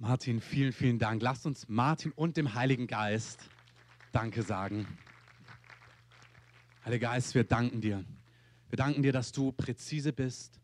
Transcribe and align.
Martin, 0.00 0.40
vielen, 0.40 0.72
vielen 0.72 1.00
Dank. 1.00 1.20
Lasst 1.22 1.44
uns 1.44 1.68
Martin 1.68 2.12
und 2.12 2.36
dem 2.36 2.54
Heiligen 2.54 2.86
Geist 2.86 3.50
Danke 4.12 4.42
sagen. 4.42 4.86
Heiliger 6.84 7.08
Geist, 7.08 7.34
wir 7.34 7.42
danken 7.42 7.80
dir. 7.80 8.04
Wir 8.70 8.76
danken 8.76 9.02
dir, 9.02 9.12
dass 9.12 9.32
du 9.32 9.50
präzise 9.50 10.12
bist 10.12 10.60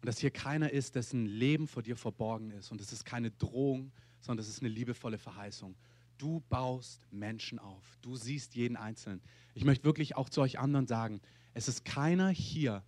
und 0.00 0.06
dass 0.06 0.20
hier 0.20 0.30
keiner 0.30 0.70
ist, 0.70 0.94
dessen 0.94 1.26
Leben 1.26 1.66
vor 1.66 1.82
dir 1.82 1.96
verborgen 1.96 2.52
ist. 2.52 2.70
Und 2.70 2.80
es 2.80 2.92
ist 2.92 3.04
keine 3.04 3.32
Drohung, 3.32 3.90
sondern 4.20 4.44
es 4.44 4.48
ist 4.48 4.60
eine 4.60 4.68
liebevolle 4.68 5.18
Verheißung. 5.18 5.74
Du 6.16 6.40
baust 6.48 7.08
Menschen 7.10 7.58
auf. 7.58 7.98
Du 8.02 8.14
siehst 8.14 8.54
jeden 8.54 8.76
Einzelnen. 8.76 9.20
Ich 9.52 9.64
möchte 9.64 9.84
wirklich 9.84 10.14
auch 10.14 10.28
zu 10.28 10.42
euch 10.42 10.60
anderen 10.60 10.86
sagen, 10.86 11.20
es 11.54 11.66
ist 11.66 11.84
keiner 11.84 12.28
hier, 12.28 12.84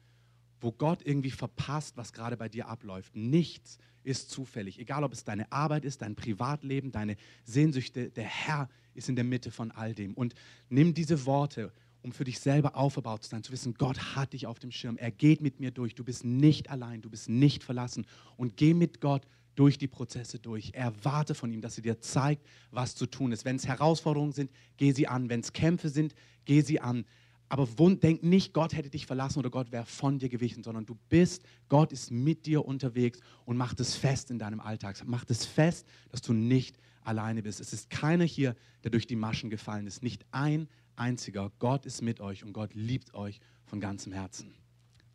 wo 0.63 0.73
Gott 0.73 1.01
irgendwie 1.05 1.31
verpasst, 1.31 1.97
was 1.97 2.13
gerade 2.13 2.37
bei 2.37 2.49
dir 2.49 2.69
abläuft. 2.69 3.17
Nichts 3.17 3.79
ist 4.05 4.31
zufällig. 4.31 4.79
Egal, 4.79 5.05
ob 5.05 5.13
es 5.13 5.25
deine 5.25 5.51
Arbeit 5.53 5.85
ist, 5.85 6.03
dein 6.03 6.15
Privatleben, 6.15 6.93
deine 6.93 7.17
Sehnsüchte, 7.45 8.11
der 8.11 8.25
Herr 8.25 8.69
ist 8.95 9.09
in 9.09 9.17
der 9.17 9.25
Mitte 9.25 9.51
von 9.51 9.71
all 9.71 9.95
dem. 9.95 10.15
Und 10.15 10.35
nimm 10.69 10.95
diese 10.95 11.27
Worte, 11.27 11.73
um 12.03 12.13
für 12.13 12.25
dich 12.25 12.41
selber 12.41 12.77
aufgebaut 12.77 13.23
zu 13.23 13.31
sein, 13.31 13.43
zu 13.43 13.53
wissen, 13.53 13.75
Gott 13.75 14.17
hat 14.17 14.33
dich 14.33 14.47
auf 14.47 14.59
dem 14.59 14.73
Schirm. 14.73 14.97
Er 14.97 15.11
geht 15.11 15.41
mit 15.41 15.61
mir 15.61 15.71
durch. 15.71 15.95
Du 15.95 16.05
bist 16.05 16.25
nicht 16.25 16.69
allein, 16.71 17.01
du 17.01 17.11
bist 17.11 17.29
nicht 17.29 17.63
verlassen. 17.63 18.07
Und 18.37 18.57
geh 18.57 18.75
mit 18.75 19.01
Gott 19.01 19.27
durch 19.55 19.79
die 19.79 19.89
Prozesse 19.89 20.39
durch. 20.39 20.73
Erwarte 20.75 21.35
von 21.35 21.53
ihm, 21.53 21.61
dass 21.61 21.77
er 21.77 21.83
dir 21.83 22.01
zeigt, 22.01 22.45
was 22.71 22.95
zu 22.95 23.07
tun 23.07 23.33
ist. 23.33 23.45
Wenn 23.45 23.57
es 23.57 23.67
Herausforderungen 23.67 24.33
sind, 24.33 24.51
geh 24.77 24.93
sie 24.93 25.07
an. 25.07 25.29
Wenn 25.29 25.41
es 25.41 25.53
Kämpfe 25.53 25.91
sind, 25.91 26.15
geh 26.45 26.63
sie 26.63 26.81
an. 26.81 27.05
Aber 27.53 27.67
denk 27.97 28.23
nicht, 28.23 28.55
Gott 28.55 28.73
hätte 28.73 28.89
dich 28.89 29.05
verlassen 29.05 29.39
oder 29.39 29.51
Gott 29.51 29.73
wäre 29.73 29.85
von 29.85 30.19
dir 30.19 30.31
gewichen, 30.31 30.65
sondern 30.65 30.87
du 30.87 30.97
bist, 31.11 31.45
Gott 31.69 31.93
ist 31.93 32.11
mit 32.11 32.47
dir 32.47 32.65
unterwegs 32.65 33.21
und 33.45 33.59
macht 33.59 33.79
es 33.79 33.95
fest 33.95 34.31
in 34.31 34.39
deinem 34.39 34.59
Alltag. 34.59 35.07
Macht 35.07 35.31
es 35.31 35.45
fest, 35.45 35.87
dass 36.09 36.23
du 36.23 36.33
nicht 36.33 36.79
alleine 37.03 37.43
bist. 37.43 37.61
Es 37.61 37.75
ist 37.75 37.91
keiner 37.91 38.25
hier, 38.25 38.57
der 38.85 38.91
durch 38.91 39.07
die 39.07 39.17
Maschen 39.17 39.51
gefallen 39.51 39.87
ist. 39.87 40.03
Nicht 40.03 40.25
ein 40.31 40.67
einziger. 40.97 41.53
Gott 41.59 41.85
ist 41.85 42.01
mit 42.01 42.21
euch 42.21 42.43
und 42.43 42.55
Gott 42.55 42.73
liebt 42.73 43.13
euch 43.13 43.39
von 43.67 43.81
ganzem 43.81 44.15
Herzen. 44.15 44.55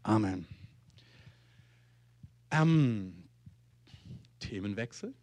Amen. 0.04 0.46
Ähm, 2.52 3.24
Themenwechsel. 4.42 5.16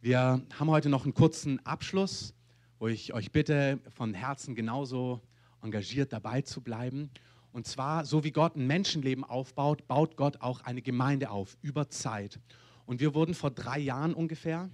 Wir 0.00 0.42
haben 0.58 0.70
heute 0.70 0.88
noch 0.88 1.04
einen 1.04 1.12
kurzen 1.12 1.60
Abschluss, 1.66 2.32
wo 2.78 2.88
ich 2.88 3.12
euch 3.12 3.30
bitte, 3.30 3.78
von 3.90 4.14
Herzen 4.14 4.54
genauso 4.54 5.20
engagiert 5.62 6.12
dabei 6.12 6.42
zu 6.42 6.60
bleiben. 6.60 7.10
Und 7.52 7.66
zwar, 7.66 8.04
so 8.04 8.22
wie 8.22 8.30
Gott 8.30 8.56
ein 8.56 8.66
Menschenleben 8.66 9.24
aufbaut, 9.24 9.88
baut 9.88 10.16
Gott 10.16 10.40
auch 10.40 10.60
eine 10.60 10.82
Gemeinde 10.82 11.30
auf, 11.30 11.56
über 11.62 11.88
Zeit. 11.88 12.38
Und 12.86 13.00
wir 13.00 13.14
wurden 13.14 13.34
vor 13.34 13.50
drei 13.50 13.78
Jahren 13.78 14.14
ungefähr, 14.14 14.70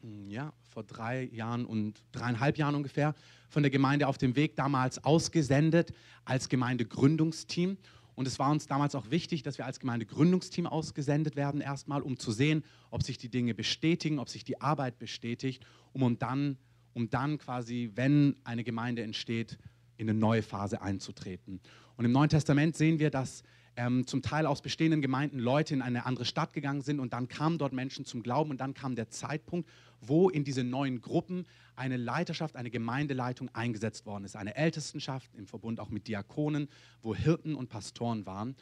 hm, 0.00 0.30
ja, 0.30 0.52
vor 0.62 0.84
drei 0.84 1.24
Jahren 1.32 1.64
und 1.64 2.02
dreieinhalb 2.12 2.56
Jahren 2.58 2.74
ungefähr, 2.74 3.14
von 3.48 3.62
der 3.62 3.70
Gemeinde 3.70 4.06
auf 4.06 4.18
dem 4.18 4.36
Weg 4.36 4.56
damals 4.56 5.04
ausgesendet 5.04 5.92
als 6.24 6.48
Gemeindegründungsteam. 6.48 7.76
Und 8.14 8.26
es 8.26 8.38
war 8.38 8.50
uns 8.50 8.66
damals 8.66 8.94
auch 8.94 9.10
wichtig, 9.10 9.42
dass 9.42 9.58
wir 9.58 9.66
als 9.66 9.80
Gemeindegründungsteam 9.80 10.66
ausgesendet 10.66 11.36
werden, 11.36 11.60
erstmal, 11.60 12.02
um 12.02 12.18
zu 12.18 12.32
sehen, 12.32 12.64
ob 12.90 13.02
sich 13.02 13.18
die 13.18 13.28
Dinge 13.28 13.54
bestätigen, 13.54 14.18
ob 14.18 14.28
sich 14.28 14.44
die 14.44 14.60
Arbeit 14.60 14.98
bestätigt, 14.98 15.64
um 15.92 16.18
dann, 16.18 16.58
um 16.94 17.10
dann 17.10 17.38
quasi, 17.38 17.90
wenn 17.94 18.36
eine 18.44 18.64
Gemeinde 18.64 19.02
entsteht, 19.02 19.58
in 19.96 20.08
eine 20.08 20.18
neue 20.18 20.42
Phase 20.42 20.80
einzutreten. 20.82 21.60
Und 21.96 22.04
im 22.04 22.12
Neuen 22.12 22.30
Testament 22.30 22.76
sehen 22.76 22.98
wir, 22.98 23.10
dass 23.10 23.42
ähm, 23.76 24.06
zum 24.06 24.22
Teil 24.22 24.46
aus 24.46 24.62
bestehenden 24.62 25.00
Gemeinden 25.00 25.38
Leute 25.38 25.74
in 25.74 25.82
eine 25.82 26.06
andere 26.06 26.24
Stadt 26.24 26.52
gegangen 26.52 26.82
sind 26.82 27.00
und 27.00 27.12
dann 27.12 27.28
kamen 27.28 27.58
dort 27.58 27.72
Menschen 27.72 28.04
zum 28.04 28.22
Glauben 28.22 28.50
und 28.50 28.60
dann 28.60 28.74
kam 28.74 28.96
der 28.96 29.10
Zeitpunkt, 29.10 29.68
wo 30.00 30.28
in 30.28 30.44
diese 30.44 30.64
neuen 30.64 31.00
Gruppen 31.00 31.46
eine 31.76 31.96
Leiterschaft, 31.96 32.56
eine 32.56 32.70
Gemeindeleitung 32.70 33.48
eingesetzt 33.54 34.06
worden 34.06 34.24
ist. 34.24 34.36
Eine 34.36 34.56
Ältestenschaft 34.56 35.34
im 35.34 35.46
Verbund 35.46 35.80
auch 35.80 35.90
mit 35.90 36.08
Diakonen, 36.08 36.68
wo 37.02 37.14
Hirten 37.14 37.54
und 37.54 37.68
Pastoren 37.68 38.26
waren. 38.26 38.56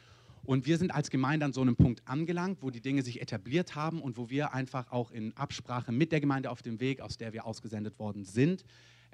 Und 0.49 0.65
wir 0.65 0.79
sind 0.79 0.89
als 0.89 1.11
Gemeinde 1.11 1.45
an 1.45 1.53
so 1.53 1.61
einem 1.61 1.75
Punkt 1.75 2.01
angelangt, 2.05 2.63
wo 2.63 2.71
die 2.71 2.81
Dinge 2.81 3.03
sich 3.03 3.21
etabliert 3.21 3.75
haben 3.75 4.01
und 4.01 4.17
wo 4.17 4.31
wir 4.31 4.51
einfach 4.51 4.91
auch 4.91 5.11
in 5.11 5.37
Absprache 5.37 5.91
mit 5.91 6.11
der 6.11 6.21
Gemeinde 6.21 6.49
auf 6.49 6.63
dem 6.63 6.79
Weg, 6.79 7.01
aus 7.01 7.17
der 7.17 7.33
wir 7.33 7.45
ausgesendet 7.45 7.99
worden 7.99 8.25
sind, 8.25 8.65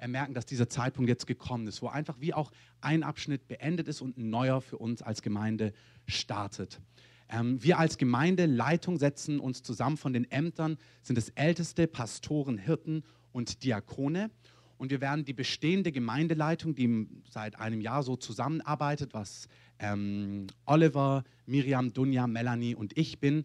merken, 0.06 0.32
dass 0.32 0.46
dieser 0.46 0.70
Zeitpunkt 0.70 1.10
jetzt 1.10 1.26
gekommen 1.26 1.66
ist, 1.66 1.82
wo 1.82 1.88
einfach 1.88 2.18
wie 2.20 2.32
auch 2.32 2.52
ein 2.80 3.02
Abschnitt 3.02 3.48
beendet 3.48 3.86
ist 3.86 4.00
und 4.00 4.16
ein 4.16 4.30
neuer 4.30 4.62
für 4.62 4.78
uns 4.78 5.02
als 5.02 5.20
Gemeinde 5.20 5.74
startet. 6.06 6.80
Ähm, 7.28 7.62
wir 7.62 7.78
als 7.78 7.98
Gemeindeleitung 7.98 8.96
setzen 8.96 9.38
uns 9.38 9.62
zusammen 9.62 9.98
von 9.98 10.14
den 10.14 10.30
Ämtern, 10.30 10.78
sind 11.02 11.18
es 11.18 11.28
Älteste, 11.28 11.86
Pastoren, 11.86 12.56
Hirten 12.56 13.04
und 13.32 13.62
Diakone. 13.62 14.30
Und 14.78 14.90
wir 14.90 15.00
werden 15.00 15.24
die 15.24 15.32
bestehende 15.32 15.92
Gemeindeleitung, 15.92 16.74
die 16.74 17.08
seit 17.30 17.58
einem 17.58 17.80
Jahr 17.80 18.02
so 18.02 18.16
zusammenarbeitet, 18.16 19.14
was 19.14 19.48
ähm, 19.78 20.46
Oliver, 20.64 21.24
Miriam, 21.46 21.92
Dunja, 21.92 22.26
Melanie 22.26 22.74
und 22.74 22.96
ich 22.96 23.18
bin, 23.18 23.44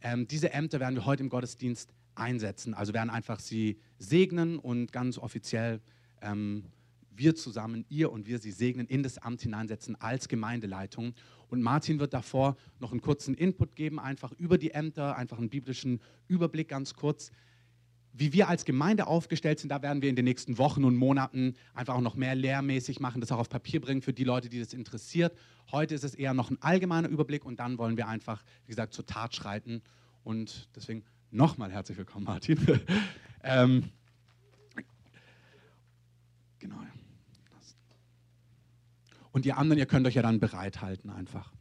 ähm, 0.00 0.26
diese 0.28 0.52
Ämter 0.52 0.80
werden 0.80 0.94
wir 0.96 1.06
heute 1.06 1.22
im 1.22 1.28
Gottesdienst 1.28 1.92
einsetzen. 2.14 2.74
Also 2.74 2.92
werden 2.92 3.10
einfach 3.10 3.40
sie 3.40 3.78
segnen 3.98 4.58
und 4.58 4.92
ganz 4.92 5.18
offiziell 5.18 5.80
ähm, 6.20 6.66
wir 7.16 7.34
zusammen, 7.34 7.84
ihr 7.88 8.12
und 8.12 8.26
wir 8.26 8.38
sie 8.38 8.50
segnen, 8.50 8.86
in 8.86 9.02
das 9.02 9.18
Amt 9.18 9.42
hineinsetzen 9.42 10.00
als 10.00 10.28
Gemeindeleitung. 10.28 11.14
Und 11.48 11.62
Martin 11.62 12.00
wird 12.00 12.12
davor 12.12 12.56
noch 12.80 12.90
einen 12.90 13.00
kurzen 13.00 13.34
Input 13.34 13.76
geben, 13.76 14.00
einfach 14.00 14.32
über 14.32 14.58
die 14.58 14.72
Ämter, 14.72 15.16
einfach 15.16 15.38
einen 15.38 15.50
biblischen 15.50 16.00
Überblick 16.28 16.68
ganz 16.68 16.94
kurz. 16.94 17.30
Wie 18.16 18.32
wir 18.32 18.48
als 18.48 18.64
Gemeinde 18.64 19.08
aufgestellt 19.08 19.58
sind, 19.58 19.70
da 19.70 19.82
werden 19.82 20.00
wir 20.00 20.08
in 20.08 20.14
den 20.14 20.24
nächsten 20.24 20.56
Wochen 20.56 20.84
und 20.84 20.94
Monaten 20.94 21.54
einfach 21.74 21.96
auch 21.96 22.00
noch 22.00 22.14
mehr 22.14 22.36
lehrmäßig 22.36 23.00
machen, 23.00 23.20
das 23.20 23.32
auch 23.32 23.40
auf 23.40 23.48
Papier 23.48 23.80
bringen 23.80 24.02
für 24.02 24.12
die 24.12 24.22
Leute, 24.22 24.48
die 24.48 24.60
das 24.60 24.72
interessiert. 24.72 25.36
Heute 25.72 25.96
ist 25.96 26.04
es 26.04 26.14
eher 26.14 26.32
noch 26.32 26.48
ein 26.48 26.62
allgemeiner 26.62 27.08
Überblick 27.08 27.44
und 27.44 27.58
dann 27.58 27.76
wollen 27.76 27.96
wir 27.96 28.06
einfach, 28.06 28.44
wie 28.66 28.70
gesagt, 28.70 28.94
zur 28.94 29.04
Tat 29.04 29.34
schreiten. 29.34 29.82
Und 30.22 30.68
deswegen 30.76 31.02
nochmal 31.32 31.72
herzlich 31.72 31.98
willkommen, 31.98 32.24
Martin. 32.24 32.56
ähm, 33.42 33.90
genau. 36.60 36.76
Und 39.32 39.44
ihr 39.44 39.58
anderen, 39.58 39.80
ihr 39.80 39.86
könnt 39.86 40.06
euch 40.06 40.14
ja 40.14 40.22
dann 40.22 40.38
bereithalten 40.38 41.10
einfach. 41.10 41.52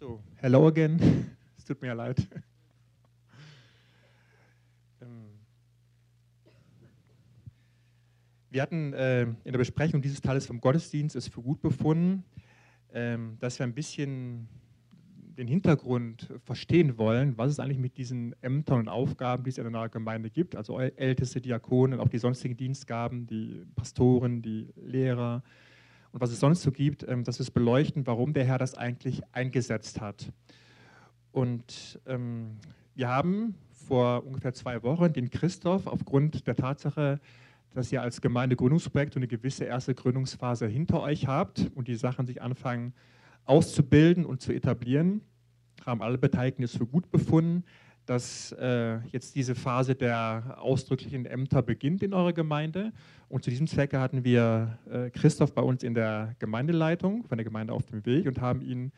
So, 0.00 0.22
hello 0.42 0.66
again. 0.68 0.98
Es 1.58 1.64
tut 1.64 1.80
mir 1.82 1.94
leid. 1.94 2.26
Ähm, 5.02 5.30
wir 8.50 8.60
hatten 8.60 8.92
äh, 8.92 9.22
in 9.22 9.38
der 9.44 9.58
Besprechung 9.58 10.02
dieses 10.02 10.20
Teils 10.20 10.44
vom 10.44 10.60
Gottesdienst 10.60 11.16
es 11.16 11.26
für 11.26 11.40
gut 11.40 11.62
befunden, 11.62 12.22
ähm, 12.92 13.38
dass 13.40 13.58
wir 13.58 13.64
ein 13.64 13.72
bisschen 13.72 14.46
den 15.38 15.48
Hintergrund 15.48 16.28
verstehen 16.44 16.98
wollen, 16.98 17.38
was 17.38 17.52
es 17.52 17.60
eigentlich 17.60 17.78
mit 17.78 17.96
diesen 17.96 18.34
Ämtern 18.42 18.80
und 18.80 18.88
Aufgaben, 18.88 19.42
die 19.42 19.48
es 19.48 19.56
in 19.56 19.66
einer 19.66 19.88
Gemeinde 19.88 20.28
gibt, 20.28 20.54
also 20.54 20.78
älteste 20.78 21.40
Diakonen, 21.40 21.98
auch 21.98 22.08
die 22.08 22.18
sonstigen 22.18 22.58
Dienstgaben, 22.58 23.26
die 23.26 23.64
Pastoren, 23.74 24.42
die 24.42 24.68
Lehrer 24.76 25.42
und 26.12 26.20
was 26.20 26.30
es 26.30 26.40
sonst 26.40 26.62
so 26.62 26.72
gibt, 26.72 27.06
ähm, 27.08 27.24
dass 27.24 27.38
wir 27.38 27.44
es 27.44 27.50
beleuchten, 27.50 28.06
warum 28.06 28.32
der 28.32 28.44
Herr 28.44 28.58
das 28.58 28.74
eigentlich 28.74 29.22
eingesetzt 29.32 30.00
hat. 30.00 30.32
Und 31.32 32.00
ähm, 32.06 32.56
wir 32.94 33.08
haben 33.08 33.54
vor 33.86 34.26
ungefähr 34.26 34.52
zwei 34.52 34.82
Wochen 34.82 35.12
den 35.12 35.30
Christoph 35.30 35.86
aufgrund 35.86 36.46
der 36.46 36.56
Tatsache, 36.56 37.20
dass 37.72 37.92
ihr 37.92 38.02
als 38.02 38.20
Gemeindegründungsprojekt 38.20 39.16
eine 39.16 39.28
gewisse 39.28 39.64
erste 39.64 39.94
Gründungsphase 39.94 40.66
hinter 40.66 41.00
euch 41.00 41.28
habt 41.28 41.70
und 41.74 41.86
die 41.86 41.94
Sachen 41.94 42.26
sich 42.26 42.42
anfangen 42.42 42.94
auszubilden 43.44 44.24
und 44.24 44.40
zu 44.40 44.52
etablieren, 44.52 45.22
haben 45.86 46.02
alle 46.02 46.18
Beteiligten 46.18 46.62
es 46.62 46.76
für 46.76 46.86
gut 46.86 47.10
befunden, 47.10 47.64
dass 48.06 48.52
äh, 48.52 48.98
jetzt 49.12 49.34
diese 49.36 49.54
Phase 49.54 49.94
der 49.94 50.56
ausdrücklichen 50.58 51.26
Ämter 51.26 51.62
beginnt 51.62 52.02
in 52.02 52.12
eurer 52.12 52.32
Gemeinde. 52.32 52.92
Und 53.28 53.44
zu 53.44 53.50
diesem 53.50 53.66
Zwecke 53.66 54.00
hatten 54.00 54.24
wir 54.24 54.78
äh, 54.90 55.10
Christoph 55.10 55.54
bei 55.54 55.62
uns 55.62 55.82
in 55.82 55.94
der 55.94 56.34
Gemeindeleitung 56.38 57.24
von 57.24 57.38
der 57.38 57.44
Gemeinde 57.44 57.72
auf 57.72 57.86
dem 57.86 58.04
Weg 58.04 58.26
und 58.26 58.40
haben 58.40 58.62
ihn, 58.62 58.90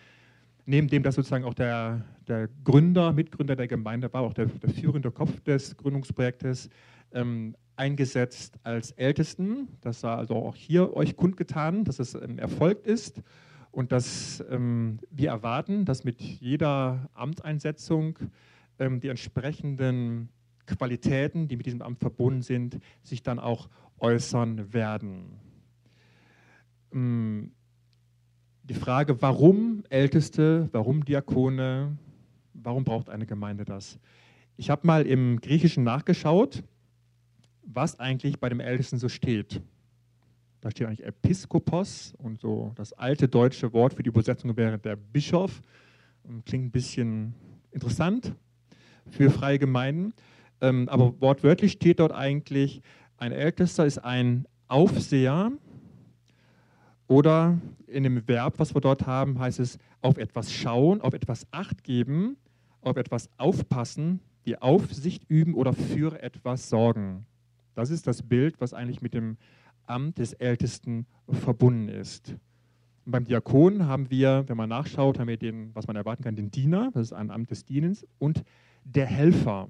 neben 0.65 0.89
dem 0.89 1.03
das 1.03 1.15
sozusagen 1.15 1.45
auch 1.45 1.55
der, 1.55 2.05
der 2.27 2.49
Gründer, 2.65 3.13
Mitgründer 3.13 3.57
der 3.57 3.69
Gemeinde 3.69 4.13
war, 4.13 4.23
auch 4.23 4.35
der, 4.35 4.47
der 4.47 4.71
führende 4.71 5.11
Kopf 5.11 5.41
des 5.41 5.77
Gründungsprojektes, 5.77 6.71
ähm, 7.13 7.55
eingesetzt 7.77 8.59
als 8.63 8.93
Ältesten. 8.93 9.69
Das 9.81 10.03
war 10.03 10.19
also 10.19 10.37
auch 10.37 10.55
hier 10.55 10.95
euch 10.97 11.17
kundgetan, 11.17 11.85
dass 11.85 11.99
es 11.99 12.15
ähm, 12.15 12.39
erfolgt 12.39 12.87
ist 12.87 13.23
und 13.71 13.91
dass 13.91 14.45
ähm, 14.51 14.99
wir 15.11 15.31
erwarten, 15.31 15.85
dass 15.85 16.05
mit 16.05 16.21
jeder 16.21 17.11
Amtseinsetzung 17.15 18.19
ähm, 18.79 19.01
die 19.01 19.09
entsprechenden 19.09 20.29
Qualitäten, 20.67 21.49
die 21.49 21.57
mit 21.57 21.67
diesem 21.67 21.83
Amt 21.83 21.99
verbunden 21.99 22.43
sind, 22.43 22.79
sich 23.03 23.23
dann 23.23 23.39
auch 23.39 23.69
äußern 23.99 24.73
werden. 24.73 25.39
Mm, 26.93 27.47
Frage, 28.83 29.23
warum 29.23 29.85
Älteste, 29.91 30.69
warum 30.73 31.05
Diakone, 31.05 31.97
warum 32.53 32.83
braucht 32.83 33.11
eine 33.11 33.27
Gemeinde 33.27 33.65
das? 33.65 33.99
Ich 34.57 34.71
habe 34.71 34.87
mal 34.87 35.07
im 35.07 35.41
Griechischen 35.41 35.85
nachgeschaut, 35.85 36.65
was 37.65 38.01
eigentlich 38.01 38.41
bei 38.41 38.49
dem 38.49 38.59
Ältesten 38.59 38.99
so 38.99 39.09
steht. 39.09 39.63
Da 40.61 40.71
steht 40.71 40.89
eigentlich 40.89 41.05
Episkopos 41.05 42.15
und 42.19 42.41
so 42.41 42.73
das 42.75 42.93
alte 42.93 43.29
deutsche 43.29 43.73
Wort 43.73 43.95
für 43.95 44.03
die 44.03 44.09
Übersetzung 44.09 44.57
wäre 44.57 44.79
der 44.79 44.97
Bischof. 44.97 45.63
Klingt 46.45 46.67
ein 46.67 46.71
bisschen 46.71 47.35
interessant 47.71 48.35
für 49.11 49.31
freie 49.31 49.59
Gemeinden. 49.59 50.13
Ähm, 50.61 50.89
aber 50.89 51.15
wortwörtlich 51.21 51.73
steht 51.73 52.01
dort 52.01 52.13
eigentlich, 52.13 52.83
ein 53.19 53.33
Ältester 53.33 53.87
ist 53.87 53.99
ein 53.99 54.47
Aufseher 54.69 55.53
oder 57.09 57.59
in 57.87 58.05
dem 58.05 58.27
Verb, 58.27 58.55
was 58.59 58.75
wir 58.75 58.81
dort 58.81 59.07
haben, 59.07 59.39
heißt 59.39 59.61
es 59.61 59.79
auf 60.01 60.17
etwas 60.17 60.53
schauen, 60.53 61.01
auf 61.01 61.15
etwas 61.15 61.47
acht 61.51 61.85
geben, 61.85 62.37
auf 62.81 62.97
etwas 62.97 63.29
aufpassen, 63.37 64.21
die 64.47 64.61
Aufsicht 64.61 65.25
üben 65.29 65.55
oder 65.55 65.73
für 65.73 66.21
etwas 66.23 66.69
sorgen. 66.69 67.27
Das 67.75 67.91
ist 67.91 68.07
das 68.07 68.23
Bild, 68.23 68.61
was 68.61 68.75
eigentlich 68.75 69.03
mit 69.03 69.15
dem 69.15 69.37
Amt 69.87 70.19
des 70.19 70.33
Ältesten 70.33 71.07
verbunden 71.29 71.89
ist. 71.89 72.37
Und 73.05 73.13
beim 73.13 73.25
Diakon 73.25 73.87
haben 73.87 74.11
wir, 74.11 74.45
wenn 74.47 74.57
man 74.57 74.69
nachschaut, 74.69 75.19
haben 75.19 75.29
wir 75.29 75.37
den, 75.37 75.75
was 75.75 75.87
man 75.87 75.97
erwarten 75.97 76.23
kann, 76.23 76.37
den 76.37 76.51
Diener, 76.51 76.91
das 76.93 77.09
ist 77.09 77.13
ein 77.13 77.31
Amt 77.31 77.51
des 77.51 77.65
Dienens, 77.65 78.07
und 78.19 78.45
der 78.85 79.07
Helfer. 79.07 79.69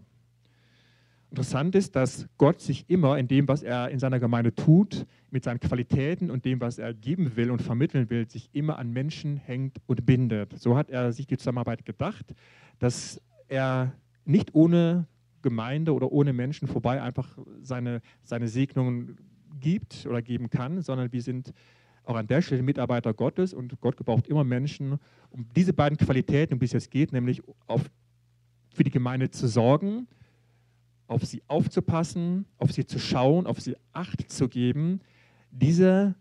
Interessant 1.30 1.74
ist, 1.74 1.96
dass 1.96 2.28
Gott 2.36 2.60
sich 2.60 2.84
immer 2.90 3.18
in 3.18 3.26
dem, 3.26 3.48
was 3.48 3.62
er 3.62 3.88
in 3.88 3.98
seiner 3.98 4.20
Gemeinde 4.20 4.54
tut, 4.54 5.06
mit 5.30 5.44
seinen 5.44 5.60
Qualitäten 5.60 6.30
und 6.30 6.44
dem, 6.44 6.60
was 6.60 6.78
er 6.78 6.92
geben 6.92 7.36
will 7.36 7.50
und 7.50 7.62
vermitteln 7.62 8.10
will, 8.10 8.28
sich 8.28 8.50
immer 8.52 8.78
an 8.78 8.90
Menschen 8.90 9.38
hängt 9.38 9.78
und 9.86 10.04
bindet. 10.04 10.58
So 10.58 10.76
hat 10.76 10.90
er 10.90 11.10
sich 11.12 11.26
die 11.26 11.38
Zusammenarbeit 11.38 11.86
gedacht, 11.86 12.34
dass 12.80 13.18
er 13.48 13.94
nicht 14.26 14.54
ohne 14.54 15.06
Gemeinde 15.40 15.94
oder 15.94 16.12
ohne 16.12 16.34
Menschen 16.34 16.68
vorbei 16.68 17.00
einfach 17.00 17.38
seine, 17.62 18.02
seine 18.22 18.48
Segnungen 18.48 19.16
gibt 19.58 20.06
oder 20.06 20.20
geben 20.20 20.50
kann, 20.50 20.82
sondern 20.82 21.12
wir 21.12 21.22
sind 21.22 21.52
auch 22.04 22.16
an 22.16 22.26
der 22.26 22.42
Stelle 22.42 22.62
Mitarbeiter 22.62 23.14
Gottes 23.14 23.54
und 23.54 23.80
Gott 23.80 23.96
gebraucht 23.96 24.26
immer 24.28 24.44
Menschen, 24.44 24.98
um 25.30 25.46
diese 25.56 25.72
beiden 25.72 25.96
Qualitäten, 25.96 26.54
um 26.54 26.60
die 26.60 26.66
es 26.66 26.72
jetzt 26.72 26.90
geht, 26.90 27.12
nämlich 27.12 27.42
auf, 27.66 27.90
für 28.72 28.84
die 28.84 28.90
Gemeinde 28.90 29.30
zu 29.30 29.46
sorgen, 29.46 30.06
auf 31.06 31.24
sie 31.24 31.42
aufzupassen, 31.48 32.46
auf 32.58 32.72
sie 32.72 32.86
zu 32.86 32.98
schauen, 32.98 33.46
auf 33.46 33.60
sie 33.60 33.76
Acht 33.92 34.30
zu 34.30 34.48
geben. 34.48 35.00
Diese 35.50 36.14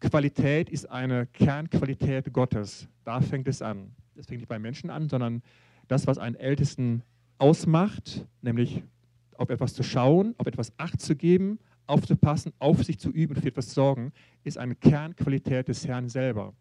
Qualität 0.00 0.68
ist 0.68 0.90
eine 0.90 1.26
Kernqualität 1.26 2.32
Gottes. 2.32 2.88
Da 3.04 3.20
fängt 3.20 3.48
es 3.48 3.62
an. 3.62 3.92
Das 4.14 4.26
fängt 4.26 4.40
nicht 4.40 4.48
bei 4.48 4.58
Menschen 4.58 4.90
an, 4.90 5.08
sondern 5.08 5.42
das, 5.88 6.06
was 6.06 6.18
einen 6.18 6.36
Ältesten 6.36 7.02
ausmacht, 7.38 8.26
nämlich 8.42 8.82
auf 9.36 9.48
etwas 9.50 9.74
zu 9.74 9.82
schauen, 9.82 10.34
auf 10.38 10.46
etwas 10.46 10.72
Acht 10.76 11.00
zu 11.00 11.16
geben, 11.16 11.58
aufzupassen, 11.86 12.52
auf 12.58 12.84
sich 12.84 12.98
zu 12.98 13.10
üben 13.10 13.34
für 13.34 13.48
etwas 13.48 13.68
zu 13.68 13.74
sorgen, 13.74 14.12
ist 14.44 14.58
eine 14.58 14.74
Kernqualität 14.74 15.68
des 15.68 15.86
Herrn 15.86 16.08
selber. 16.08 16.52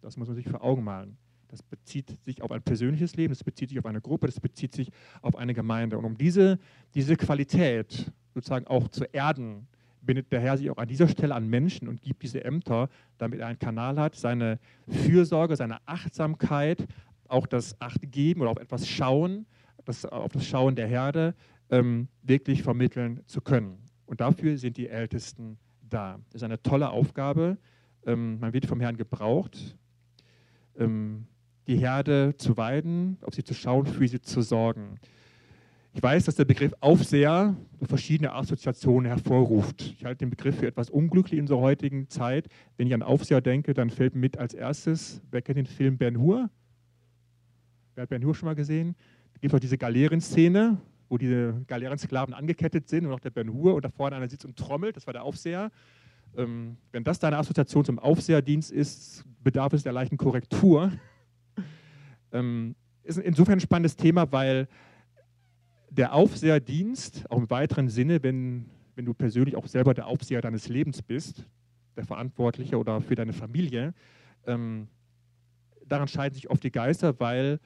Das 0.00 0.16
muss 0.16 0.28
man 0.28 0.36
sich 0.36 0.48
vor 0.48 0.62
Augen 0.62 0.84
malen. 0.84 1.16
Das 1.50 1.62
bezieht 1.62 2.16
sich 2.24 2.42
auf 2.42 2.52
ein 2.52 2.62
persönliches 2.62 3.16
Leben, 3.16 3.32
das 3.32 3.42
bezieht 3.42 3.70
sich 3.70 3.78
auf 3.78 3.86
eine 3.86 4.00
Gruppe, 4.00 4.26
das 4.26 4.38
bezieht 4.38 4.72
sich 4.72 4.90
auf 5.20 5.34
eine 5.36 5.52
Gemeinde. 5.52 5.98
Und 5.98 6.04
um 6.04 6.16
diese, 6.16 6.58
diese 6.94 7.16
Qualität 7.16 8.12
sozusagen 8.34 8.66
auch 8.68 8.88
zu 8.88 9.04
erden, 9.04 9.66
bindet 10.00 10.30
der 10.32 10.40
Herr 10.40 10.56
sich 10.56 10.70
auch 10.70 10.78
an 10.78 10.88
dieser 10.88 11.08
Stelle 11.08 11.34
an 11.34 11.48
Menschen 11.48 11.88
und 11.88 12.02
gibt 12.02 12.22
diese 12.22 12.44
Ämter, 12.44 12.88
damit 13.18 13.40
er 13.40 13.48
einen 13.48 13.58
Kanal 13.58 13.98
hat, 13.98 14.14
seine 14.14 14.58
Fürsorge, 14.88 15.56
seine 15.56 15.78
Achtsamkeit, 15.86 16.86
auch 17.28 17.46
das 17.46 17.80
Achtgeben 17.80 18.42
oder 18.42 18.50
auf 18.50 18.58
etwas 18.58 18.88
schauen, 18.88 19.46
das, 19.84 20.04
auf 20.04 20.32
das 20.32 20.46
Schauen 20.46 20.76
der 20.76 20.86
Herde 20.86 21.34
ähm, 21.70 22.08
wirklich 22.22 22.62
vermitteln 22.62 23.20
zu 23.26 23.40
können. 23.40 23.78
Und 24.06 24.20
dafür 24.20 24.56
sind 24.56 24.76
die 24.76 24.88
Ältesten 24.88 25.58
da. 25.88 26.18
Das 26.30 26.42
ist 26.42 26.44
eine 26.44 26.62
tolle 26.62 26.90
Aufgabe. 26.90 27.58
Ähm, 28.06 28.38
man 28.40 28.52
wird 28.52 28.66
vom 28.66 28.80
Herrn 28.80 28.96
gebraucht. 28.96 29.76
Ähm, 30.78 31.26
die 31.70 31.78
Herde 31.78 32.34
zu 32.36 32.56
weiden, 32.56 33.16
auf 33.22 33.34
sie 33.34 33.44
zu 33.44 33.54
schauen, 33.54 33.86
für 33.86 34.08
sie 34.08 34.20
zu 34.20 34.42
sorgen. 34.42 34.98
Ich 35.92 36.02
weiß, 36.02 36.24
dass 36.24 36.34
der 36.34 36.44
Begriff 36.44 36.74
Aufseher 36.80 37.56
verschiedene 37.82 38.32
Assoziationen 38.32 39.06
hervorruft. 39.06 39.94
Ich 39.96 40.04
halte 40.04 40.18
den 40.18 40.30
Begriff 40.30 40.58
für 40.58 40.66
etwas 40.66 40.90
unglücklich 40.90 41.34
in 41.34 41.42
unserer 41.42 41.60
heutigen 41.60 42.08
Zeit. 42.08 42.48
Wenn 42.76 42.88
ich 42.88 42.94
an 42.94 43.02
Aufseher 43.02 43.40
denke, 43.40 43.72
dann 43.72 43.90
fällt 43.90 44.14
mir 44.14 44.20
mit 44.20 44.36
als 44.36 44.52
erstes, 44.52 45.22
wer 45.30 45.42
kennt 45.42 45.58
den 45.58 45.66
Film 45.66 45.96
Ben 45.96 46.18
Hur? 46.18 46.50
Wer 47.94 48.02
hat 48.02 48.10
Ben 48.10 48.24
Hur 48.24 48.34
schon 48.34 48.46
mal 48.46 48.54
gesehen? 48.56 48.96
Da 49.32 49.38
gibt 49.40 49.52
es 49.52 49.56
auch 49.56 49.60
diese 49.60 49.78
Galeerenszene, 49.78 50.76
wo 51.08 51.18
diese 51.18 51.62
Galeerensklaven 51.68 52.34
angekettet 52.34 52.88
sind 52.88 53.06
und 53.06 53.12
auch 53.12 53.20
der 53.20 53.30
Ben 53.30 53.52
Hur 53.52 53.76
und 53.76 53.84
da 53.84 53.90
vorne 53.90 54.16
einer 54.16 54.28
sitzt 54.28 54.44
und 54.44 54.56
trommelt, 54.56 54.96
das 54.96 55.06
war 55.06 55.12
der 55.12 55.22
Aufseher. 55.22 55.70
Ähm, 56.36 56.78
wenn 56.90 57.04
das 57.04 57.20
deine 57.20 57.38
Assoziation 57.38 57.84
zum 57.84 58.00
Aufseherdienst 58.00 58.72
ist, 58.72 59.24
bedarf 59.42 59.72
es 59.72 59.84
der 59.84 59.92
leichten 59.92 60.16
Korrektur. 60.16 60.90
Ähm, 62.32 62.74
ist 63.02 63.18
insofern 63.18 63.54
ein 63.54 63.60
spannendes 63.60 63.96
Thema, 63.96 64.30
weil 64.30 64.68
der 65.90 66.14
Aufseherdienst, 66.14 67.30
auch 67.30 67.38
im 67.38 67.50
weiteren 67.50 67.88
Sinne, 67.88 68.22
wenn, 68.22 68.66
wenn 68.94 69.04
du 69.04 69.14
persönlich 69.14 69.56
auch 69.56 69.66
selber 69.66 69.94
der 69.94 70.06
Aufseher 70.06 70.40
deines 70.40 70.68
Lebens 70.68 71.02
bist, 71.02 71.46
der 71.96 72.04
Verantwortliche 72.04 72.78
oder 72.78 73.00
für 73.00 73.16
deine 73.16 73.32
Familie, 73.32 73.94
ähm, 74.46 74.88
daran 75.86 76.08
scheiden 76.08 76.34
sich 76.34 76.48
oft 76.48 76.62
die 76.62 76.70
Geister, 76.70 77.18
weil 77.18 77.58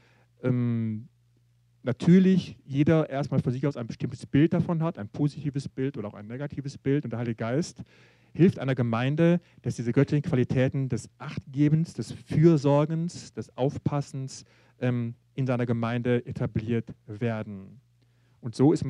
ähm, 0.43 1.09
natürlich 1.85 2.57
jeder 2.65 3.09
erstmal 3.09 3.41
von 3.41 3.53
sich 3.53 3.67
aus 3.67 3.77
ein 3.77 3.87
bestimmtes 3.87 4.27
Bild 4.27 4.53
davon 4.53 4.83
hat, 4.83 4.99
ein 4.99 5.09
positives 5.09 5.69
Bild 5.69 5.97
oder 5.97 6.09
auch 6.09 6.15
ein 6.15 6.27
negatives 6.27 6.79
Bild. 6.79 7.05
Und 7.05 7.11
der 7.11 7.19
Heilige 7.19 7.37
Geist 7.37 7.83
hilft 8.33 8.59
einer 8.59 8.75
Gemeinde, 8.75 9.41
dass 9.63 9.77
diese 9.77 9.93
göttlichen 9.93 10.23
Qualitäten 10.23 10.89
des 10.89 11.09
Achtgebens, 11.19 11.95
des 11.95 12.13
Fürsorgens, 12.13 13.33
des 13.33 13.57
Aufpassens 13.57 14.45
ähm, 14.81 15.15
in 15.35 15.47
seiner 15.47 15.67
Gemeinde 15.67 16.27
etabliert 16.27 16.93
werden. 17.07 17.81
Und 18.41 18.55
so 18.55 18.73
ist 18.73 18.85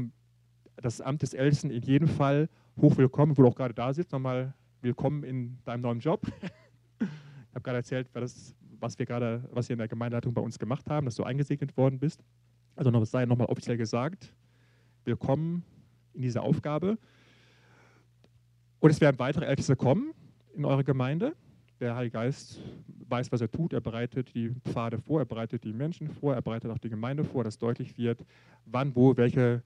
das 0.76 1.00
Amt 1.00 1.22
des 1.22 1.34
Ältesten 1.34 1.70
in 1.70 1.82
jedem 1.82 2.08
Fall 2.08 2.48
hochwillkommen, 2.80 3.36
wo 3.36 3.42
du 3.42 3.48
auch 3.48 3.54
gerade 3.54 3.74
da 3.74 3.92
sitzt. 3.92 4.12
Nochmal 4.12 4.54
willkommen 4.80 5.24
in 5.24 5.58
deinem 5.64 5.82
neuen 5.82 6.00
Job. 6.00 6.22
ich 7.00 7.06
habe 7.54 7.62
gerade 7.62 7.78
erzählt, 7.78 8.08
was, 8.12 8.54
was 8.80 8.98
wir 8.98 9.06
gerade, 9.06 9.48
was 9.50 9.68
wir 9.68 9.74
in 9.74 9.78
der 9.78 9.88
Gemeindeleitung 9.88 10.32
bei 10.32 10.42
uns 10.42 10.58
gemacht 10.58 10.88
haben, 10.88 11.06
dass 11.06 11.16
du 11.16 11.24
eingesegnet 11.24 11.76
worden 11.76 11.98
bist. 11.98 12.22
Also 12.76 12.90
noch, 12.90 13.04
sei 13.06 13.24
nochmal 13.24 13.46
offiziell 13.46 13.76
gesagt, 13.76 14.34
willkommen 15.04 15.62
in 16.12 16.22
dieser 16.22 16.42
Aufgabe. 16.42 16.98
Und 18.80 18.90
es 18.90 19.00
werden 19.00 19.16
weitere 19.20 19.44
Älteste 19.44 19.76
kommen 19.76 20.12
in 20.56 20.64
eure 20.64 20.82
Gemeinde. 20.82 21.36
Der 21.78 21.94
Heilige 21.94 22.14
Geist 22.14 22.60
weiß, 23.08 23.30
was 23.30 23.40
er 23.40 23.50
tut. 23.50 23.72
Er 23.72 23.80
bereitet 23.80 24.34
die 24.34 24.50
Pfade 24.64 24.98
vor, 24.98 25.20
er 25.20 25.24
bereitet 25.24 25.62
die 25.62 25.72
Menschen 25.72 26.08
vor, 26.08 26.34
er 26.34 26.42
bereitet 26.42 26.68
auch 26.72 26.78
die 26.78 26.88
Gemeinde 26.88 27.24
vor, 27.24 27.44
dass 27.44 27.58
deutlich 27.58 27.96
wird, 27.96 28.24
wann, 28.64 28.96
wo, 28.96 29.16
welche 29.16 29.62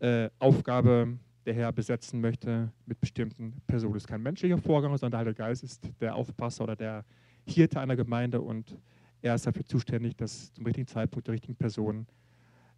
äh, 0.00 0.28
Aufgabe 0.40 1.18
der 1.46 1.54
Herr 1.54 1.70
besetzen 1.70 2.20
möchte 2.20 2.72
mit 2.84 3.00
bestimmten 3.00 3.62
Personen. 3.68 3.94
Es 3.94 4.02
ist 4.02 4.08
kein 4.08 4.22
menschlicher 4.22 4.58
Vorgang, 4.58 4.90
sondern 4.96 5.12
der 5.12 5.18
Heilige 5.20 5.36
Geist 5.36 5.62
ist 5.62 5.88
der 6.00 6.16
Aufpasser 6.16 6.64
oder 6.64 6.74
der 6.74 7.04
Hirte 7.46 7.78
einer 7.78 7.94
Gemeinde 7.94 8.40
und 8.40 8.76
er 9.22 9.36
ist 9.36 9.46
dafür 9.46 9.64
zuständig, 9.64 10.16
dass 10.16 10.52
zum 10.52 10.64
richtigen 10.64 10.88
Zeitpunkt 10.88 11.28
die 11.28 11.32
richtigen 11.32 11.54
Personen 11.54 12.06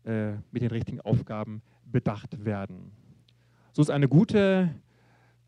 äh, 0.05 0.33
mit 0.51 0.63
den 0.63 0.71
richtigen 0.71 1.01
Aufgaben 1.01 1.63
bedacht 1.85 2.45
werden. 2.45 2.93
So 3.73 3.83
ist 3.83 3.91
eine 3.91 4.09
gute 4.09 4.71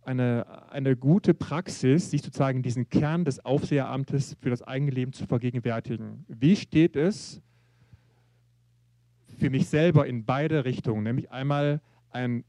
eine, 0.06 0.70
eine 0.70 0.96
gute 0.96 1.34
Praxis, 1.34 2.10
sich 2.10 2.22
sozusagen 2.22 2.62
diesen 2.62 2.88
Kern 2.88 3.24
des 3.24 3.44
Aufseheramtes 3.44 4.36
für 4.40 4.50
das 4.50 4.62
eigene 4.62 4.90
Leben 4.90 5.12
zu 5.12 5.26
vergegenwärtigen. 5.26 6.24
Wie 6.28 6.56
steht 6.56 6.96
es 6.96 7.40
für 9.38 9.50
mich 9.50 9.68
selber 9.68 10.06
in 10.06 10.24
beide 10.24 10.64
Richtungen? 10.64 11.02
Nämlich 11.02 11.30
einmal, 11.30 11.80
ein, 12.10 12.44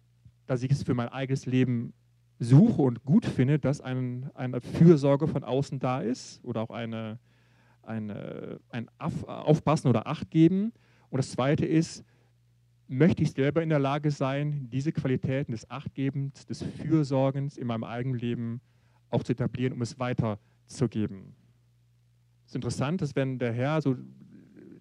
dass 0.46 0.64
ich 0.64 0.72
es 0.72 0.84
für 0.84 0.94
mein 0.94 1.10
eigenes 1.10 1.46
Leben 1.46 1.94
suche 2.40 2.82
und 2.82 3.04
gut 3.06 3.26
finde, 3.26 3.60
dass 3.60 3.82
ein, 3.82 4.30
eine 4.34 4.62
Fürsorge 4.62 5.28
von 5.28 5.44
außen 5.44 5.80
da 5.80 6.02
ist 6.02 6.44
oder 6.44 6.62
auch 6.62 6.70
eine, 6.70 7.20
eine, 7.82 8.60
ein 8.70 8.90
Aufpassen 9.00 9.88
oder 9.88 10.08
Acht 10.08 10.30
geben. 10.30 10.74
Und 11.16 11.20
das 11.20 11.32
Zweite 11.32 11.66
ist, 11.66 12.04
möchte 12.90 13.24
ich 13.24 13.32
selber 13.32 13.64
in 13.64 13.70
der 13.70 13.80
Lage 13.80 14.12
sein, 14.12 14.68
diese 14.70 14.92
Qualitäten 14.92 15.54
des 15.54 15.72
Achtgebens, 15.72 16.46
des 16.46 16.62
Fürsorgens 16.62 17.58
in 17.58 17.68
meinem 17.68 17.86
eigenen 17.86 18.20
Leben 18.20 18.60
auch 19.10 19.24
zu 19.24 19.32
etablieren, 19.32 19.72
um 19.72 19.82
es 19.82 19.98
weiterzugeben. 19.98 21.34
Es 22.44 22.52
ist 22.52 22.56
interessant, 22.56 23.02
dass 23.02 23.16
wenn 23.16 23.40
der 23.40 23.54
Herr 23.54 23.82
so 23.82 23.96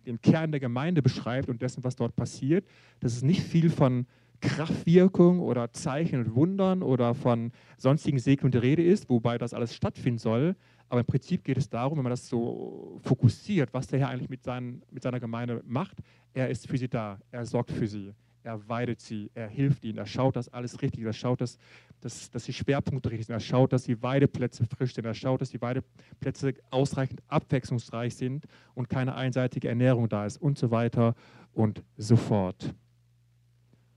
den 0.07 0.21
Kern 0.21 0.51
der 0.51 0.59
Gemeinde 0.59 1.03
beschreibt 1.03 1.49
und 1.49 1.63
dessen, 1.63 1.85
was 1.85 1.95
dort 1.95 2.17
passiert, 2.17 2.67
dass 2.99 3.13
es 3.13 3.23
nicht 3.23 3.43
viel 3.45 3.71
von 3.71 4.05
Kraftwirkung 4.41 5.39
oder 5.39 5.73
Zeichen 5.73 6.19
und 6.19 6.35
Wundern 6.35 6.83
oder 6.83 7.15
von 7.15 7.53
sonstigen 7.79 8.19
Segnungen 8.19 8.51
die 8.51 8.59
Rede 8.59 8.83
ist, 8.83 9.09
wobei 9.09 9.39
das 9.39 9.55
alles 9.55 9.73
stattfinden 9.73 10.19
soll. 10.19 10.57
Aber 10.95 11.01
im 11.01 11.07
Prinzip 11.07 11.43
geht 11.43 11.59
es 11.59 11.69
darum, 11.69 11.99
wenn 11.99 12.05
man 12.05 12.11
das 12.11 12.29
so 12.29 13.01
fokussiert, 13.03 13.75
was 13.75 13.89
der 13.89 13.99
Herr 13.99 14.11
eigentlich 14.11 14.31
mit, 14.31 14.45
seinen, 14.45 14.81
mit 14.93 15.03
seiner 15.03 15.19
Gemeinde 15.19 15.61
macht. 15.67 15.97
Er 16.33 16.51
ist 16.51 16.69
für 16.69 16.79
sie 16.79 16.87
da, 16.87 17.19
er 17.33 17.45
sorgt 17.47 17.73
für 17.73 17.89
sie, 17.89 18.13
er 18.45 18.69
weidet 18.69 19.01
sie, 19.01 19.29
er 19.35 19.49
hilft 19.49 19.85
ihnen, 19.85 19.99
er 19.99 20.07
schaut, 20.07 20.37
dass 20.37 20.49
alles 20.51 20.81
richtig 20.83 21.01
ist, 21.01 21.07
er 21.07 21.13
schaut, 21.13 21.41
dass, 21.41 21.59
dass, 22.01 22.31
dass 22.31 22.45
die 22.45 22.53
Schwerpunkte 22.53 23.11
richtig 23.11 23.27
sind, 23.27 23.35
er 23.35 23.41
schaut, 23.41 23.73
dass 23.73 23.83
die 23.83 24.01
Weideplätze 24.05 24.67
frisch 24.67 24.95
sind, 24.95 25.05
er 25.05 25.15
schaut, 25.15 25.41
dass 25.41 25.51
die 25.51 25.61
Weideplätze 25.61 26.55
ausreichend 26.71 27.25
abwechslungsreich 27.27 28.15
sind 28.15 28.45
und 28.77 28.89
keine 28.89 29.17
einseitige 29.17 29.67
Ernährung 29.67 30.09
da 30.09 30.27
ist 30.27 30.37
und 30.37 30.59
so 30.59 30.71
weiter 30.71 31.17
und 31.55 31.83
so 31.97 32.15
fort. 32.15 32.73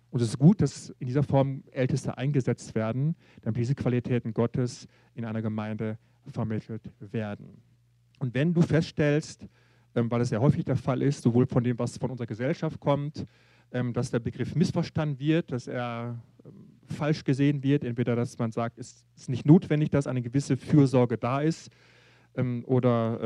Und 0.09 0.19
es 0.19 0.29
ist 0.29 0.39
gut, 0.39 0.61
dass 0.61 0.89
in 0.97 1.05
dieser 1.05 1.21
Form 1.21 1.63
Älteste 1.69 2.17
eingesetzt 2.17 2.73
werden, 2.73 3.15
damit 3.43 3.59
diese 3.59 3.75
Qualitäten 3.75 4.33
Gottes 4.33 4.87
in 5.13 5.25
einer 5.25 5.43
Gemeinde 5.43 5.99
vermittelt 6.31 6.81
werden. 6.99 7.61
Und 8.19 8.33
wenn 8.33 8.53
du 8.53 8.61
feststellst, 8.61 9.47
ähm, 9.95 10.09
weil 10.11 10.21
es 10.21 10.29
ja 10.29 10.39
häufig 10.39 10.65
der 10.65 10.75
Fall 10.75 11.01
ist, 11.01 11.23
sowohl 11.23 11.45
von 11.45 11.63
dem, 11.63 11.77
was 11.79 11.97
von 11.97 12.11
unserer 12.11 12.27
Gesellschaft 12.27 12.79
kommt, 12.79 13.25
ähm, 13.71 13.93
dass 13.93 14.11
der 14.11 14.19
Begriff 14.19 14.55
missverstanden 14.55 15.19
wird, 15.19 15.51
dass 15.51 15.67
er 15.67 16.19
ähm, 16.45 16.51
falsch 16.85 17.23
gesehen 17.23 17.63
wird, 17.63 17.83
entweder 17.83 18.15
dass 18.15 18.37
man 18.37 18.51
sagt, 18.51 18.79
es 18.79 19.05
ist 19.15 19.29
nicht 19.29 19.45
notwendig, 19.45 19.89
dass 19.89 20.07
eine 20.07 20.21
gewisse 20.21 20.57
Fürsorge 20.57 21.17
da 21.17 21.41
ist, 21.41 21.69
oder 22.65 23.19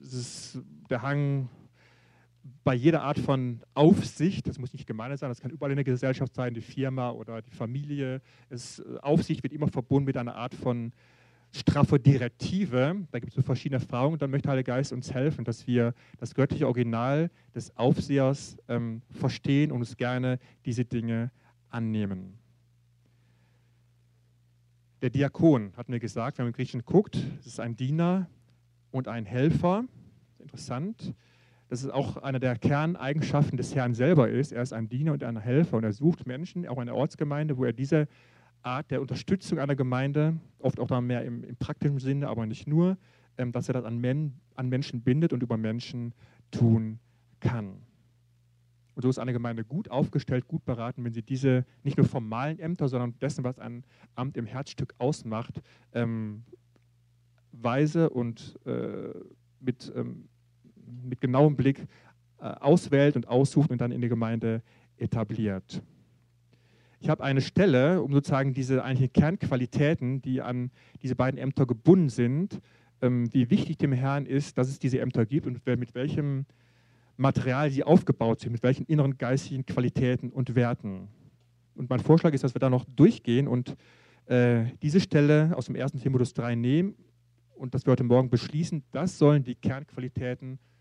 es 0.00 0.12
ist 0.12 0.62
der 0.88 1.02
Hang 1.02 1.48
bei 2.62 2.74
jeder 2.74 3.02
Art 3.02 3.18
von 3.18 3.60
Aufsicht, 3.74 4.46
das 4.46 4.58
muss 4.58 4.72
nicht 4.72 4.86
gemein 4.86 5.16
sein, 5.16 5.30
das 5.30 5.40
kann 5.40 5.50
überall 5.50 5.72
in 5.72 5.76
der 5.76 5.84
Gesellschaft 5.84 6.34
sein, 6.34 6.54
die 6.54 6.60
Firma 6.60 7.10
oder 7.10 7.42
die 7.42 7.50
Familie, 7.50 8.20
es, 8.48 8.80
äh, 8.80 8.98
Aufsicht 9.02 9.42
wird 9.42 9.52
immer 9.52 9.68
verbunden 9.68 10.06
mit 10.06 10.16
einer 10.16 10.34
Art 10.34 10.54
von 10.54 10.92
straffe 11.54 11.98
Direktive. 12.00 13.06
Da 13.10 13.18
gibt 13.18 13.30
es 13.30 13.36
so 13.36 13.42
verschiedene 13.42 13.80
Erfahrungen. 13.80 14.18
Dann 14.18 14.30
möchte 14.30 14.48
Heilige 14.48 14.72
Geist 14.72 14.92
uns 14.92 15.12
helfen, 15.12 15.44
dass 15.44 15.66
wir 15.66 15.94
das 16.18 16.34
göttliche 16.34 16.66
Original 16.66 17.30
des 17.54 17.76
Aufsehers 17.76 18.56
ähm, 18.68 19.02
verstehen 19.10 19.70
und 19.70 19.78
uns 19.78 19.96
gerne 19.96 20.38
diese 20.64 20.84
Dinge 20.84 21.30
annehmen. 21.70 22.38
Der 25.02 25.10
Diakon, 25.10 25.72
hat 25.76 25.88
mir 25.88 26.00
gesagt, 26.00 26.38
wenn 26.38 26.46
man 26.46 26.52
im 26.52 26.56
Griechischen 26.56 26.84
guckt, 26.84 27.16
das 27.36 27.46
ist 27.46 27.60
ein 27.60 27.76
Diener 27.76 28.28
und 28.90 29.06
ein 29.06 29.24
Helfer. 29.24 29.84
Interessant 30.38 31.14
dass 31.68 31.82
es 31.82 31.90
auch 31.90 32.18
eine 32.18 32.40
der 32.40 32.56
Kerneigenschaften 32.56 33.56
des 33.56 33.74
Herrn 33.74 33.94
selber 33.94 34.28
ist. 34.28 34.52
Er 34.52 34.62
ist 34.62 34.72
ein 34.72 34.88
Diener 34.88 35.12
und 35.12 35.24
ein 35.24 35.36
Helfer 35.38 35.76
und 35.76 35.84
er 35.84 35.92
sucht 35.92 36.26
Menschen, 36.26 36.68
auch 36.68 36.78
in 36.78 36.86
der 36.86 36.94
Ortsgemeinde, 36.94 37.56
wo 37.56 37.64
er 37.64 37.72
diese 37.72 38.06
Art 38.64 38.90
der 38.90 39.00
Unterstützung 39.00 39.58
einer 39.58 39.76
Gemeinde, 39.76 40.36
oft 40.58 40.80
auch 40.80 40.88
dann 40.88 41.06
mehr 41.06 41.24
im, 41.24 41.44
im 41.44 41.56
praktischen 41.56 41.98
Sinne, 41.98 42.28
aber 42.28 42.46
nicht 42.46 42.66
nur, 42.66 42.96
ähm, 43.38 43.52
dass 43.52 43.68
er 43.68 43.74
das 43.74 43.84
an, 43.84 43.98
Men, 43.98 44.40
an 44.54 44.68
Menschen 44.68 45.02
bindet 45.02 45.32
und 45.32 45.42
über 45.42 45.56
Menschen 45.56 46.14
tun 46.50 46.98
kann. 47.40 47.82
Und 48.94 49.02
so 49.02 49.08
ist 49.08 49.18
eine 49.18 49.32
Gemeinde 49.32 49.64
gut 49.64 49.90
aufgestellt, 49.90 50.46
gut 50.46 50.64
beraten, 50.64 51.04
wenn 51.04 51.12
sie 51.12 51.22
diese 51.22 51.64
nicht 51.82 51.96
nur 51.96 52.06
formalen 52.06 52.58
Ämter, 52.60 52.88
sondern 52.88 53.18
dessen, 53.18 53.42
was 53.42 53.58
ein 53.58 53.84
Amt 54.14 54.36
im 54.36 54.46
Herzstück 54.46 54.94
ausmacht, 54.98 55.60
ähm, 55.92 56.44
weise 57.50 58.10
und 58.10 58.58
äh, 58.66 59.10
mit 59.60 59.92
ähm, 59.96 60.28
mit 61.02 61.20
genauem 61.20 61.56
Blick 61.56 61.86
äh, 62.38 62.44
auswählt 62.44 63.16
und 63.16 63.28
aussucht 63.28 63.70
und 63.70 63.80
dann 63.80 63.92
in 63.92 64.00
die 64.00 64.08
Gemeinde 64.08 64.62
etabliert. 64.96 65.82
Ich 67.04 67.10
habe 67.10 67.22
eine 67.22 67.42
Stelle, 67.42 68.00
um 68.00 68.14
sozusagen 68.14 68.54
diese 68.54 68.82
eigentlichen 68.82 69.12
Kernqualitäten, 69.12 70.22
die 70.22 70.40
an 70.40 70.70
diese 71.02 71.14
beiden 71.14 71.36
Ämter 71.38 71.66
gebunden 71.66 72.08
sind, 72.08 72.62
ähm, 73.02 73.30
wie 73.34 73.50
wichtig 73.50 73.76
dem 73.76 73.92
Herrn 73.92 74.24
ist, 74.24 74.56
dass 74.56 74.70
es 74.70 74.78
diese 74.78 75.00
Ämter 75.00 75.26
gibt 75.26 75.46
und 75.46 75.66
mit 75.66 75.94
welchem 75.94 76.46
Material 77.18 77.70
sie 77.70 77.84
aufgebaut 77.84 78.40
sind, 78.40 78.52
mit 78.52 78.62
welchen 78.62 78.86
inneren 78.86 79.18
geistigen 79.18 79.66
Qualitäten 79.66 80.30
und 80.30 80.54
Werten. 80.54 81.08
Und 81.74 81.90
mein 81.90 82.00
Vorschlag 82.00 82.32
ist, 82.32 82.42
dass 82.42 82.54
wir 82.54 82.60
da 82.60 82.70
noch 82.70 82.86
durchgehen 82.86 83.48
und 83.48 83.76
äh, 84.24 84.64
diese 84.80 84.98
Stelle 84.98 85.52
aus 85.58 85.66
dem 85.66 85.76
1. 85.76 85.92
Timotheus 85.92 86.32
3 86.32 86.54
nehmen 86.54 86.94
und 87.54 87.74
dass 87.74 87.84
wir 87.84 87.90
heute 87.90 88.04
Morgen 88.04 88.30
beschließen, 88.30 88.82
das 88.92 89.18
sollen 89.18 89.44
die 89.44 89.56
Kernqualitäten 89.56 90.52
sein 90.52 90.74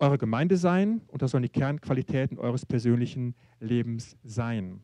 eure 0.00 0.18
Gemeinde 0.18 0.56
sein 0.56 1.02
und 1.08 1.22
das 1.22 1.30
sollen 1.30 1.42
die 1.42 1.50
Kernqualitäten 1.50 2.38
eures 2.38 2.64
persönlichen 2.66 3.34
Lebens 3.60 4.16
sein. 4.24 4.80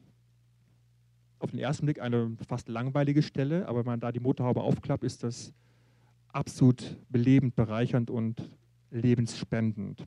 Auf 1.39 1.51
den 1.51 1.61
ersten 1.61 1.87
Blick 1.87 2.01
eine 2.01 2.37
fast 2.49 2.69
langweilige 2.69 3.23
Stelle, 3.23 3.69
aber 3.69 3.81
wenn 3.81 3.93
man 3.93 4.01
da 4.01 4.11
die 4.11 4.21
Motorhaube 4.21 4.63
aufklappt, 4.63 5.05
ist 5.05 5.23
das 5.23 5.53
absolut 6.33 6.97
belebend, 7.11 7.55
bereichernd 7.55 8.11
und 8.11 8.51
lebensspendend. 8.91 10.07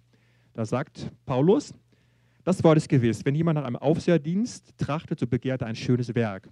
Da 0.54 0.66
sagt 0.66 1.12
Paulus, 1.26 1.74
das 2.44 2.64
Wort 2.64 2.78
ist 2.78 2.90
gewiss, 2.90 3.26
wenn 3.26 3.36
jemand 3.36 3.58
nach 3.58 3.66
einem 3.66 3.76
Aufseherdienst 3.76 4.78
trachtet, 4.78 5.20
so 5.20 5.28
begehrt 5.28 5.62
er 5.62 5.68
ein 5.68 5.76
schönes 5.76 6.16
Werk. 6.16 6.50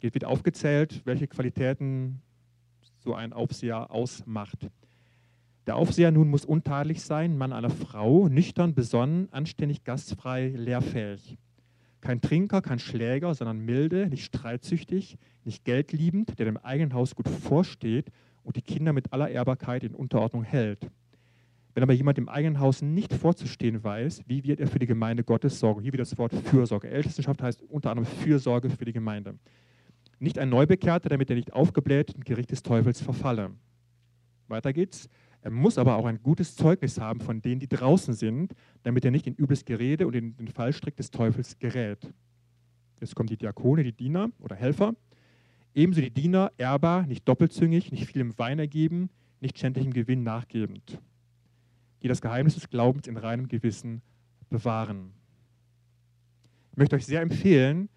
Hier 0.00 0.12
wird 0.12 0.24
aufgezählt, 0.24 1.02
welche 1.04 1.28
Qualitäten 1.28 2.20
so 2.98 3.14
ein 3.14 3.32
Aufseher 3.32 3.90
ausmacht. 3.90 4.68
Der 5.66 5.76
Aufseher 5.76 6.10
nun 6.10 6.28
muss 6.28 6.44
untadelig 6.44 7.02
sein, 7.02 7.36
Mann 7.36 7.52
einer 7.52 7.70
Frau, 7.70 8.28
nüchtern, 8.28 8.74
besonnen, 8.74 9.28
anständig, 9.30 9.84
gastfrei, 9.84 10.48
lehrfähig. 10.48 11.38
Kein 12.00 12.20
Trinker, 12.20 12.62
kein 12.62 12.78
Schläger, 12.78 13.34
sondern 13.34 13.58
milde, 13.58 14.08
nicht 14.08 14.24
streitsüchtig, 14.24 15.18
nicht 15.44 15.64
geldliebend, 15.64 16.38
der 16.38 16.46
dem 16.46 16.56
eigenen 16.56 16.94
Haus 16.94 17.14
gut 17.14 17.28
vorsteht 17.28 18.10
und 18.42 18.56
die 18.56 18.62
Kinder 18.62 18.92
mit 18.92 19.12
aller 19.12 19.28
Ehrbarkeit 19.28 19.84
in 19.84 19.94
Unterordnung 19.94 20.42
hält. 20.42 20.90
Wenn 21.74 21.82
aber 21.82 21.92
jemand 21.92 22.18
im 22.18 22.28
eigenen 22.28 22.58
Haus 22.58 22.82
nicht 22.82 23.12
vorzustehen 23.14 23.84
weiß, 23.84 24.22
wie 24.26 24.44
wird 24.44 24.60
er 24.60 24.66
für 24.66 24.78
die 24.78 24.86
Gemeinde 24.86 25.22
Gottes 25.22 25.60
sorgen? 25.60 25.82
Hier 25.82 25.92
wieder 25.92 26.02
das 26.02 26.18
Wort 26.18 26.32
Fürsorge. 26.32 26.88
Ältestenschaft 26.90 27.42
heißt 27.42 27.62
unter 27.62 27.90
anderem 27.90 28.06
Fürsorge 28.06 28.70
für 28.70 28.84
die 28.84 28.92
Gemeinde. 28.92 29.38
Nicht 30.18 30.38
ein 30.38 30.48
Neubekehrter, 30.48 31.08
damit 31.08 31.30
er 31.30 31.36
nicht 31.36 31.52
aufgebläht 31.52 32.14
im 32.14 32.24
Gericht 32.24 32.50
des 32.50 32.62
Teufels 32.62 33.00
verfalle. 33.00 33.52
Weiter 34.48 34.72
geht's. 34.72 35.08
Er 35.42 35.50
muss 35.50 35.78
aber 35.78 35.96
auch 35.96 36.04
ein 36.04 36.22
gutes 36.22 36.54
Zeugnis 36.54 37.00
haben 37.00 37.20
von 37.20 37.40
denen, 37.40 37.60
die 37.60 37.68
draußen 37.68 38.12
sind, 38.14 38.54
damit 38.82 39.04
er 39.04 39.10
nicht 39.10 39.26
in 39.26 39.34
übles 39.34 39.64
Gerede 39.64 40.06
und 40.06 40.14
in 40.14 40.36
den 40.36 40.48
Fallstrick 40.48 40.96
des 40.96 41.10
Teufels 41.10 41.58
gerät. 41.58 42.12
Jetzt 43.00 43.14
kommen 43.14 43.28
die 43.28 43.38
Diakone, 43.38 43.82
die 43.82 43.92
Diener 43.92 44.30
oder 44.38 44.54
Helfer. 44.54 44.94
Ebenso 45.74 46.02
die 46.02 46.10
Diener, 46.10 46.52
ehrbar, 46.58 47.06
nicht 47.06 47.26
doppelzüngig, 47.26 47.90
nicht 47.90 48.06
viel 48.06 48.20
im 48.20 48.38
Wein 48.38 48.58
ergeben, 48.58 49.08
nicht 49.40 49.58
schändlichem 49.58 49.92
Gewinn 49.92 50.22
nachgebend, 50.22 51.00
die 52.02 52.08
das 52.08 52.20
Geheimnis 52.20 52.54
des 52.54 52.68
Glaubens 52.68 53.06
in 53.06 53.16
reinem 53.16 53.48
Gewissen 53.48 54.02
bewahren. 54.50 55.12
Ich 56.72 56.76
möchte 56.76 56.96
euch 56.96 57.06
sehr 57.06 57.22
empfehlen, 57.22 57.88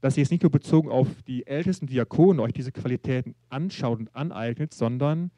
dass 0.00 0.16
ihr 0.16 0.22
es 0.22 0.30
nicht 0.30 0.42
nur 0.42 0.52
bezogen 0.52 0.90
auf 0.90 1.08
die 1.22 1.46
ältesten 1.46 1.86
Diakonen 1.86 2.38
euch 2.38 2.52
diese 2.52 2.72
Qualitäten 2.72 3.34
anschaut 3.48 3.98
und 3.98 4.14
aneignet, 4.14 4.74
sondern 4.74 5.30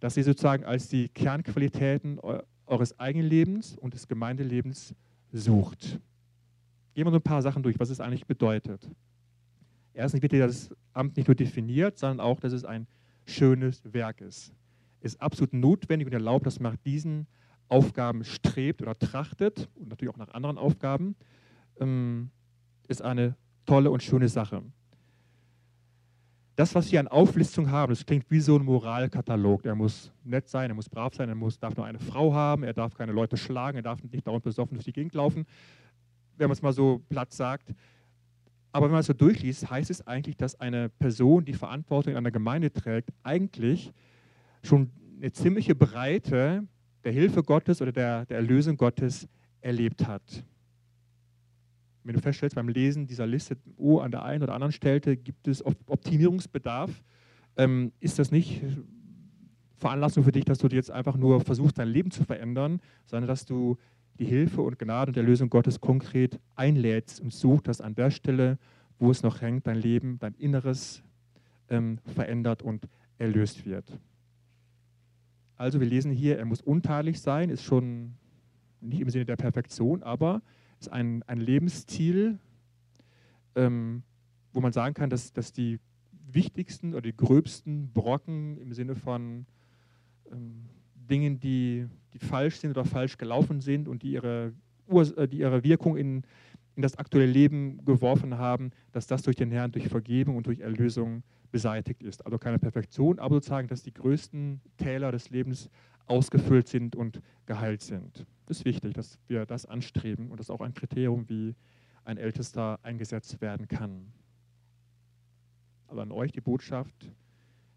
dass 0.00 0.16
ihr 0.16 0.24
sozusagen 0.24 0.64
als 0.64 0.88
die 0.88 1.08
Kernqualitäten 1.08 2.18
eures 2.66 2.98
eigenen 2.98 3.28
Lebens 3.28 3.76
und 3.76 3.94
des 3.94 4.08
Gemeindelebens 4.08 4.94
sucht. 5.32 6.00
Gehen 6.94 7.06
wir 7.06 7.10
so 7.10 7.18
ein 7.18 7.22
paar 7.22 7.42
Sachen 7.42 7.62
durch, 7.62 7.78
was 7.78 7.90
es 7.90 8.00
eigentlich 8.00 8.26
bedeutet. 8.26 8.90
Erstens 9.92 10.22
wird 10.22 10.32
das 10.32 10.74
Amt 10.92 11.16
nicht 11.16 11.28
nur 11.28 11.34
definiert, 11.34 11.98
sondern 11.98 12.20
auch, 12.20 12.40
dass 12.40 12.52
es 12.52 12.64
ein 12.64 12.86
schönes 13.26 13.82
Werk 13.92 14.20
ist. 14.20 14.52
Es 15.00 15.14
ist 15.14 15.20
absolut 15.20 15.52
notwendig 15.52 16.06
und 16.06 16.12
erlaubt, 16.12 16.46
dass 16.46 16.58
man 16.58 16.72
nach 16.72 16.78
diesen 16.80 17.26
Aufgaben 17.68 18.24
strebt 18.24 18.82
oder 18.82 18.98
trachtet 18.98 19.68
und 19.76 19.88
natürlich 19.88 20.12
auch 20.12 20.18
nach 20.18 20.34
anderen 20.34 20.58
Aufgaben, 20.58 21.14
ähm, 21.78 22.30
ist 22.88 23.02
eine 23.02 23.36
tolle 23.66 23.90
und 23.90 24.02
schöne 24.02 24.28
Sache 24.28 24.62
das, 26.60 26.74
was 26.74 26.92
wir 26.92 27.00
an 27.00 27.08
Auflistung 27.08 27.70
haben, 27.70 27.88
das 27.88 28.04
klingt 28.04 28.30
wie 28.30 28.38
so 28.38 28.54
ein 28.54 28.62
Moralkatalog. 28.66 29.64
Er 29.64 29.74
muss 29.74 30.12
nett 30.24 30.46
sein, 30.46 30.70
er 30.70 30.74
muss 30.74 30.90
brav 30.90 31.14
sein, 31.14 31.30
er 31.30 31.34
muss, 31.34 31.58
darf 31.58 31.74
nur 31.74 31.86
eine 31.86 31.98
Frau 31.98 32.34
haben, 32.34 32.64
er 32.64 32.74
darf 32.74 32.92
keine 32.92 33.12
Leute 33.12 33.38
schlagen, 33.38 33.78
er 33.78 33.82
darf 33.82 34.02
nicht 34.02 34.26
dauernd 34.26 34.44
besoffen 34.44 34.74
durch 34.74 34.84
die 34.84 34.92
Gegend 34.92 35.14
laufen, 35.14 35.46
wenn 36.36 36.48
man 36.48 36.52
es 36.52 36.60
mal 36.60 36.74
so 36.74 37.00
platt 37.08 37.32
sagt. 37.32 37.72
Aber 38.72 38.86
wenn 38.86 38.92
man 38.92 39.00
es 39.00 39.06
so 39.06 39.14
durchliest, 39.14 39.70
heißt 39.70 39.88
es 39.88 40.06
eigentlich, 40.06 40.36
dass 40.36 40.60
eine 40.60 40.90
Person, 40.90 41.46
die 41.46 41.54
Verantwortung 41.54 42.12
in 42.12 42.18
einer 42.18 42.30
Gemeinde 42.30 42.70
trägt, 42.70 43.08
eigentlich 43.22 43.90
schon 44.62 44.90
eine 45.16 45.32
ziemliche 45.32 45.74
Breite 45.74 46.68
der 47.04 47.12
Hilfe 47.12 47.42
Gottes 47.42 47.80
oder 47.80 47.92
der, 47.92 48.26
der 48.26 48.36
Erlösung 48.36 48.76
Gottes 48.76 49.26
erlebt 49.62 50.06
hat 50.06 50.44
wenn 52.04 52.14
du 52.14 52.20
feststellst 52.20 52.56
beim 52.56 52.68
Lesen 52.68 53.06
dieser 53.06 53.26
Liste, 53.26 53.56
oh, 53.76 53.98
an 53.98 54.10
der 54.10 54.22
einen 54.22 54.42
oder 54.42 54.54
anderen 54.54 54.72
Stelle 54.72 55.16
gibt 55.16 55.48
es 55.48 55.64
Optimierungsbedarf, 55.64 56.90
ähm, 57.56 57.92
ist 58.00 58.18
das 58.18 58.30
nicht 58.30 58.62
Veranlassung 59.76 60.24
für 60.24 60.32
dich, 60.32 60.44
dass 60.44 60.58
du 60.58 60.68
jetzt 60.68 60.90
einfach 60.90 61.16
nur 61.16 61.40
versuchst, 61.40 61.78
dein 61.78 61.88
Leben 61.88 62.10
zu 62.10 62.24
verändern, 62.24 62.80
sondern 63.06 63.28
dass 63.28 63.46
du 63.46 63.76
die 64.18 64.26
Hilfe 64.26 64.60
und 64.60 64.78
Gnade 64.78 65.10
und 65.10 65.16
Erlösung 65.16 65.48
Gottes 65.48 65.80
konkret 65.80 66.38
einlädst 66.54 67.20
und 67.20 67.32
sucht, 67.32 67.68
dass 67.68 67.80
an 67.80 67.94
der 67.94 68.10
Stelle, 68.10 68.58
wo 68.98 69.10
es 69.10 69.22
noch 69.22 69.40
hängt, 69.40 69.66
dein 69.66 69.78
Leben, 69.78 70.18
dein 70.18 70.34
Inneres 70.34 71.02
ähm, 71.70 71.98
verändert 72.14 72.62
und 72.62 72.86
erlöst 73.18 73.64
wird. 73.64 73.98
Also 75.56 75.80
wir 75.80 75.86
lesen 75.86 76.12
hier, 76.12 76.38
er 76.38 76.44
muss 76.44 76.60
unteilig 76.60 77.20
sein, 77.20 77.48
ist 77.50 77.62
schon 77.62 78.14
nicht 78.80 79.00
im 79.00 79.10
Sinne 79.10 79.24
der 79.26 79.36
Perfektion, 79.36 80.02
aber 80.02 80.42
ist 80.80 80.92
ein, 80.92 81.22
ein 81.24 81.38
Lebensziel, 81.38 82.38
ähm, 83.54 84.02
wo 84.52 84.60
man 84.60 84.72
sagen 84.72 84.94
kann, 84.94 85.10
dass, 85.10 85.32
dass 85.32 85.52
die 85.52 85.78
wichtigsten 86.32 86.92
oder 86.92 87.02
die 87.02 87.16
gröbsten 87.16 87.92
Brocken 87.92 88.56
im 88.58 88.72
Sinne 88.72 88.94
von 88.94 89.46
ähm, 90.30 90.68
Dingen, 90.94 91.40
die, 91.40 91.86
die 92.12 92.18
falsch 92.18 92.56
sind 92.56 92.70
oder 92.70 92.84
falsch 92.84 93.18
gelaufen 93.18 93.60
sind 93.60 93.88
und 93.88 94.02
die 94.02 94.12
ihre, 94.12 94.52
Urs 94.86 95.12
äh, 95.12 95.28
die 95.28 95.38
ihre 95.38 95.64
Wirkung 95.64 95.96
in, 95.96 96.22
in 96.76 96.82
das 96.82 96.96
aktuelle 96.96 97.30
Leben 97.30 97.84
geworfen 97.84 98.38
haben, 98.38 98.70
dass 98.92 99.06
das 99.06 99.22
durch 99.22 99.36
den 99.36 99.50
Herrn, 99.50 99.72
durch 99.72 99.88
Vergebung 99.88 100.36
und 100.36 100.46
durch 100.46 100.60
Erlösung 100.60 101.22
beseitigt 101.50 102.02
ist. 102.02 102.24
Also 102.24 102.38
keine 102.38 102.58
Perfektion, 102.58 103.18
aber 103.18 103.36
sozusagen, 103.36 103.68
dass 103.68 103.82
die 103.82 103.92
größten 103.92 104.60
Täler 104.76 105.10
des 105.10 105.30
Lebens 105.30 105.68
ausgefüllt 106.06 106.68
sind 106.68 106.96
und 106.96 107.20
geheilt 107.46 107.82
sind. 107.82 108.26
Das 108.46 108.58
ist 108.58 108.64
wichtig, 108.64 108.94
dass 108.94 109.18
wir 109.28 109.46
das 109.46 109.66
anstreben 109.66 110.30
und 110.30 110.38
das 110.38 110.46
ist 110.46 110.50
auch 110.50 110.60
ein 110.60 110.74
Kriterium, 110.74 111.28
wie 111.28 111.54
ein 112.04 112.18
Ältester 112.18 112.78
eingesetzt 112.82 113.40
werden 113.40 113.68
kann. 113.68 114.12
Aber 115.86 116.02
an 116.02 116.12
euch 116.12 116.32
die 116.32 116.40
Botschaft, 116.40 117.10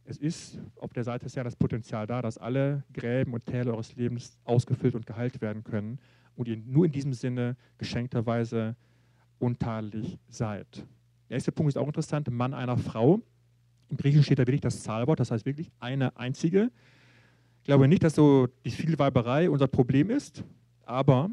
es 0.05 0.17
ist 0.17 0.59
auf 0.75 0.93
der 0.93 1.03
Seite 1.03 1.25
des 1.25 1.35
Herrn 1.35 1.45
das 1.45 1.55
Potenzial 1.55 2.07
da, 2.07 2.21
dass 2.21 2.37
alle 2.37 2.83
Gräben 2.93 3.33
und 3.33 3.45
Täler 3.45 3.73
eures 3.73 3.95
Lebens 3.95 4.37
ausgefüllt 4.43 4.95
und 4.95 5.05
geheilt 5.05 5.41
werden 5.41 5.63
können 5.63 5.99
und 6.35 6.47
ihr 6.47 6.57
nur 6.57 6.85
in 6.85 6.91
diesem 6.91 7.13
Sinne 7.13 7.55
geschenkterweise 7.77 8.75
untadelig 9.39 10.17
seid. 10.27 10.85
Der 11.29 11.35
nächste 11.35 11.51
Punkt 11.51 11.69
ist 11.69 11.77
auch 11.77 11.87
interessant, 11.87 12.29
Mann 12.29 12.53
einer 12.53 12.77
Frau. 12.77 13.21
Im 13.89 13.97
Griechischen 13.97 14.23
steht 14.23 14.39
da 14.39 14.43
wirklich 14.43 14.61
das 14.61 14.83
Zahlwort, 14.83 15.19
das 15.19 15.31
heißt 15.31 15.45
wirklich 15.45 15.71
eine 15.79 16.17
einzige. 16.17 16.71
Ich 17.63 17.67
glaube 17.67 17.87
nicht, 17.87 18.03
dass 18.03 18.15
so 18.15 18.49
die 18.65 18.71
Vielweiberei 18.71 19.49
unser 19.49 19.69
Problem 19.69 20.09
ist, 20.09 20.43
aber 20.83 21.29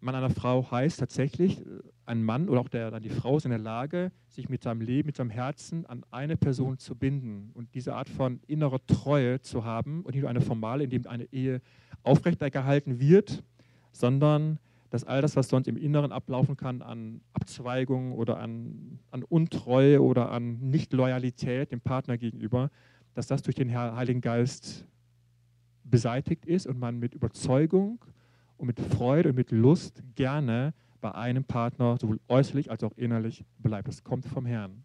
Mann 0.00 0.14
einer 0.14 0.30
Frau 0.30 0.70
heißt 0.70 0.98
tatsächlich, 0.98 1.62
ein 2.06 2.24
Mann 2.24 2.48
oder 2.48 2.62
auch 2.62 2.70
der, 2.70 2.98
die 3.00 3.10
Frau 3.10 3.36
ist 3.36 3.44
in 3.44 3.50
der 3.50 3.58
Lage, 3.58 4.10
sich 4.30 4.48
mit 4.48 4.62
seinem 4.62 4.80
Leben, 4.80 5.08
mit 5.08 5.16
seinem 5.16 5.28
Herzen 5.28 5.84
an 5.84 6.02
eine 6.10 6.38
Person 6.38 6.78
zu 6.78 6.94
binden 6.94 7.50
und 7.52 7.74
diese 7.74 7.94
Art 7.94 8.08
von 8.08 8.40
innerer 8.46 8.78
Treue 8.86 9.38
zu 9.42 9.66
haben 9.66 10.00
und 10.00 10.14
nicht 10.14 10.22
nur 10.22 10.30
eine 10.30 10.40
formale, 10.40 10.84
in 10.84 10.88
dem 10.88 11.06
eine 11.06 11.30
Ehe 11.30 11.60
aufrechtergehalten 12.02 12.98
wird, 12.98 13.44
sondern 13.92 14.58
dass 14.88 15.04
all 15.04 15.20
das, 15.20 15.36
was 15.36 15.50
sonst 15.50 15.68
im 15.68 15.76
Inneren 15.76 16.10
ablaufen 16.10 16.56
kann 16.56 16.80
an 16.80 17.20
Abzweigungen 17.34 18.12
oder 18.12 18.38
an, 18.38 18.98
an 19.10 19.24
Untreue 19.24 20.02
oder 20.02 20.30
an 20.30 20.70
Nichtloyalität 20.70 21.70
dem 21.70 21.82
Partner 21.82 22.16
gegenüber, 22.16 22.70
dass 23.16 23.26
das 23.26 23.42
durch 23.42 23.56
den 23.56 23.74
Heiligen 23.74 24.20
Geist 24.20 24.84
beseitigt 25.84 26.44
ist 26.44 26.66
und 26.66 26.78
man 26.78 26.98
mit 26.98 27.14
Überzeugung 27.14 28.04
und 28.58 28.66
mit 28.66 28.78
Freude 28.78 29.30
und 29.30 29.36
mit 29.36 29.52
Lust 29.52 30.02
gerne 30.14 30.74
bei 31.00 31.12
einem 31.12 31.42
Partner 31.42 31.96
sowohl 31.98 32.20
äußerlich 32.28 32.70
als 32.70 32.84
auch 32.84 32.92
innerlich 32.96 33.42
bleibt. 33.58 33.88
Das 33.88 34.04
kommt 34.04 34.26
vom 34.26 34.44
Herrn. 34.44 34.84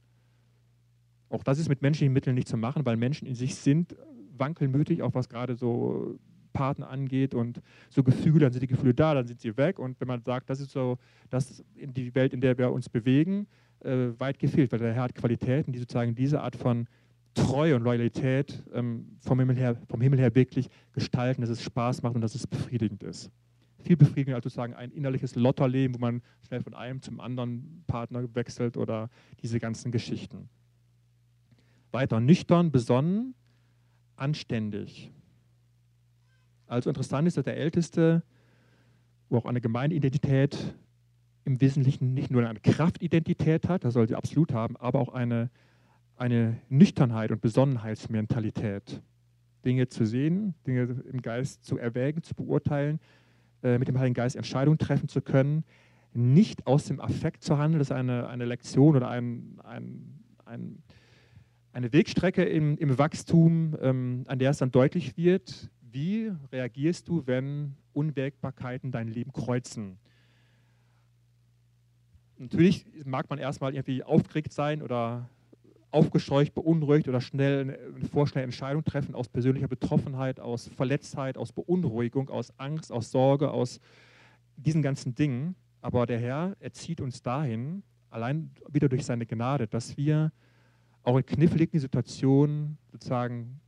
Auch 1.30 1.44
das 1.44 1.60
ist 1.60 1.68
mit 1.68 1.82
menschlichen 1.82 2.14
Mitteln 2.14 2.36
nicht 2.36 2.48
zu 2.48 2.56
machen, 2.56 2.86
weil 2.86 2.96
Menschen 2.96 3.28
in 3.28 3.36
sich 3.36 3.56
sind 3.56 3.98
wankelmütig, 4.38 5.02
auch 5.02 5.14
was 5.14 5.28
gerade 5.28 5.58
so 5.58 6.18
Partner 6.54 6.90
angeht 6.90 7.34
und 7.34 7.62
so 7.90 8.02
Gefühle, 8.02 8.40
dann 8.40 8.54
sind 8.54 8.64
die 8.64 8.68
Gefühle 8.68 8.94
da, 8.94 9.14
dann 9.14 9.28
sind 9.28 9.42
sie 9.42 9.58
weg. 9.58 9.78
Und 9.78 10.00
wenn 10.00 10.08
man 10.08 10.22
sagt, 10.22 10.50
das 10.50 10.62
ist 10.62 10.72
so 10.72 10.98
das 11.30 11.66
in 11.76 11.94
die 11.94 12.16
Welt, 12.16 12.34
in 12.34 12.40
der 12.40 12.58
wir 12.58 12.72
uns 12.72 12.88
bewegen, 12.88 13.48
äh, 13.84 14.18
weit 14.18 14.40
gefehlt, 14.40 14.72
weil 14.72 14.80
der 14.80 14.94
Herr 14.94 15.04
hat 15.04 15.16
Qualitäten, 15.16 15.74
die 15.74 15.80
sozusagen 15.80 16.16
diese 16.16 16.42
Art 16.42 16.56
von 16.56 16.88
Treue 17.34 17.76
und 17.76 17.84
Loyalität 17.84 18.64
ähm, 18.74 19.18
vom, 19.20 19.40
Himmel 19.40 19.56
her, 19.56 19.76
vom 19.88 20.02
Himmel 20.02 20.20
her 20.20 20.36
wirklich 20.36 20.70
gestalten, 20.94 21.42
dass 21.42 21.50
es 21.50 21.64
Spaß 21.64 22.02
macht 22.02 22.16
und 22.16 22.22
dass 22.22 22.36
es 22.36 22.46
befriedigend 22.48 23.04
ist 23.04 23.32
viel 23.82 23.98
befriedigender 23.98 24.36
als 24.36 24.44
sozusagen 24.44 24.74
ein 24.74 24.92
innerliches 24.92 25.36
Lotterleben, 25.36 25.96
wo 25.96 26.00
man 26.00 26.22
schnell 26.48 26.62
von 26.62 26.74
einem 26.74 27.02
zum 27.02 27.20
anderen 27.20 27.84
Partner 27.88 28.24
wechselt 28.36 28.78
oder 28.78 29.10
diese 29.42 29.60
ganzen 29.60 29.92
Geschichten. 29.92 30.50
Weiter 31.92 32.20
nüchtern, 32.20 32.72
besonnen, 32.72 33.34
anständig. 34.16 35.12
Also 36.68 36.90
interessant 36.90 37.28
ist, 37.28 37.38
dass 37.38 37.44
der 37.44 37.58
Älteste, 37.58 38.24
wo 39.30 39.38
auch 39.38 39.46
eine 39.46 39.60
Gemeindeidentität 39.60 40.74
im 41.44 41.60
Wesentlichen 41.60 42.14
nicht 42.14 42.32
nur 42.32 42.48
eine 42.48 42.60
Kraftidentität 42.60 43.68
hat, 43.68 43.84
das 43.84 43.96
soll 43.96 44.08
sie 44.08 44.16
absolut 44.16 44.54
haben, 44.54 44.78
aber 44.78 45.00
auch 45.00 45.10
eine, 45.10 45.50
eine 46.22 46.62
Nüchternheit 46.70 47.32
und 47.32 47.42
Besonnenheitsmentalität. 47.42 49.02
Dinge 49.66 49.88
zu 49.90 50.06
sehen, 50.06 50.54
Dinge 50.68 51.04
im 51.12 51.24
Geist 51.24 51.66
zu 51.66 51.80
erwägen, 51.80 52.22
zu 52.22 52.36
beurteilen, 52.36 53.00
äh, 53.64 53.80
mit 53.80 53.88
dem 53.88 53.98
Heiligen 53.98 54.14
Geist 54.14 54.36
Entscheidungen 54.36 54.78
treffen 54.78 55.08
zu 55.08 55.22
können, 55.22 55.64
nicht 56.14 56.68
aus 56.68 56.86
dem 56.86 57.00
Affekt 57.00 57.44
zu 57.44 57.58
handeln. 57.58 57.80
Das 57.80 57.88
ist 57.88 57.96
eine, 57.96 58.28
eine 58.28 58.46
Lektion 58.46 58.96
oder 58.96 59.10
ein, 59.10 59.60
ein, 59.64 60.20
ein, 60.46 60.84
eine 61.74 61.92
Wegstrecke 61.92 62.44
im, 62.44 62.78
im 62.78 63.00
Wachstum, 63.00 63.76
ähm, 63.82 64.24
an 64.28 64.38
der 64.38 64.52
es 64.52 64.60
dann 64.60 64.70
deutlich 64.70 65.18
wird, 65.18 65.72
wie 65.92 66.32
reagierst 66.52 67.08
du, 67.08 67.26
wenn 67.26 67.74
Unwägbarkeiten 67.94 68.92
dein 68.92 69.08
Leben 69.08 69.34
kreuzen. 69.34 69.98
Natürlich 72.38 72.86
mag 73.06 73.28
man 73.28 73.40
erstmal 73.40 73.74
irgendwie 73.74 74.04
aufgeregt 74.04 74.54
sein 74.54 74.84
oder 74.84 75.28
aufgescheucht, 75.92 76.54
beunruhigt 76.56 77.08
oder 77.08 77.22
schnell 77.22 77.62
eine 77.62 78.08
vorschnelle 78.10 78.46
Entscheidung 78.46 78.84
treffen 78.84 79.14
aus 79.14 79.28
persönlicher 79.28 79.68
Betroffenheit, 79.68 80.40
aus 80.40 80.68
Verletztheit, 80.70 81.38
aus 81.38 81.52
Beunruhigung, 81.52 82.30
aus 82.30 82.54
Angst, 82.58 82.92
aus 82.92 83.12
Sorge, 83.12 83.52
aus 83.52 83.80
diesen 84.56 84.82
ganzen 84.82 85.16
Dingen. 85.16 85.56
Aber 85.82 86.06
der 86.06 86.20
Herr 86.20 86.56
erzieht 86.60 87.02
uns 87.02 87.22
dahin, 87.22 87.84
allein 88.10 88.52
wieder 88.70 88.88
durch 88.88 89.06
seine 89.06 89.26
Gnade, 89.26 89.68
dass 89.68 89.98
wir 89.98 90.32
auch 91.04 91.18
in 91.18 91.26
kniffligen 91.26 91.80
Situationen 91.80 92.78
sozusagen 92.92 93.60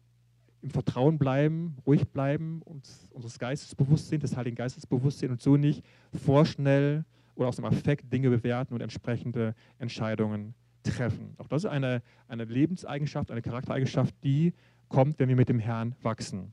im 0.62 0.70
Vertrauen 0.70 1.18
bleiben, 1.18 1.76
ruhig 1.86 2.08
bleiben, 2.08 2.62
uns 2.62 3.10
unseres 3.12 3.38
Geistes 3.38 3.76
bewusst 3.76 4.08
sind, 4.08 4.24
des 4.24 4.38
Heiligen 4.38 4.56
Geistes 4.56 4.88
bewusst 4.88 5.20
sind 5.20 5.32
und 5.32 5.42
so 5.42 5.58
nicht 5.58 5.84
vorschnell 6.26 7.04
oder 7.36 7.50
aus 7.50 7.58
dem 7.58 7.66
Affekt 7.66 8.14
Dinge 8.14 8.30
bewerten 8.30 8.74
und 8.74 8.82
entsprechende 8.82 9.56
Entscheidungen 9.78 10.54
treffen. 10.84 11.36
Auch 11.38 11.48
das 11.48 11.64
ist 11.64 11.70
eine, 11.70 12.02
eine 12.28 12.46
Lebenseigenschaft, 12.46 13.32
eine 13.32 13.42
Charaktereigenschaft, 13.42 14.16
die 14.24 14.54
kommt, 14.90 15.20
wenn 15.20 15.30
wir 15.30 15.36
mit 15.36 15.50
dem 15.50 15.60
Herrn 15.60 15.96
wachsen. 16.02 16.52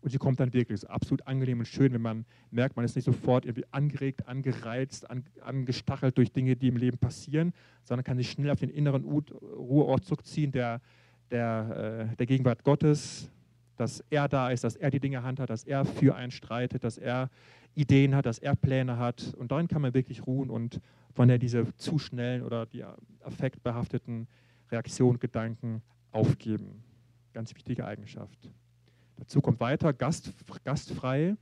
Und 0.00 0.10
sie 0.10 0.18
kommt 0.18 0.38
dann 0.38 0.52
wirklich. 0.52 0.76
Es 0.76 0.82
ist 0.82 0.90
absolut 0.90 1.26
angenehm 1.26 1.60
und 1.60 1.64
schön, 1.64 1.94
wenn 1.94 2.02
man 2.02 2.26
merkt, 2.50 2.76
man 2.76 2.84
ist 2.84 2.94
nicht 2.94 3.06
sofort 3.06 3.46
irgendwie 3.46 3.64
angeregt, 3.70 4.28
angereizt, 4.28 5.08
an, 5.10 5.24
angestachelt 5.40 6.18
durch 6.18 6.30
Dinge, 6.30 6.56
die 6.56 6.68
im 6.68 6.76
Leben 6.76 6.98
passieren, 6.98 7.54
sondern 7.84 8.04
kann 8.04 8.18
sich 8.18 8.30
schnell 8.30 8.50
auf 8.50 8.60
den 8.60 8.68
inneren 8.68 9.02
Ruheort 9.04 10.04
zurückziehen, 10.04 10.52
der, 10.52 10.82
der, 11.30 12.08
äh, 12.12 12.16
der 12.16 12.26
Gegenwart 12.26 12.64
Gottes, 12.64 13.30
dass 13.76 14.04
er 14.10 14.28
da 14.28 14.50
ist, 14.50 14.62
dass 14.62 14.76
er 14.76 14.90
die 14.90 15.00
Dinge 15.00 15.22
handhabt, 15.22 15.48
dass 15.48 15.64
er 15.64 15.86
für 15.86 16.14
einen 16.14 16.32
streitet, 16.32 16.84
dass 16.84 16.98
er 16.98 17.30
Ideen 17.74 18.14
hat, 18.14 18.26
dass 18.26 18.38
er 18.38 18.56
Pläne 18.56 18.98
hat. 18.98 19.32
Und 19.38 19.52
darin 19.52 19.68
kann 19.68 19.80
man 19.80 19.94
wirklich 19.94 20.26
ruhen 20.26 20.50
und 20.50 20.80
von 21.14 21.28
der 21.28 21.38
diese 21.38 21.74
zu 21.76 21.98
schnellen 21.98 22.42
oder 22.42 22.66
die 22.66 22.84
affektbehafteten 23.22 24.26
Reaktionen, 24.70 25.18
Gedanken 25.18 25.82
aufgeben. 26.10 26.82
Ganz 27.32 27.54
wichtige 27.54 27.86
Eigenschaft. 27.86 28.50
Dazu 29.16 29.40
kommt 29.40 29.60
weiter 29.60 29.92
Gast, 29.92 30.32
gastfrei, 30.64 31.36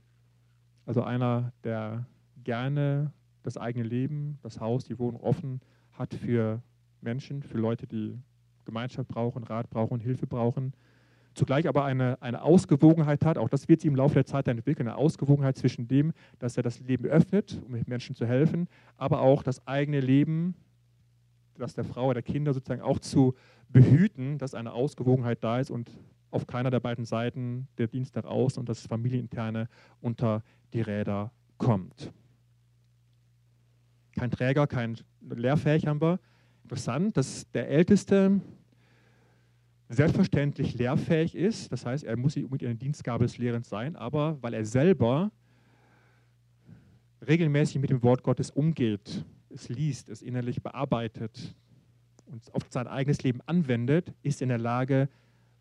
also 0.85 1.03
einer, 1.03 1.51
der 1.63 2.05
gerne 2.43 3.11
das 3.41 3.57
eigene 3.57 3.85
Leben, 3.85 4.37
das 4.41 4.59
Haus, 4.59 4.85
die 4.85 4.99
Wohnung 4.99 5.21
offen 5.21 5.59
hat 5.93 6.13
für 6.13 6.61
Menschen, 7.01 7.41
für 7.41 7.57
Leute, 7.57 7.87
die 7.87 8.17
Gemeinschaft 8.65 9.09
brauchen, 9.09 9.43
Rat 9.43 9.69
brauchen, 9.69 9.99
Hilfe 9.99 10.27
brauchen 10.27 10.73
zugleich 11.33 11.67
aber 11.67 11.85
eine, 11.85 12.21
eine 12.21 12.41
Ausgewogenheit 12.41 13.25
hat, 13.25 13.37
auch 13.37 13.49
das 13.49 13.67
wird 13.67 13.81
sich 13.81 13.87
im 13.87 13.95
Laufe 13.95 14.15
der 14.15 14.25
Zeit 14.25 14.47
entwickeln, 14.47 14.87
eine 14.87 14.97
Ausgewogenheit 14.97 15.57
zwischen 15.57 15.87
dem, 15.87 16.13
dass 16.39 16.57
er 16.57 16.63
das 16.63 16.79
Leben 16.79 17.05
öffnet, 17.05 17.61
um 17.67 17.79
Menschen 17.87 18.15
zu 18.15 18.25
helfen, 18.25 18.67
aber 18.97 19.21
auch 19.21 19.43
das 19.43 19.65
eigene 19.67 19.99
Leben, 19.99 20.55
das 21.57 21.73
der 21.73 21.83
Frau 21.83 22.05
oder 22.05 22.21
der 22.21 22.23
Kinder 22.23 22.53
sozusagen 22.53 22.81
auch 22.81 22.99
zu 22.99 23.35
behüten, 23.69 24.37
dass 24.37 24.53
eine 24.53 24.73
Ausgewogenheit 24.73 25.43
da 25.43 25.59
ist 25.59 25.71
und 25.71 25.89
auf 26.31 26.47
keiner 26.47 26.71
der 26.71 26.79
beiden 26.79 27.05
Seiten 27.05 27.67
der 27.77 27.87
Dienst 27.87 28.17
außen 28.17 28.59
und 28.59 28.67
das 28.67 28.87
Familieninterne 28.87 29.69
unter 30.01 30.43
die 30.73 30.81
Räder 30.81 31.31
kommt. 31.57 32.11
Kein 34.15 34.31
Träger, 34.31 34.67
kein 34.67 34.97
Lehrfähig 35.21 35.87
haben 35.87 36.01
wir. 36.01 36.19
Interessant, 36.63 37.17
dass 37.17 37.49
der 37.51 37.69
Älteste 37.69 38.41
selbstverständlich 39.93 40.75
lehrfähig 40.75 41.35
ist. 41.35 41.71
Das 41.71 41.85
heißt, 41.85 42.03
er 42.03 42.17
muss 42.17 42.35
nicht 42.35 42.45
unbedingt 42.45 42.69
eine 42.69 42.79
Dienstgabe 42.79 43.25
des 43.25 43.37
Lehrens 43.37 43.69
sein, 43.69 43.95
aber 43.95 44.37
weil 44.41 44.53
er 44.53 44.65
selber 44.65 45.31
regelmäßig 47.27 47.79
mit 47.79 47.89
dem 47.89 48.03
Wort 48.03 48.23
Gottes 48.23 48.51
umgeht, 48.51 49.25
es 49.49 49.69
liest, 49.69 50.09
es 50.09 50.21
innerlich 50.21 50.61
bearbeitet 50.61 51.55
und 52.25 52.53
auf 52.53 52.63
sein 52.69 52.87
eigenes 52.87 53.23
Leben 53.23 53.39
anwendet, 53.45 54.13
ist 54.23 54.41
in 54.41 54.49
der 54.49 54.57
Lage, 54.57 55.09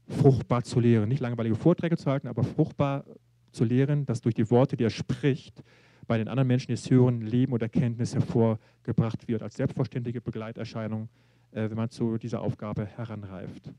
fruchtbar 0.09 0.65
zu 0.65 0.81
lehren. 0.81 1.09
Nicht 1.09 1.21
langweilige 1.21 1.55
Vorträge 1.55 1.97
zu 1.97 2.11
halten, 2.11 2.29
aber 2.29 2.43
fruchtbar 2.43 3.05
zu 3.53 3.65
lehren, 3.65 4.07
dass 4.07 4.21
durch 4.21 4.35
die 4.35 4.51
Worte, 4.51 4.77
die 4.77 4.85
er 4.85 4.91
spricht, 4.91 5.63
bei 6.07 6.19
den 6.19 6.29
anderen 6.29 6.49
Menschen, 6.49 6.69
die 6.69 6.75
es 6.75 6.91
hören, 6.91 7.21
Leben 7.21 7.53
und 7.53 7.63
Erkenntnis 7.63 8.15
hervorgebracht 8.15 9.29
wird, 9.29 9.43
als 9.43 9.57
selbstverständliche 9.57 10.21
Begleiterscheinung, 10.21 11.09
äh, 11.53 11.71
wenn 11.71 11.77
man 11.77 11.91
zu 11.91 12.19
dieser 12.19 12.41
Aufgabe 12.41 12.87
heranreift. 12.87 13.71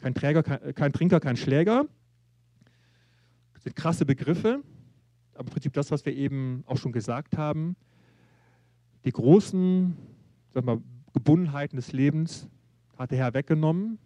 Kein, 0.00 0.14
Träger, 0.14 0.42
kein, 0.42 0.74
kein 0.74 0.92
Trinker, 0.92 1.20
kein 1.20 1.36
Schläger. 1.36 1.86
Das 3.54 3.64
sind 3.64 3.76
krasse 3.76 4.06
Begriffe, 4.06 4.62
aber 5.34 5.48
im 5.48 5.52
Prinzip 5.52 5.74
das, 5.74 5.90
was 5.90 6.06
wir 6.06 6.14
eben 6.16 6.64
auch 6.66 6.78
schon 6.78 6.92
gesagt 6.92 7.36
haben. 7.36 7.76
Die 9.04 9.12
großen 9.12 9.96
sag 10.52 10.64
mal, 10.64 10.80
Gebundenheiten 11.12 11.76
des 11.76 11.92
Lebens 11.92 12.48
hat 12.96 13.10
der 13.10 13.18
Herr 13.18 13.34
weggenommen. 13.34 13.98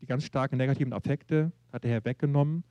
Die 0.00 0.06
ganz 0.06 0.24
starken 0.24 0.56
negativen 0.56 0.92
Affekte 0.92 1.52
hat 1.72 1.84
der 1.84 1.90
Herr 1.90 2.04
weggenommen. 2.04 2.64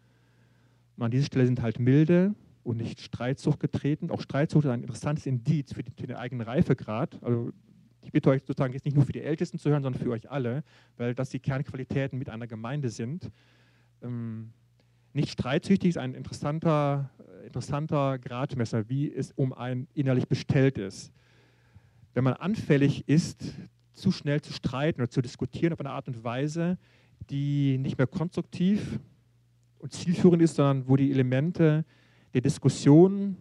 Und 0.97 1.03
an 1.03 1.12
dieser 1.12 1.25
Stelle 1.25 1.45
sind 1.45 1.62
halt 1.62 1.79
milde 1.79 2.36
und 2.63 2.77
nicht 2.77 3.01
Streitsucht 3.01 3.60
getreten. 3.60 4.12
Auch 4.12 4.21
Streitsucht 4.21 4.65
ist 4.65 4.71
ein 4.71 4.84
interessantes 4.84 5.25
Indiz 5.25 5.73
für, 5.73 5.84
den 5.84 6.15
eigenen 6.15 6.45
Reifegrad. 6.45 7.21
Also 7.23 7.51
ich 8.01 8.11
bitte 8.11 8.29
euch 8.29 8.43
sozusagen 8.43 8.73
jetzt 8.73 8.85
nicht 8.85 8.95
nur 8.95 9.05
für 9.05 9.11
die 9.11 9.21
Ältesten 9.21 9.57
zu 9.57 9.69
hören, 9.69 9.83
sondern 9.83 10.01
für 10.01 10.09
euch 10.11 10.29
alle, 10.29 10.63
weil 10.97 11.13
das 11.13 11.29
die 11.29 11.39
Kernqualitäten 11.39 12.17
mit 12.17 12.29
einer 12.29 12.47
Gemeinde 12.47 12.89
sind. 12.89 13.31
Ähm, 14.01 14.51
nicht 15.13 15.29
streitsüchtig 15.29 15.89
ist 15.89 15.97
ein 15.97 16.13
interessanter, 16.13 17.11
äh, 17.19 17.47
interessanter 17.47 18.17
Gradmesser, 18.17 18.89
wie 18.89 19.13
es 19.13 19.31
um 19.31 19.53
einen 19.53 19.87
innerlich 19.93 20.27
bestellt 20.27 20.77
ist. 20.77 21.11
Wenn 22.13 22.23
man 22.23 22.33
anfällig 22.33 23.07
ist, 23.07 23.43
zu 23.93 24.11
schnell 24.11 24.41
zu 24.41 24.53
streiten 24.53 25.01
oder 25.01 25.09
zu 25.09 25.21
diskutieren 25.21 25.73
auf 25.73 25.79
eine 25.79 25.91
Art 25.91 26.07
und 26.07 26.23
Weise, 26.23 26.77
die 27.29 27.77
nicht 27.77 27.97
mehr 27.97 28.07
konstruktiv 28.07 28.99
und 29.79 29.93
zielführend 29.93 30.41
ist, 30.41 30.55
sondern 30.55 30.87
wo 30.87 30.95
die 30.95 31.11
Elemente 31.11 31.85
der 32.33 32.41
Diskussion, 32.41 33.37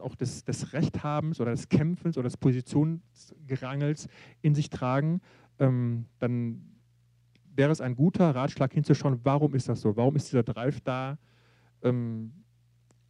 auch 0.00 0.14
des, 0.14 0.44
des 0.44 0.72
Rechthabens 0.72 1.40
oder 1.40 1.50
des 1.50 1.68
Kämpfens 1.68 2.16
oder 2.16 2.28
des 2.28 2.36
Positionsgerangels 2.36 4.08
in 4.42 4.54
sich 4.54 4.70
tragen, 4.70 5.20
ähm, 5.58 6.06
dann 6.18 6.62
wäre 7.54 7.72
es 7.72 7.80
ein 7.80 7.96
guter 7.96 8.34
Ratschlag 8.34 8.72
hinzuschauen, 8.72 9.20
warum 9.24 9.54
ist 9.54 9.68
das 9.68 9.80
so? 9.80 9.96
Warum 9.96 10.16
ist 10.16 10.28
dieser 10.28 10.44
Drive 10.44 10.80
da, 10.80 11.18
ähm, 11.82 12.32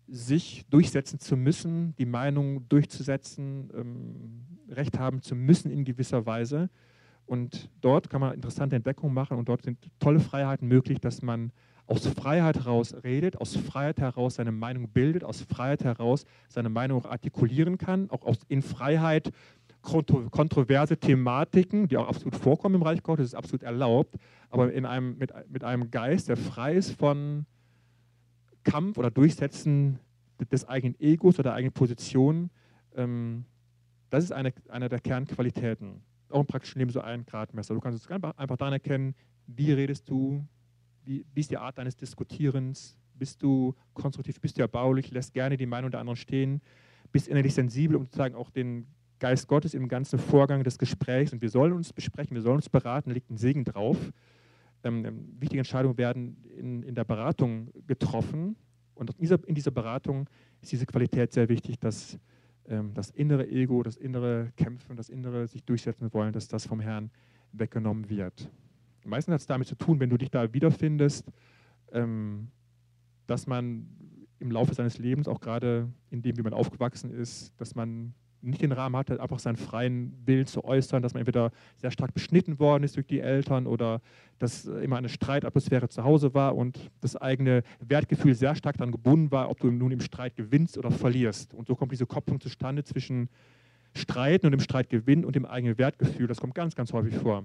sich 0.06 0.64
durchsetzen 0.70 1.20
zu 1.20 1.36
müssen, 1.36 1.94
die 1.96 2.06
Meinung 2.06 2.66
durchzusetzen, 2.68 3.70
ähm, 3.74 4.46
Recht 4.70 4.98
haben 4.98 5.20
zu 5.20 5.34
müssen 5.34 5.70
in 5.70 5.84
gewisser 5.84 6.24
Weise? 6.24 6.70
Und 7.26 7.68
dort 7.82 8.08
kann 8.08 8.22
man 8.22 8.32
interessante 8.32 8.74
Entdeckungen 8.74 9.12
machen 9.12 9.36
und 9.36 9.50
dort 9.50 9.62
sind 9.62 9.78
tolle 9.98 10.18
Freiheiten 10.18 10.66
möglich, 10.66 10.98
dass 10.98 11.20
man 11.20 11.52
aus 11.88 12.06
Freiheit 12.06 12.58
heraus 12.58 12.94
redet, 13.02 13.40
aus 13.40 13.56
Freiheit 13.56 13.98
heraus 13.98 14.34
seine 14.34 14.52
Meinung 14.52 14.88
bildet, 14.88 15.24
aus 15.24 15.40
Freiheit 15.40 15.84
heraus 15.84 16.24
seine 16.48 16.68
Meinung 16.68 17.00
auch 17.00 17.10
artikulieren 17.10 17.78
kann, 17.78 18.10
auch 18.10 18.22
aus, 18.22 18.36
in 18.48 18.62
Freiheit 18.62 19.32
kontroverse 19.80 20.98
Thematiken, 20.98 21.88
die 21.88 21.96
auch 21.96 22.08
absolut 22.08 22.36
vorkommen 22.36 22.74
im 22.74 22.82
Reich 22.82 23.02
Gottes, 23.02 23.26
ist 23.26 23.34
absolut 23.34 23.62
erlaubt, 23.62 24.16
aber 24.50 24.72
in 24.72 24.84
einem, 24.84 25.16
mit, 25.16 25.32
mit 25.48 25.64
einem 25.64 25.90
Geist, 25.90 26.28
der 26.28 26.36
frei 26.36 26.74
ist 26.74 26.92
von 26.92 27.46
Kampf 28.64 28.98
oder 28.98 29.10
Durchsetzen 29.10 29.98
des 30.52 30.68
eigenen 30.68 31.00
Egos 31.00 31.36
oder 31.36 31.44
der 31.44 31.54
eigenen 31.54 31.72
Position, 31.72 32.50
ähm, 32.96 33.44
das 34.10 34.24
ist 34.24 34.32
eine, 34.32 34.52
eine 34.68 34.88
der 34.88 35.00
Kernqualitäten. 35.00 36.02
Auch 36.28 36.40
im 36.40 36.46
praktischen 36.46 36.80
Leben 36.80 36.90
so 36.90 37.00
ein 37.00 37.24
Gradmesser. 37.24 37.74
Du 37.74 37.80
kannst 37.80 38.04
es 38.04 38.10
einfach 38.10 38.56
daran 38.56 38.74
erkennen, 38.74 39.14
wie 39.46 39.72
redest 39.72 40.08
du, 40.10 40.44
wie, 41.08 41.24
wie 41.34 41.40
ist 41.40 41.50
die 41.50 41.56
Art 41.56 41.78
deines 41.78 41.96
Diskutierens, 41.96 42.96
bist 43.14 43.42
du 43.42 43.74
konstruktiv, 43.94 44.40
bist 44.40 44.58
du 44.58 44.62
erbaulich, 44.62 45.10
lässt 45.10 45.32
gerne 45.32 45.56
die 45.56 45.66
Meinung 45.66 45.90
der 45.90 46.00
anderen 46.00 46.16
stehen, 46.16 46.60
bist 47.10 47.28
innerlich 47.28 47.54
sensibel, 47.54 47.96
um 47.96 48.04
sozusagen 48.04 48.34
auch 48.34 48.50
den 48.50 48.86
Geist 49.18 49.48
Gottes 49.48 49.74
im 49.74 49.88
ganzen 49.88 50.18
Vorgang 50.18 50.62
des 50.62 50.78
Gesprächs 50.78 51.32
und 51.32 51.42
wir 51.42 51.48
sollen 51.48 51.72
uns 51.72 51.92
besprechen, 51.92 52.34
wir 52.34 52.42
sollen 52.42 52.56
uns 52.56 52.68
beraten, 52.68 53.10
liegt 53.10 53.30
ein 53.30 53.36
Segen 53.38 53.64
drauf. 53.64 53.96
Ähm, 54.84 55.04
ähm, 55.04 55.36
wichtige 55.40 55.58
Entscheidungen 55.58 55.98
werden 55.98 56.44
in, 56.56 56.82
in 56.84 56.94
der 56.94 57.04
Beratung 57.04 57.70
getroffen 57.86 58.54
und 58.94 59.10
in 59.10 59.20
dieser, 59.22 59.48
in 59.48 59.54
dieser 59.54 59.72
Beratung 59.72 60.28
ist 60.60 60.70
diese 60.70 60.86
Qualität 60.86 61.32
sehr 61.32 61.48
wichtig, 61.48 61.80
dass 61.80 62.18
ähm, 62.68 62.92
das 62.94 63.10
innere 63.10 63.48
Ego, 63.48 63.82
das 63.82 63.96
innere 63.96 64.52
Kämpfen, 64.56 64.94
das 64.94 65.08
innere 65.08 65.48
sich 65.48 65.64
durchsetzen 65.64 66.12
wollen, 66.12 66.32
dass 66.32 66.46
das 66.46 66.66
vom 66.66 66.78
Herrn 66.78 67.10
weggenommen 67.52 68.08
wird. 68.08 68.48
Meistens 69.04 69.32
hat 69.32 69.40
es 69.40 69.46
damit 69.46 69.68
zu 69.68 69.74
tun, 69.74 70.00
wenn 70.00 70.10
du 70.10 70.16
dich 70.16 70.30
da 70.30 70.52
wiederfindest, 70.52 71.30
ähm, 71.92 72.48
dass 73.26 73.46
man 73.46 73.86
im 74.38 74.50
Laufe 74.50 74.74
seines 74.74 74.98
Lebens, 74.98 75.28
auch 75.28 75.40
gerade 75.40 75.88
in 76.10 76.22
dem, 76.22 76.36
wie 76.36 76.42
man 76.42 76.52
aufgewachsen 76.52 77.10
ist, 77.10 77.52
dass 77.60 77.74
man 77.74 78.14
nicht 78.40 78.62
den 78.62 78.72
Rahmen 78.72 78.96
hatte, 78.96 79.20
einfach 79.20 79.38
seinen 79.38 79.56
freien 79.56 80.12
Willen 80.24 80.46
zu 80.46 80.64
äußern, 80.64 81.02
dass 81.02 81.14
man 81.14 81.20
entweder 81.20 81.50
sehr 81.76 81.90
stark 81.90 82.14
beschnitten 82.14 82.58
worden 82.58 82.84
ist 82.84 82.96
durch 82.96 83.06
die 83.06 83.20
Eltern 83.20 83.66
oder 83.66 84.00
dass 84.38 84.64
immer 84.66 84.96
eine 84.96 85.08
Streitatmosphäre 85.08 85.88
zu 85.88 86.04
Hause 86.04 86.34
war 86.34 86.56
und 86.56 86.90
das 87.00 87.16
eigene 87.16 87.62
Wertgefühl 87.80 88.34
sehr 88.34 88.54
stark 88.54 88.76
daran 88.76 88.92
gebunden 88.92 89.30
war, 89.32 89.50
ob 89.50 89.58
du 89.58 89.70
nun 89.70 89.90
im 89.90 90.00
Streit 90.00 90.36
gewinnst 90.36 90.78
oder 90.78 90.90
verlierst. 90.90 91.52
Und 91.54 91.66
so 91.66 91.74
kommt 91.74 91.92
diese 91.92 92.06
Kopplung 92.06 92.40
zustande 92.40 92.84
zwischen 92.84 93.28
Streiten 93.94 94.46
und 94.46 94.52
dem 94.52 94.60
Streitgewinn 94.60 95.24
und 95.24 95.34
dem 95.34 95.44
eigenen 95.44 95.78
Wertgefühl. 95.78 96.26
Das 96.26 96.40
kommt 96.40 96.54
ganz, 96.54 96.76
ganz 96.76 96.92
häufig 96.92 97.16
vor. 97.16 97.44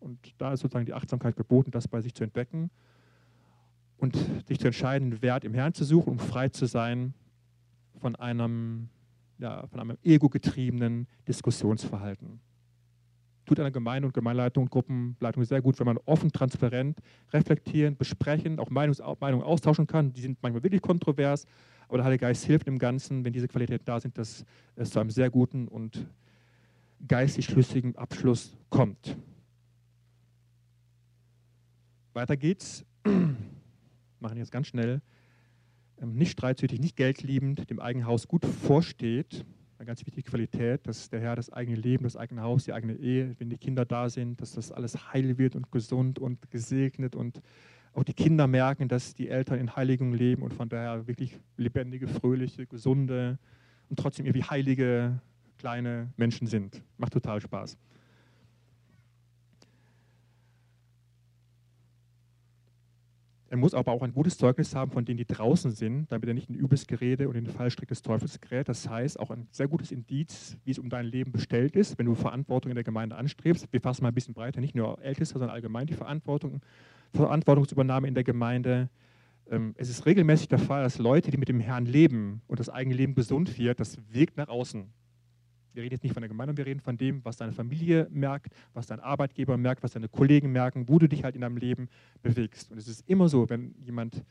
Und 0.00 0.34
da 0.38 0.52
ist 0.52 0.60
sozusagen 0.60 0.86
die 0.86 0.94
Achtsamkeit 0.94 1.36
geboten, 1.36 1.70
das 1.70 1.86
bei 1.86 2.00
sich 2.00 2.14
zu 2.14 2.24
entdecken 2.24 2.70
und 3.98 4.16
sich 4.48 4.58
zu 4.58 4.66
entscheiden, 4.66 5.10
den 5.10 5.22
Wert 5.22 5.44
im 5.44 5.54
Herrn 5.54 5.74
zu 5.74 5.84
suchen, 5.84 6.10
um 6.10 6.18
frei 6.18 6.48
zu 6.48 6.66
sein 6.66 7.14
von 8.00 8.16
einem 8.16 8.88
ja, 9.40 9.66
von 9.66 9.80
einem 9.80 9.96
ego-getriebenen 10.04 11.06
Diskussionsverhalten. 11.26 12.40
Tut 13.46 13.58
einer 13.58 13.70
Gemeinde 13.70 14.06
und 14.06 14.14
Gemeinleitung 14.14 14.64
und 14.64 14.70
Gruppenleitung 14.70 15.44
sehr 15.44 15.60
gut, 15.60 15.78
wenn 15.80 15.86
man 15.86 15.98
offen, 16.04 16.30
transparent, 16.30 17.00
reflektieren, 17.32 17.96
besprechen, 17.96 18.60
auch 18.60 18.70
Meinungs 18.70 19.02
Meinungen 19.18 19.42
austauschen 19.42 19.86
kann. 19.86 20.12
Die 20.12 20.20
sind 20.20 20.38
manchmal 20.42 20.62
wirklich 20.62 20.82
kontrovers, 20.82 21.46
aber 21.88 21.98
der 21.98 22.04
Heilige 22.04 22.26
Geist 22.26 22.44
hilft 22.44 22.68
im 22.68 22.78
Ganzen, 22.78 23.24
wenn 23.24 23.32
diese 23.32 23.48
Qualitäten 23.48 23.84
da 23.84 23.98
sind, 23.98 24.16
dass 24.18 24.44
es 24.76 24.90
zu 24.90 25.00
einem 25.00 25.10
sehr 25.10 25.30
guten 25.30 25.66
und 25.66 26.06
geistig 27.08 27.46
schlüssigen 27.46 27.96
Abschluss 27.96 28.56
kommt. 28.68 29.16
Weiter 32.12 32.36
geht's. 32.36 32.84
Machen 34.20 34.36
jetzt 34.36 34.50
ganz 34.50 34.66
schnell. 34.66 35.00
Ähm, 36.00 36.14
nicht 36.14 36.32
streitsüchtig, 36.32 36.80
nicht 36.80 36.96
geldliebend, 36.96 37.70
dem 37.70 37.78
eigenen 37.78 38.06
Haus 38.06 38.26
gut 38.26 38.44
vorsteht. 38.44 39.44
Eine 39.78 39.86
ganz 39.86 40.04
wichtige 40.04 40.28
Qualität, 40.28 40.86
dass 40.86 41.08
der 41.08 41.20
Herr 41.20 41.36
das 41.36 41.50
eigene 41.50 41.76
Leben, 41.76 42.04
das 42.04 42.16
eigene 42.16 42.42
Haus, 42.42 42.64
die 42.64 42.72
eigene 42.72 42.94
Ehe, 42.94 43.34
wenn 43.38 43.48
die 43.48 43.56
Kinder 43.56 43.84
da 43.84 44.10
sind, 44.10 44.40
dass 44.40 44.52
das 44.52 44.72
alles 44.72 45.12
heil 45.12 45.38
wird 45.38 45.56
und 45.56 45.70
gesund 45.72 46.18
und 46.18 46.50
gesegnet 46.50 47.14
und 47.14 47.40
auch 47.92 48.04
die 48.04 48.12
Kinder 48.12 48.46
merken, 48.46 48.88
dass 48.88 49.14
die 49.14 49.28
Eltern 49.28 49.58
in 49.58 49.74
Heiligung 49.74 50.12
leben 50.12 50.42
und 50.42 50.52
von 50.52 50.68
daher 50.68 51.06
wirklich 51.06 51.38
lebendige, 51.56 52.08
fröhliche, 52.08 52.66
gesunde 52.66 53.38
und 53.88 53.98
trotzdem 53.98 54.26
irgendwie 54.26 54.44
heilige 54.44 55.20
kleine 55.58 56.12
Menschen 56.16 56.46
sind. 56.46 56.82
Macht 56.98 57.12
total 57.12 57.40
Spaß. 57.40 57.78
Er 63.50 63.56
muss 63.56 63.74
aber 63.74 63.90
auch 63.90 64.02
ein 64.02 64.12
gutes 64.12 64.38
Zeugnis 64.38 64.76
haben 64.76 64.92
von 64.92 65.04
denen, 65.04 65.16
die 65.16 65.26
draußen 65.26 65.72
sind, 65.72 66.06
damit 66.12 66.28
er 66.28 66.34
nicht 66.34 66.48
in 66.48 66.54
übles 66.54 66.86
Gerede 66.86 67.28
und 67.28 67.34
in 67.34 67.44
den 67.44 67.52
Fallstrick 67.52 67.88
des 67.88 68.00
Teufels 68.00 68.40
gerät. 68.40 68.68
Das 68.68 68.88
heißt, 68.88 69.18
auch 69.18 69.32
ein 69.32 69.48
sehr 69.50 69.66
gutes 69.66 69.90
Indiz, 69.90 70.56
wie 70.64 70.70
es 70.70 70.78
um 70.78 70.88
dein 70.88 71.04
Leben 71.04 71.32
bestellt 71.32 71.74
ist, 71.74 71.98
wenn 71.98 72.06
du 72.06 72.14
Verantwortung 72.14 72.70
in 72.70 72.76
der 72.76 72.84
Gemeinde 72.84 73.16
anstrebst. 73.16 73.66
Wir 73.72 73.80
fassen 73.80 74.04
mal 74.04 74.12
ein 74.12 74.14
bisschen 74.14 74.34
breiter, 74.34 74.60
nicht 74.60 74.76
nur 74.76 75.02
Ältester, 75.02 75.40
sondern 75.40 75.50
allgemein 75.50 75.88
die 75.88 75.94
Verantwortung, 75.94 76.60
Verantwortungsübernahme 77.12 78.06
in 78.06 78.14
der 78.14 78.22
Gemeinde. 78.22 78.88
Ähm, 79.50 79.74
es 79.76 79.90
ist 79.90 80.06
regelmäßig 80.06 80.46
der 80.46 80.60
Fall, 80.60 80.84
dass 80.84 80.98
Leute, 80.98 81.32
die 81.32 81.36
mit 81.36 81.48
dem 81.48 81.58
Herrn 81.58 81.86
leben 81.86 82.42
und 82.46 82.60
das 82.60 82.68
eigene 82.68 82.94
Leben 82.94 83.16
gesund 83.16 83.58
wird, 83.58 83.80
das 83.80 83.98
wirkt 84.12 84.36
nach 84.36 84.48
außen. 84.48 84.86
Wir 85.72 85.82
reden 85.82 85.94
jetzt 85.94 86.02
nicht 86.02 86.12
von 86.12 86.20
der 86.20 86.28
Gemeinde, 86.28 86.56
wir 86.56 86.66
reden 86.66 86.80
von 86.80 86.96
dem, 86.96 87.24
was 87.24 87.36
deine 87.36 87.52
Familie 87.52 88.08
merkt, 88.10 88.54
was 88.74 88.86
dein 88.86 89.00
Arbeitgeber 89.00 89.56
merkt, 89.56 89.82
was 89.82 89.92
deine 89.92 90.08
Kollegen 90.08 90.52
merken, 90.52 90.88
wo 90.88 90.98
du 90.98 91.08
dich 91.08 91.24
halt 91.24 91.34
in 91.34 91.42
deinem 91.42 91.56
Leben 91.56 91.88
bewegst. 92.22 92.70
Und 92.70 92.78
es 92.78 92.88
ist 92.88 93.08
immer 93.08 93.28
so, 93.28 93.48
wenn 93.48 93.74
jemand 93.84 94.24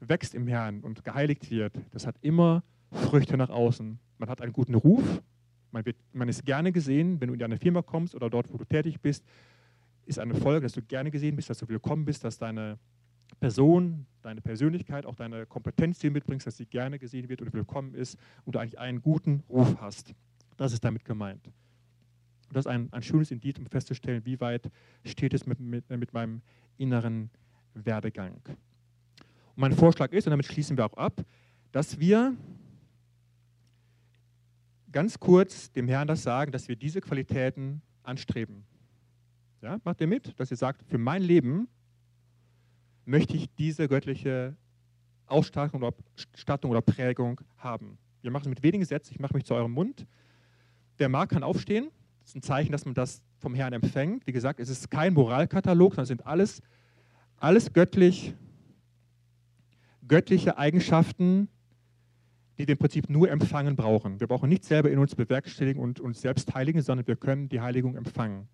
wächst 0.00 0.34
im 0.34 0.46
Herrn 0.46 0.80
und 0.80 1.04
geheiligt 1.04 1.50
wird, 1.50 1.74
das 1.90 2.06
hat 2.06 2.16
immer 2.20 2.62
Früchte 2.90 3.36
nach 3.36 3.50
außen. 3.50 3.98
Man 4.18 4.28
hat 4.28 4.40
einen 4.40 4.52
guten 4.52 4.74
Ruf, 4.74 5.22
man, 5.70 5.84
wird, 5.84 5.96
man 6.12 6.28
ist 6.28 6.44
gerne 6.44 6.72
gesehen, 6.72 7.20
wenn 7.20 7.28
du 7.28 7.34
in 7.34 7.40
deine 7.40 7.58
Firma 7.58 7.82
kommst 7.82 8.14
oder 8.14 8.30
dort, 8.30 8.52
wo 8.52 8.56
du 8.56 8.64
tätig 8.64 9.00
bist, 9.00 9.24
ist 10.06 10.18
eine 10.18 10.34
Folge, 10.34 10.62
dass 10.62 10.72
du 10.72 10.82
gerne 10.82 11.10
gesehen 11.10 11.36
bist, 11.36 11.50
dass 11.50 11.58
du 11.58 11.68
willkommen 11.68 12.04
bist, 12.04 12.24
dass 12.24 12.38
deine 12.38 12.78
Person, 13.40 14.06
deine 14.22 14.40
Persönlichkeit, 14.40 15.04
auch 15.04 15.16
deine 15.16 15.46
Kompetenz, 15.46 15.98
die 15.98 16.06
du 16.06 16.12
mitbringst, 16.12 16.46
dass 16.46 16.56
sie 16.56 16.66
gerne 16.66 16.98
gesehen 16.98 17.28
wird 17.28 17.42
und 17.42 17.52
willkommen 17.52 17.94
ist 17.94 18.18
und 18.44 18.54
du 18.54 18.58
eigentlich 18.58 18.78
einen 18.78 19.02
guten 19.02 19.42
Ruf 19.48 19.76
hast. 19.80 20.14
Das 20.56 20.72
ist 20.72 20.84
damit 20.84 21.04
gemeint. 21.04 21.50
Das 22.52 22.64
ist 22.64 22.70
ein, 22.70 22.92
ein 22.92 23.02
schönes 23.02 23.30
Indiz, 23.30 23.58
um 23.58 23.66
festzustellen, 23.66 24.24
wie 24.24 24.40
weit 24.40 24.70
steht 25.04 25.34
es 25.34 25.46
mit, 25.46 25.58
mit, 25.58 25.88
mit 25.90 26.12
meinem 26.12 26.42
inneren 26.78 27.30
Werdegang. 27.74 28.40
Und 28.44 29.56
mein 29.56 29.72
Vorschlag 29.72 30.12
ist, 30.12 30.26
und 30.26 30.30
damit 30.30 30.46
schließen 30.46 30.76
wir 30.76 30.86
auch 30.86 30.96
ab, 30.96 31.24
dass 31.72 31.98
wir 31.98 32.36
ganz 34.92 35.18
kurz 35.18 35.72
dem 35.72 35.88
Herrn 35.88 36.08
das 36.08 36.22
sagen, 36.22 36.52
dass 36.52 36.68
wir 36.68 36.76
diese 36.76 37.00
Qualitäten 37.00 37.82
anstreben. 38.02 38.64
Ja, 39.60 39.78
macht 39.84 40.00
ihr 40.00 40.06
mit, 40.06 40.38
dass 40.38 40.50
ihr 40.50 40.56
sagt, 40.56 40.82
für 40.84 40.98
mein 40.98 41.22
Leben 41.22 41.68
möchte 43.04 43.36
ich 43.36 43.52
diese 43.56 43.88
göttliche 43.88 44.56
Ausstattung 45.26 45.82
oder, 45.82 45.94
oder 46.64 46.80
Prägung 46.82 47.40
haben. 47.58 47.98
Wir 48.22 48.30
machen 48.30 48.44
es 48.44 48.48
mit 48.48 48.62
wenigen 48.62 48.84
Sätzen. 48.84 49.12
Ich 49.12 49.20
mache 49.20 49.34
mich 49.34 49.44
zu 49.44 49.54
eurem 49.54 49.72
Mund. 49.72 50.06
Wer 50.98 51.08
mag, 51.08 51.30
kann 51.30 51.42
aufstehen. 51.42 51.90
Das 52.20 52.30
ist 52.30 52.36
ein 52.36 52.42
Zeichen, 52.42 52.72
dass 52.72 52.84
man 52.84 52.94
das 52.94 53.22
vom 53.38 53.54
Herrn 53.54 53.72
empfängt. 53.72 54.26
Wie 54.26 54.32
gesagt, 54.32 54.60
es 54.60 54.68
ist 54.68 54.90
kein 54.90 55.14
Moralkatalog, 55.14 55.92
sondern 55.92 56.02
es 56.04 56.08
sind 56.08 56.26
alles, 56.26 56.62
alles 57.36 57.72
göttlich, 57.72 58.34
göttliche 60.08 60.58
Eigenschaften, 60.58 61.48
die 62.58 62.66
wir 62.66 62.72
im 62.72 62.78
Prinzip 62.78 63.10
nur 63.10 63.30
empfangen 63.30 63.76
brauchen. 63.76 64.18
Wir 64.18 64.26
brauchen 64.26 64.48
nicht 64.48 64.64
selber 64.64 64.90
in 64.90 64.98
uns 64.98 65.14
bewerkstelligen 65.14 65.82
und 65.82 66.00
uns 66.00 66.22
selbst 66.22 66.54
heiligen, 66.54 66.80
sondern 66.80 67.06
wir 67.06 67.16
können 67.16 67.48
die 67.48 67.60
Heiligung 67.60 67.96
empfangen. 67.96 68.48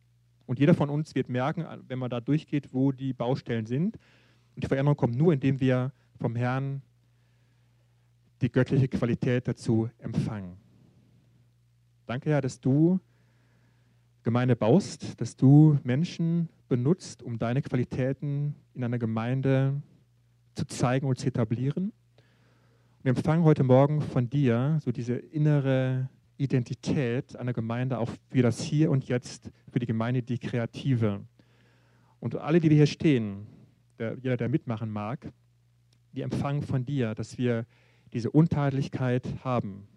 Und 0.47 0.59
jeder 0.59 0.75
von 0.75 0.91
uns 0.91 1.15
wird 1.15 1.29
merken, 1.29 1.65
wenn 1.87 1.99
man 1.99 2.11
da 2.11 2.21
durchgeht, 2.21 2.75
wo 2.75 2.91
die 2.91 3.13
Baustellen 3.13 3.67
sind. 3.67 3.97
Und 4.55 4.65
die 4.65 4.67
Veränderung 4.67 4.97
kommt 4.97 5.17
nur, 5.17 5.33
indem 5.33 5.61
wir 5.61 5.93
vom 6.21 6.35
Herrn 6.35 6.83
die 8.41 8.51
göttliche 8.51 8.89
Qualität 8.89 9.47
dazu 9.47 9.89
empfangen. 9.99 10.57
Danke, 12.13 12.29
Herr, 12.29 12.43
dass 12.43 12.61
du 12.61 13.01
Gemeinde 14.23 14.55
baust, 14.55 15.19
dass 15.19 15.35
du 15.35 15.79
Menschen 15.83 16.51
benutzt, 16.69 17.23
um 17.23 17.39
deine 17.39 17.63
Qualitäten 17.63 18.55
in 18.75 18.85
einer 18.85 18.99
Gemeinde 18.99 19.81
zu 20.55 20.67
zeigen 20.67 21.07
und 21.07 21.19
zu 21.19 21.29
etablieren. 21.29 21.91
Wir 23.03 23.17
empfangen 23.17 23.45
heute 23.45 23.63
Morgen 23.63 24.03
von 24.03 24.29
dir 24.29 24.79
so 24.85 24.93
diese 24.93 25.15
innere 25.15 26.11
Identität 26.37 27.35
einer 27.35 27.55
Gemeinde 27.55 27.97
auch 27.97 28.11
für 28.29 28.43
das 28.43 28.61
Hier 28.61 28.91
und 28.91 29.09
Jetzt, 29.09 29.51
für 29.71 29.79
die 29.79 29.87
Gemeinde, 29.87 30.23
die 30.23 30.37
Kreative. 30.37 31.25
Und 32.21 32.37
alle, 32.37 32.61
die 32.61 32.69
wir 32.69 32.77
hier 32.77 32.87
stehen, 32.87 33.47
der, 33.99 34.19
jeder, 34.19 34.37
der 34.37 34.51
mitmachen 34.51 34.91
mag, 34.91 35.33
wir 36.13 36.25
empfangen 36.25 36.63
von 36.63 36.85
dir, 36.85 37.15
dass 37.15 37.39
wir 37.39 37.65
diese 38.13 38.31
Untadelichkeit 38.31 39.27
haben, 39.43 39.89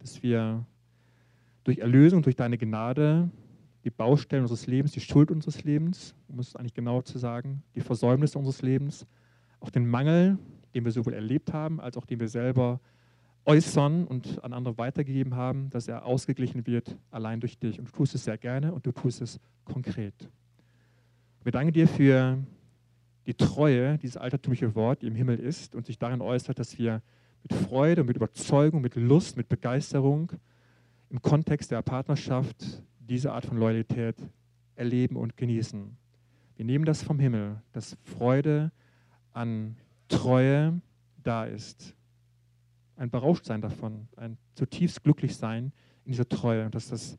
dass 0.00 0.20
wir 0.24 0.66
durch 1.68 1.80
Erlösung, 1.80 2.22
durch 2.22 2.34
deine 2.34 2.56
Gnade 2.56 3.28
die 3.84 3.90
Baustellen 3.90 4.42
unseres 4.42 4.66
Lebens, 4.66 4.92
die 4.92 5.02
Schuld 5.02 5.30
unseres 5.30 5.64
Lebens, 5.64 6.14
um 6.26 6.38
es 6.38 6.56
eigentlich 6.56 6.72
genau 6.72 7.02
zu 7.02 7.18
sagen, 7.18 7.62
die 7.74 7.82
Versäumnisse 7.82 8.38
unseres 8.38 8.62
Lebens, 8.62 9.06
auch 9.60 9.68
den 9.68 9.86
Mangel, 9.86 10.38
den 10.74 10.86
wir 10.86 10.92
sowohl 10.92 11.12
erlebt 11.12 11.52
haben, 11.52 11.78
als 11.78 11.98
auch 11.98 12.06
den 12.06 12.20
wir 12.20 12.28
selber 12.28 12.80
äußern 13.44 14.06
und 14.06 14.42
an 14.42 14.54
andere 14.54 14.78
weitergegeben 14.78 15.36
haben, 15.36 15.68
dass 15.68 15.88
er 15.88 16.06
ausgeglichen 16.06 16.66
wird 16.66 16.96
allein 17.10 17.38
durch 17.38 17.58
dich. 17.58 17.78
Und 17.78 17.88
du 17.88 17.92
tust 17.92 18.14
es 18.14 18.24
sehr 18.24 18.38
gerne 18.38 18.72
und 18.72 18.86
du 18.86 18.92
tust 18.92 19.20
es 19.20 19.38
konkret. 19.66 20.14
Wir 21.44 21.52
danken 21.52 21.74
dir 21.74 21.86
für 21.86 22.38
die 23.26 23.34
Treue, 23.34 23.98
dieses 23.98 24.16
altertümliche 24.16 24.74
Wort, 24.74 25.02
die 25.02 25.06
im 25.06 25.14
Himmel 25.14 25.38
ist 25.38 25.74
und 25.74 25.84
sich 25.84 25.98
darin 25.98 26.22
äußert, 26.22 26.58
dass 26.58 26.78
wir 26.78 27.02
mit 27.42 27.52
Freude, 27.52 28.04
mit 28.04 28.16
Überzeugung, 28.16 28.80
mit 28.80 28.94
Lust, 28.94 29.36
mit 29.36 29.50
Begeisterung 29.50 30.32
im 31.10 31.22
Kontext 31.22 31.70
der 31.70 31.82
Partnerschaft 31.82 32.82
diese 32.98 33.32
Art 33.32 33.46
von 33.46 33.56
Loyalität 33.56 34.16
erleben 34.76 35.16
und 35.16 35.36
genießen. 35.36 35.96
Wir 36.56 36.64
nehmen 36.64 36.84
das 36.84 37.02
vom 37.02 37.18
Himmel, 37.18 37.62
dass 37.72 37.96
Freude 38.02 38.72
an 39.32 39.76
Treue 40.08 40.80
da 41.22 41.44
ist. 41.44 41.94
Ein 42.96 43.10
Berauschtsein 43.10 43.60
davon, 43.60 44.08
ein 44.16 44.36
zutiefst 44.54 45.02
glücklich 45.04 45.36
sein 45.36 45.72
in 46.04 46.12
dieser 46.12 46.28
Treue. 46.28 46.68
Dass 46.70 46.88
das 46.88 47.16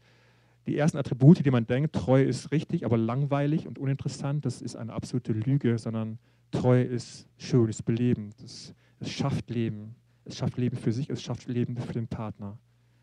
die 0.68 0.78
ersten 0.78 0.98
Attribute, 0.98 1.44
die 1.44 1.52
man 1.52 1.66
denkt, 1.66 1.96
Treue 1.96 2.26
ist 2.26 2.52
richtig, 2.52 2.86
aber 2.86 2.98
langweilig 2.98 3.66
und 3.66 3.80
uninteressant, 3.80 4.46
das 4.46 4.62
ist 4.62 4.76
eine 4.76 4.94
absolute 4.94 5.34
Lüge, 5.34 5.78
sondern 5.78 6.20
Treue 6.52 6.84
ist 6.84 7.28
schön, 7.38 7.70
ist 7.70 7.84
belebend, 7.84 8.36
es, 8.42 8.74
es 9.00 9.10
schafft 9.12 9.50
Leben. 9.50 9.96
Es 10.26 10.38
schafft 10.38 10.58
Leben 10.58 10.78
für 10.78 10.92
sich, 10.92 11.10
es 11.10 11.24
schafft 11.24 11.48
Leben 11.48 11.76
für 11.76 11.94
den 11.94 12.08
Partner. 12.08 12.60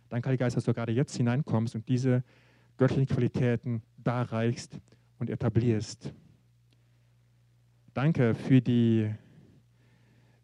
Danke, 0.08 0.28
Heiliger 0.28 0.44
Geist, 0.44 0.56
dass 0.56 0.64
du 0.64 0.72
gerade 0.72 0.92
jetzt 0.92 1.16
hineinkommst 1.16 1.74
und 1.74 1.88
diese 1.88 2.22
göttlichen 2.76 3.06
Qualitäten 3.06 3.82
darreichst 4.02 4.78
und 5.18 5.30
etablierst. 5.30 6.12
Danke 7.94 8.34
für 8.34 8.60
die, 8.60 9.10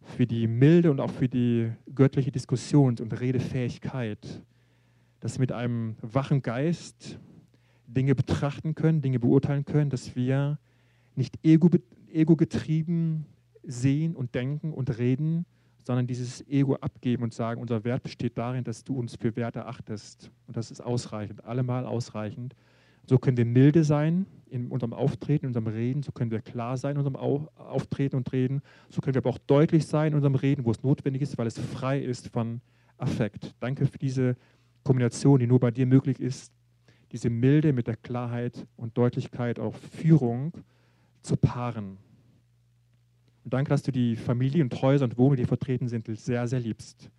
für 0.01 0.27
die 0.27 0.46
Milde 0.46 0.90
und 0.90 1.01
auch 1.01 1.11
für 1.11 1.29
die 1.29 1.70
göttliche 1.94 2.33
Diskussions- 2.33 3.01
und 3.01 3.20
Redefähigkeit, 3.20 4.42
dass 5.20 5.37
wir 5.37 5.42
mit 5.42 5.53
einem 5.53 5.96
wachen 6.01 6.42
Geist 6.42 7.20
Dinge 7.87 8.14
betrachten 8.14 8.75
können, 8.75 9.03
Dinge 9.03 9.20
beurteilen 9.20 9.64
können, 9.64 9.90
dass 9.90 10.16
wir 10.16 10.59
nicht 11.14 11.38
ego-getrieben 11.44 13.27
sehen 13.62 14.16
und 14.16 14.35
denken 14.35 14.72
und 14.72 14.98
reden, 14.98 15.44
sondern 15.85 16.07
dieses 16.07 16.47
Ego 16.49 16.77
abgeben 16.77 17.23
und 17.23 17.35
sagen, 17.35 17.61
unser 17.61 17.85
Wert 17.85 18.03
besteht 18.03 18.38
darin, 18.38 18.64
dass 18.64 18.85
du 18.85 18.99
uns 18.99 19.16
für 19.16 19.35
Wert 19.37 19.57
erachtest. 19.57 20.31
Und 20.47 20.57
das 20.57 20.71
ist 20.71 20.81
ausreichend, 20.81 21.45
allemal 21.45 21.87
ausreichend. 21.87 22.55
So 23.07 23.18
können 23.18 23.37
wir 23.37 23.45
milde 23.45 23.83
sein 23.85 24.27
in 24.49 24.68
unserem 24.68 24.92
Auftreten, 24.92 25.47
in 25.47 25.49
unserem 25.49 25.66
Reden, 25.66 26.03
so 26.03 26.12
können 26.12 26.31
wir 26.31 26.40
klar 26.40 26.77
sein 26.77 26.92
in 26.92 26.99
unserem 26.99 27.16
Auftreten 27.16 28.16
und 28.16 28.33
Reden, 28.33 28.61
so 28.90 29.01
können 29.01 29.14
wir 29.14 29.23
aber 29.23 29.31
auch 29.31 29.38
deutlich 29.38 29.87
sein 29.87 30.12
in 30.12 30.14
unserem 30.14 30.35
Reden, 30.37 30.64
wo 30.64 30.71
es 30.71 30.83
notwendig 30.83 31.23
ist, 31.23 31.37
weil 31.38 31.47
es 31.47 31.59
frei 31.59 31.99
ist 31.99 32.29
von 32.29 32.61
Affekt. 32.99 33.55
Danke 33.59 33.87
für 33.87 33.99
diese 33.99 34.37
Kombination, 34.85 35.40
die 35.40 35.47
nur 35.47 35.59
bei 35.59 35.71
dir 35.71 35.87
möglich 35.87 36.21
ist, 36.21 36.53
diese 37.11 37.31
Milde 37.31 37.73
mit 37.73 37.87
der 37.87 37.97
Klarheit 37.97 38.66
und 38.77 38.97
Deutlichkeit, 38.97 39.59
auch 39.59 39.75
Führung 39.75 40.53
zu 41.23 41.37
paaren. 41.37 41.99
Und 43.44 43.52
danke, 43.52 43.70
dass 43.70 43.83
du 43.83 43.90
die 43.90 44.16
Familie 44.16 44.62
und 44.62 44.81
Häuser 44.83 45.05
und 45.05 45.18
Wohnungen, 45.18 45.37
die 45.37 45.44
vertreten 45.44 45.88
sind, 45.88 46.07
sehr, 46.18 46.46
sehr 46.46 46.61
liebst. 46.61 47.11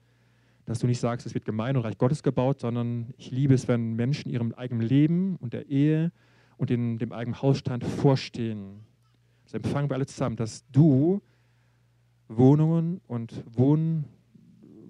Dass 0.65 0.79
du 0.79 0.87
nicht 0.87 0.99
sagst, 0.99 1.27
es 1.27 1.33
wird 1.33 1.45
gemein 1.45 1.75
und 1.75 1.83
Reich 1.83 1.97
Gottes 1.97 2.23
gebaut, 2.23 2.61
sondern 2.61 3.13
ich 3.17 3.31
liebe 3.31 3.53
es, 3.53 3.67
wenn 3.67 3.95
Menschen 3.95 4.31
ihrem 4.31 4.53
eigenen 4.53 4.87
Leben 4.87 5.35
und 5.37 5.53
der 5.53 5.67
Ehe 5.67 6.11
und 6.57 6.71
in 6.71 6.97
dem 6.97 7.11
eigenen 7.11 7.41
Hausstand 7.41 7.83
vorstehen. 7.83 8.79
Das 9.43 9.53
empfangen 9.53 9.89
wir 9.89 9.95
alle 9.95 10.05
zusammen, 10.05 10.37
dass 10.37 10.63
du 10.71 11.21
Wohnungen 12.29 13.01
und 13.07 13.43
Wohn 13.51 14.05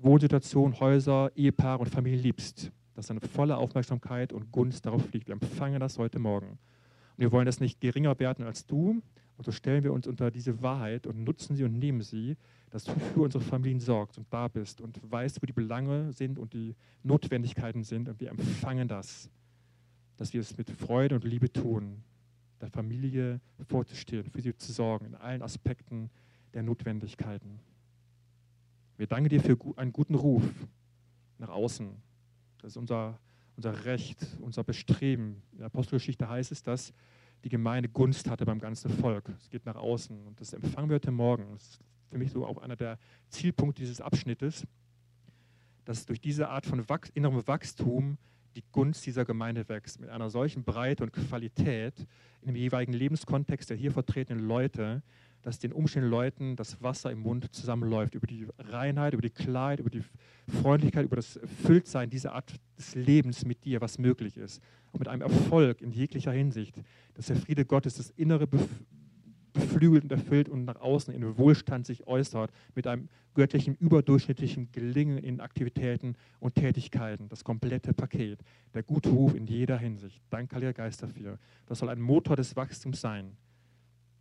Wohnsituationen, 0.03 0.79
Häuser, 0.81 1.31
Ehepaare 1.35 1.79
und 1.79 1.89
Familien 1.89 2.21
liebst. 2.21 2.71
Dass 2.93 3.07
deine 3.07 3.21
volle 3.21 3.57
Aufmerksamkeit 3.57 4.33
und 4.33 4.51
Gunst 4.51 4.85
darauf 4.85 5.11
liegt. 5.13 5.27
Wir 5.27 5.33
empfangen 5.33 5.79
das 5.79 5.97
heute 5.97 6.19
Morgen. 6.19 6.49
Und 6.49 7.17
wir 7.17 7.31
wollen 7.31 7.45
das 7.45 7.59
nicht 7.59 7.79
geringer 7.79 8.19
werten 8.19 8.43
als 8.43 8.65
du, 8.67 9.01
und 9.37 9.45
so 9.45 9.51
stellen 9.51 9.83
wir 9.83 9.93
uns 9.93 10.07
unter 10.07 10.29
diese 10.31 10.61
Wahrheit 10.61 11.07
und 11.07 11.23
nutzen 11.23 11.55
sie 11.55 11.63
und 11.63 11.79
nehmen 11.79 12.01
sie, 12.01 12.37
dass 12.69 12.83
du 12.83 12.91
für 12.91 13.21
unsere 13.21 13.43
Familien 13.43 13.79
sorgst 13.79 14.17
und 14.17 14.27
da 14.31 14.47
bist 14.47 14.81
und 14.81 14.99
weißt, 15.11 15.41
wo 15.41 15.45
die 15.45 15.53
Belange 15.53 16.11
sind 16.13 16.39
und 16.39 16.53
die 16.53 16.75
Notwendigkeiten 17.03 17.83
sind. 17.83 18.09
Und 18.09 18.19
wir 18.19 18.29
empfangen 18.29 18.87
das, 18.87 19.29
dass 20.17 20.33
wir 20.33 20.41
es 20.41 20.57
mit 20.57 20.69
Freude 20.69 21.15
und 21.15 21.23
Liebe 21.23 21.51
tun, 21.51 22.03
der 22.61 22.69
Familie 22.69 23.41
vorzustehen, 23.67 24.29
für 24.29 24.41
sie 24.41 24.55
zu 24.55 24.71
sorgen, 24.71 25.07
in 25.07 25.15
allen 25.15 25.41
Aspekten 25.41 26.09
der 26.53 26.63
Notwendigkeiten. 26.63 27.59
Wir 28.97 29.07
danken 29.07 29.29
dir 29.29 29.41
für 29.41 29.57
einen 29.75 29.91
guten 29.91 30.15
Ruf 30.15 30.43
nach 31.39 31.49
außen. 31.49 31.89
Das 32.59 32.71
ist 32.71 32.77
unser, 32.77 33.19
unser 33.55 33.85
Recht, 33.85 34.25
unser 34.39 34.63
Bestreben. 34.63 35.41
In 35.51 35.57
der 35.57 35.67
Apostelgeschichte 35.67 36.29
heißt 36.29 36.51
es, 36.51 36.63
dass 36.63 36.93
die 37.43 37.49
Gemeinde 37.49 37.89
Gunst 37.89 38.29
hatte 38.29 38.45
beim 38.45 38.59
ganzen 38.59 38.89
Volk. 38.89 39.29
Es 39.39 39.49
geht 39.49 39.65
nach 39.65 39.75
außen 39.75 40.25
und 40.25 40.39
das 40.39 40.53
empfangen 40.53 40.89
wir 40.89 40.95
heute 40.95 41.11
Morgen. 41.11 41.45
Das 41.51 41.63
ist 41.63 41.79
für 42.09 42.17
mich 42.17 42.31
so 42.31 42.45
auch 42.45 42.57
einer 42.59 42.75
der 42.75 42.97
Zielpunkte 43.29 43.81
dieses 43.81 43.99
Abschnittes, 43.99 44.65
dass 45.83 46.05
durch 46.05 46.21
diese 46.21 46.49
Art 46.49 46.65
von 46.65 46.87
Wach 46.87 47.09
innerem 47.13 47.45
Wachstum 47.45 48.17
die 48.55 48.63
Gunst 48.71 49.05
dieser 49.05 49.25
Gemeinde 49.25 49.67
wächst, 49.67 49.99
mit 49.99 50.09
einer 50.09 50.29
solchen 50.29 50.63
Breite 50.63 51.03
und 51.03 51.11
Qualität 51.11 52.05
in 52.41 52.47
dem 52.47 52.55
jeweiligen 52.55 52.93
Lebenskontext 52.93 53.69
der 53.69 53.77
hier 53.77 53.91
vertretenen 53.91 54.45
Leute, 54.45 55.01
dass 55.43 55.59
den 55.59 55.73
umstehenden 55.73 56.09
Leuten 56.09 56.55
das 56.55 56.81
Wasser 56.81 57.11
im 57.11 57.19
Mund 57.19 57.53
zusammenläuft, 57.53 58.15
über 58.15 58.25
die 58.25 58.47
Reinheit, 58.57 59.13
über 59.13 59.21
die 59.21 59.29
Klarheit, 59.29 59.79
über 59.79 59.89
die 59.89 60.01
Freundlichkeit, 60.47 61.05
über 61.05 61.17
das 61.17 61.35
Erfülltsein 61.35 62.09
dieser 62.09 62.33
Art 62.33 62.53
des 62.77 62.95
Lebens 62.95 63.45
mit 63.45 63.63
dir, 63.63 63.81
was 63.81 63.99
möglich 63.99 64.37
ist. 64.37 64.61
Und 64.91 64.99
mit 64.99 65.07
einem 65.07 65.21
Erfolg 65.21 65.81
in 65.81 65.91
jeglicher 65.91 66.31
Hinsicht, 66.31 66.75
dass 67.13 67.27
der 67.27 67.35
Friede 67.35 67.65
Gottes 67.65 67.95
das 67.95 68.09
innere 68.11 68.47
Bef 68.47 68.67
beflügelt 69.53 70.03
und 70.03 70.11
erfüllt 70.11 70.49
und 70.49 70.65
nach 70.65 70.81
außen 70.81 71.13
in 71.13 71.37
Wohlstand 71.37 71.85
sich 71.85 72.07
äußert, 72.07 72.51
mit 72.73 72.87
einem 72.87 73.07
göttlichen, 73.35 73.75
überdurchschnittlichen 73.75 74.71
Gelingen 74.71 75.19
in 75.19 75.39
Aktivitäten 75.39 76.15
und 76.39 76.55
Tätigkeiten. 76.55 77.29
Das 77.29 77.43
komplette 77.43 77.93
Paket. 77.93 78.39
Der 78.73 78.81
gute 78.83 79.09
Ruf 79.09 79.35
in 79.35 79.45
jeder 79.45 79.77
Hinsicht. 79.77 80.21
Danke, 80.31 80.55
Heiliger 80.55 80.73
Geist, 80.73 81.03
dafür. 81.03 81.37
Das 81.67 81.79
soll 81.79 81.89
ein 81.89 82.01
Motor 82.01 82.35
des 82.35 82.55
Wachstums 82.55 82.99
sein. 82.99 83.37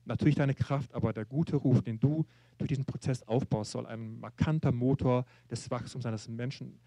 Natürlich 0.04 0.34
deine 0.34 0.54
Kraft, 0.54 0.94
aber 0.94 1.12
der 1.12 1.24
gute 1.24 1.56
Ruf, 1.56 1.82
den 1.82 2.00
du 2.00 2.26
durch 2.58 2.68
diesen 2.68 2.84
Prozess 2.84 3.22
aufbaust, 3.22 3.72
soll 3.72 3.86
ein 3.86 4.18
markanter 4.18 4.72
Motor 4.72 5.24
des 5.50 5.70
Wachstums 5.70 6.02
sein, 6.02 6.12
dass 6.12 6.28
Menschen 6.28 6.78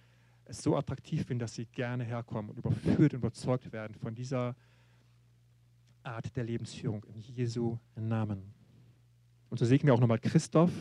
es 0.45 0.61
so 0.61 0.75
attraktiv 0.75 1.25
finden, 1.25 1.39
dass 1.39 1.55
sie 1.55 1.65
gerne 1.65 2.03
herkommen 2.03 2.51
und 2.51 2.57
überführt 2.57 3.13
und 3.13 3.19
überzeugt 3.19 3.71
werden 3.71 3.95
von 3.95 4.13
dieser 4.13 4.55
Art 6.03 6.35
der 6.35 6.43
Lebensführung 6.43 7.03
in 7.05 7.19
Jesu 7.19 7.77
Namen. 7.95 8.53
Und 9.49 9.57
so 9.57 9.65
segnen 9.65 9.87
wir 9.87 9.93
auch 9.93 9.99
nochmal 9.99 10.19
Christoph, 10.19 10.71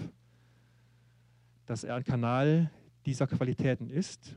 dass 1.66 1.84
er 1.84 1.94
ein 1.94 2.04
Kanal 2.04 2.70
dieser 3.06 3.26
Qualitäten 3.26 3.88
ist, 3.88 4.36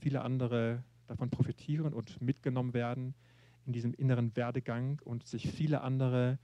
viele 0.00 0.22
andere 0.22 0.84
davon 1.06 1.30
profitieren 1.30 1.94
und 1.94 2.20
mitgenommen 2.20 2.74
werden 2.74 3.14
in 3.68 3.72
diesem 3.74 3.92
inneren 3.92 4.34
Werdegang 4.34 4.98
und 5.04 5.26
sich 5.26 5.46
viele 5.46 5.82
andere 5.82 6.38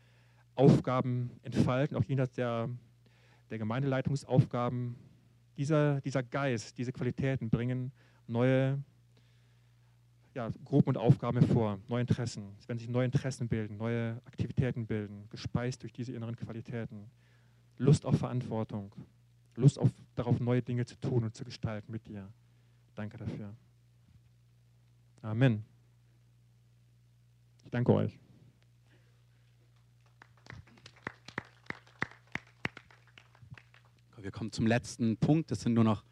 Aufgaben 0.55 1.31
entfalten, 1.43 1.97
auch 1.97 2.05
jenseits 2.05 2.35
der, 2.35 2.69
der 3.51 3.59
Gemeindeleitungsaufgaben. 3.59 4.95
Dieser, 5.57 6.03
dieser 6.03 6.23
Geist, 6.23 6.77
diese 6.77 6.93
Qualitäten 6.93 7.49
bringen 7.49 7.93
neue 8.27 8.83
ja, 10.35 10.51
Gruppen 10.65 10.91
und 10.91 10.99
Aufgaben 10.99 11.39
hervor, 11.39 11.79
neue 11.89 12.03
Interessen. 12.03 12.57
Es 12.59 12.69
werden 12.69 12.79
sich 12.79 12.89
neue 12.89 13.07
Interessen 13.07 13.49
bilden, 13.49 13.79
neue 13.79 14.21
Aktivitäten 14.27 14.87
bilden, 14.87 15.27
gespeist 15.31 15.83
durch 15.83 15.93
diese 15.93 16.13
inneren 16.13 16.37
Qualitäten. 16.37 17.11
Lust 17.79 18.05
auf 18.05 18.19
Verantwortung, 18.19 18.95
Lust 19.57 19.79
auf, 19.79 19.91
darauf, 20.15 20.41
neue 20.41 20.61
Dinge 20.61 20.85
zu 20.85 21.01
tun 21.01 21.25
und 21.25 21.35
zu 21.35 21.45
gestalten 21.45 21.91
mit 21.91 22.07
dir. 22.07 22.29
Danke 22.95 23.17
dafür. 23.17 23.55
Amen. 25.23 25.65
Danke 27.75 27.93
euch. 27.93 28.17
Wir 34.17 34.31
kommen 34.31 34.53
zum 34.53 34.69
letzten 34.69 35.17
Punkt. 35.17 35.51
Das 35.51 35.63
sind 35.63 35.75
nur 35.75 35.83
noch 35.83 36.05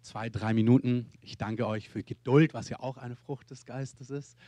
zwei, 0.00 0.30
drei 0.30 0.54
Minuten. 0.54 1.12
Ich 1.20 1.36
danke 1.36 1.66
euch 1.66 1.90
für 1.90 2.02
Geduld, 2.02 2.54
was 2.54 2.70
ja 2.70 2.80
auch 2.80 2.96
eine 2.96 3.14
Frucht 3.14 3.50
des 3.50 3.66
Geistes 3.66 4.08
ist. 4.08 4.38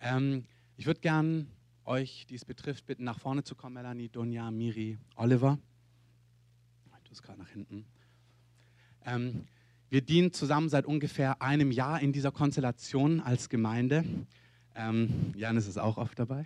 Ähm, 0.00 0.44
ich 0.76 0.84
würde 0.84 1.00
gern 1.00 1.50
euch, 1.86 2.26
die 2.26 2.34
es 2.34 2.44
betrifft, 2.44 2.84
bitten, 2.84 3.04
nach 3.04 3.18
vorne 3.18 3.42
zu 3.42 3.54
kommen. 3.54 3.72
Melanie, 3.72 4.10
Donja, 4.10 4.50
Miri, 4.50 4.98
Oliver. 5.16 5.58
Ich 6.98 7.04
tue 7.04 7.14
es 7.14 7.22
gerade 7.22 7.38
nach 7.38 7.48
hinten. 7.48 7.86
Ähm, 9.06 9.46
wir 9.88 10.02
dienen 10.02 10.34
zusammen 10.34 10.68
seit 10.68 10.84
ungefähr 10.84 11.40
einem 11.40 11.70
Jahr 11.70 11.98
in 12.02 12.12
dieser 12.12 12.30
Konstellation 12.30 13.20
als 13.20 13.48
Gemeinde. 13.48 14.04
Ähm, 14.78 15.34
Janis 15.34 15.66
ist 15.66 15.76
auch 15.76 15.96
oft 15.96 16.16
dabei. 16.20 16.44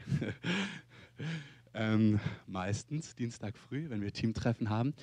ähm, 1.75 2.19
meistens, 2.47 3.15
Dienstag 3.15 3.59
früh, 3.59 3.91
wenn 3.91 4.01
wir 4.01 4.11
Teamtreffen 4.11 4.71
haben. 4.71 4.95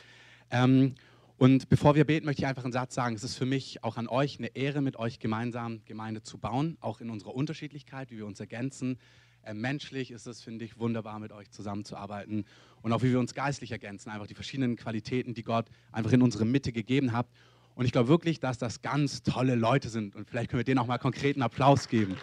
Ähm, 0.49 0.95
und 1.37 1.69
bevor 1.69 1.93
wir 1.93 2.05
beten, 2.05 2.25
möchte 2.25 2.41
ich 2.41 2.47
einfach 2.47 2.63
einen 2.63 2.73
Satz 2.73 2.95
sagen. 2.95 3.15
Es 3.15 3.23
ist 3.23 3.35
für 3.35 3.45
mich 3.45 3.83
auch 3.83 3.97
an 3.97 4.07
euch 4.07 4.39
eine 4.39 4.55
Ehre, 4.55 4.81
mit 4.81 4.97
euch 4.97 5.19
gemeinsam 5.19 5.85
Gemeinde 5.85 6.23
zu 6.23 6.39
bauen, 6.39 6.79
auch 6.81 7.01
in 7.01 7.11
unserer 7.11 7.35
Unterschiedlichkeit, 7.35 8.09
wie 8.09 8.17
wir 8.17 8.25
uns 8.25 8.39
ergänzen. 8.39 8.97
Äh, 9.43 9.53
menschlich 9.53 10.09
ist 10.09 10.25
es, 10.25 10.41
finde 10.41 10.65
ich, 10.65 10.79
wunderbar, 10.79 11.19
mit 11.19 11.31
euch 11.31 11.51
zusammenzuarbeiten 11.51 12.45
und 12.81 12.93
auch 12.93 13.03
wie 13.03 13.11
wir 13.11 13.19
uns 13.19 13.35
geistlich 13.35 13.71
ergänzen, 13.71 14.09
einfach 14.09 14.27
die 14.27 14.33
verschiedenen 14.33 14.75
Qualitäten, 14.75 15.35
die 15.35 15.43
Gott 15.43 15.67
einfach 15.91 16.13
in 16.13 16.23
unsere 16.23 16.45
Mitte 16.45 16.71
gegeben 16.71 17.13
hat. 17.13 17.27
Und 17.75 17.85
ich 17.85 17.91
glaube 17.91 18.09
wirklich, 18.09 18.39
dass 18.39 18.57
das 18.57 18.81
ganz 18.81 19.21
tolle 19.21 19.53
Leute 19.53 19.89
sind 19.89 20.15
und 20.15 20.27
vielleicht 20.27 20.49
können 20.49 20.61
wir 20.61 20.65
denen 20.65 20.79
auch 20.79 20.87
mal 20.87 20.97
konkreten 20.97 21.43
Applaus 21.43 21.87
geben. 21.87 22.17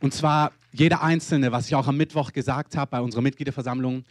Und 0.00 0.14
zwar 0.14 0.52
jeder 0.72 1.02
Einzelne, 1.02 1.52
was 1.52 1.66
ich 1.66 1.74
auch 1.74 1.86
am 1.86 1.96
Mittwoch 1.96 2.32
gesagt 2.32 2.76
habe 2.76 2.90
bei 2.90 3.00
unserer 3.00 3.22
Mitgliederversammlung, 3.22 4.04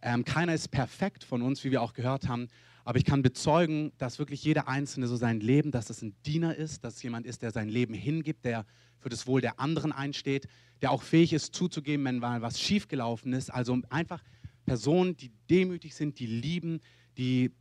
ähm, 0.00 0.24
keiner 0.24 0.54
ist 0.54 0.70
perfekt 0.70 1.24
von 1.24 1.42
uns, 1.42 1.64
wie 1.64 1.70
wir 1.70 1.82
auch 1.82 1.92
gehört 1.92 2.28
haben. 2.28 2.48
Aber 2.84 2.98
ich 2.98 3.04
kann 3.04 3.22
bezeugen, 3.22 3.92
dass 3.98 4.18
wirklich 4.18 4.44
jeder 4.44 4.68
Einzelne 4.68 5.06
so 5.06 5.16
sein 5.16 5.40
Leben, 5.40 5.70
dass 5.70 5.90
es 5.90 6.02
ein 6.02 6.14
Diener 6.26 6.54
ist, 6.54 6.84
dass 6.84 6.96
es 6.96 7.02
jemand 7.02 7.26
ist, 7.26 7.42
der 7.42 7.50
sein 7.50 7.68
Leben 7.68 7.94
hingibt, 7.94 8.44
der 8.44 8.66
für 8.98 9.08
das 9.08 9.26
Wohl 9.26 9.40
der 9.40 9.58
anderen 9.60 9.92
einsteht, 9.92 10.46
der 10.82 10.90
auch 10.90 11.02
fähig 11.02 11.32
ist 11.32 11.54
zuzugeben, 11.54 12.04
wenn 12.04 12.18
mal 12.18 12.42
was 12.42 12.60
schiefgelaufen 12.60 13.32
ist. 13.32 13.52
Also 13.52 13.78
einfach 13.88 14.22
Personen, 14.66 15.16
die 15.16 15.30
demütig 15.50 15.94
sind, 15.94 16.18
die 16.18 16.26
lieben, 16.26 16.80
die, 17.16 17.52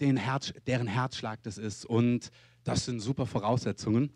den 0.00 0.16
Herz, 0.16 0.52
deren 0.66 0.86
Herzschlag 0.86 1.42
das 1.42 1.58
ist. 1.58 1.84
Und 1.84 2.30
das 2.64 2.84
sind 2.84 3.00
super 3.00 3.26
Voraussetzungen. 3.26 4.10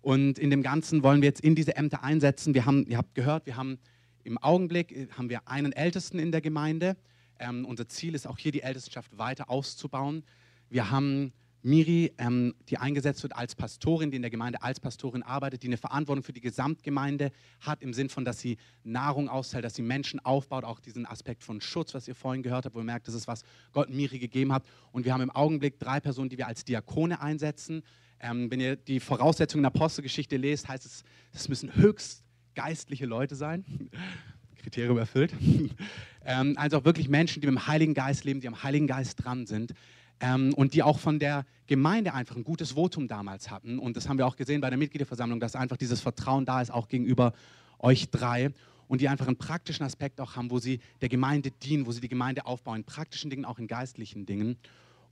Und 0.00 0.38
in 0.38 0.50
dem 0.50 0.62
Ganzen 0.62 1.02
wollen 1.02 1.20
wir 1.20 1.28
jetzt 1.28 1.40
in 1.40 1.54
diese 1.54 1.76
Ämter 1.76 2.02
einsetzen. 2.02 2.54
Wir 2.54 2.64
haben, 2.64 2.86
ihr 2.86 2.96
habt 2.96 3.14
gehört, 3.14 3.46
wir 3.46 3.56
haben 3.56 3.78
im 4.24 4.38
Augenblick 4.38 4.92
äh, 4.92 5.08
haben 5.16 5.28
wir 5.28 5.48
einen 5.48 5.72
Ältesten 5.72 6.18
in 6.18 6.32
der 6.32 6.40
Gemeinde. 6.40 6.96
Ähm, 7.38 7.64
unser 7.64 7.88
Ziel 7.88 8.14
ist 8.14 8.26
auch 8.26 8.38
hier 8.38 8.52
die 8.52 8.62
Ältestenschaft 8.62 9.16
weiter 9.18 9.50
auszubauen. 9.50 10.24
Wir 10.68 10.90
haben 10.90 11.32
Miri, 11.62 12.12
ähm, 12.18 12.54
die 12.68 12.78
eingesetzt 12.78 13.22
wird 13.22 13.36
als 13.36 13.54
Pastorin, 13.54 14.10
die 14.10 14.16
in 14.16 14.22
der 14.22 14.30
Gemeinde 14.30 14.62
als 14.62 14.80
Pastorin 14.80 15.22
arbeitet, 15.22 15.62
die 15.62 15.66
eine 15.66 15.76
Verantwortung 15.76 16.22
für 16.22 16.32
die 16.32 16.40
Gesamtgemeinde 16.40 17.32
hat, 17.60 17.82
im 17.82 17.92
Sinn 17.92 18.08
von, 18.08 18.24
dass 18.24 18.40
sie 18.40 18.56
Nahrung 18.82 19.28
austeilt, 19.28 19.64
dass 19.64 19.74
sie 19.74 19.82
Menschen 19.82 20.20
aufbaut, 20.20 20.64
auch 20.64 20.80
diesen 20.80 21.06
Aspekt 21.06 21.44
von 21.44 21.60
Schutz, 21.60 21.92
was 21.92 22.08
ihr 22.08 22.14
vorhin 22.14 22.42
gehört 22.42 22.64
habt, 22.64 22.74
wo 22.74 22.80
ihr 22.80 22.84
merkt, 22.84 23.08
das 23.08 23.14
ist, 23.14 23.26
was 23.26 23.42
Gott 23.72 23.90
Miri 23.90 24.18
gegeben 24.18 24.52
hat. 24.52 24.64
Und 24.92 25.04
wir 25.04 25.12
haben 25.12 25.20
im 25.20 25.30
Augenblick 25.30 25.78
drei 25.78 26.00
Personen, 26.00 26.30
die 26.30 26.38
wir 26.38 26.46
als 26.46 26.64
Diakone 26.64 27.20
einsetzen. 27.20 27.82
Ähm, 28.20 28.50
wenn 28.50 28.60
ihr 28.60 28.76
die 28.76 29.00
Voraussetzungen 29.00 29.62
der 29.62 29.72
Apostelgeschichte 29.74 30.36
lest, 30.36 30.68
heißt 30.68 30.86
es, 30.86 31.04
es 31.32 31.48
müssen 31.48 31.74
höchst 31.74 32.24
geistliche 32.54 33.06
Leute 33.06 33.34
sein. 33.34 33.64
Kriterium 34.60 34.98
erfüllt. 34.98 35.32
ähm, 36.24 36.54
also 36.56 36.78
auch 36.78 36.84
wirklich 36.84 37.08
Menschen, 37.08 37.40
die 37.40 37.46
mit 37.46 37.56
dem 37.56 37.66
Heiligen 37.66 37.94
Geist 37.94 38.24
leben, 38.24 38.40
die 38.40 38.48
am 38.48 38.62
Heiligen 38.62 38.86
Geist 38.86 39.24
dran 39.24 39.46
sind. 39.46 39.74
Ähm, 40.20 40.52
und 40.54 40.74
die 40.74 40.82
auch 40.82 40.98
von 40.98 41.18
der 41.18 41.46
Gemeinde 41.66 42.14
einfach 42.14 42.36
ein 42.36 42.44
gutes 42.44 42.72
Votum 42.72 43.08
damals 43.08 43.50
hatten. 43.50 43.78
Und 43.78 43.96
das 43.96 44.08
haben 44.08 44.18
wir 44.18 44.26
auch 44.26 44.36
gesehen 44.36 44.60
bei 44.60 44.68
der 44.68 44.78
Mitgliederversammlung, 44.78 45.40
dass 45.40 45.56
einfach 45.56 45.76
dieses 45.76 46.00
Vertrauen 46.00 46.44
da 46.44 46.60
ist, 46.60 46.70
auch 46.70 46.88
gegenüber 46.88 47.32
euch 47.78 48.10
drei. 48.10 48.50
Und 48.88 49.00
die 49.00 49.08
einfach 49.08 49.28
einen 49.28 49.36
praktischen 49.36 49.86
Aspekt 49.86 50.20
auch 50.20 50.36
haben, 50.36 50.50
wo 50.50 50.58
sie 50.58 50.80
der 51.00 51.08
Gemeinde 51.08 51.52
dienen, 51.52 51.86
wo 51.86 51.92
sie 51.92 52.00
die 52.00 52.08
Gemeinde 52.08 52.44
aufbauen, 52.44 52.78
in 52.78 52.84
praktischen 52.84 53.30
Dingen, 53.30 53.44
auch 53.44 53.58
in 53.58 53.68
geistlichen 53.68 54.26
Dingen. 54.26 54.56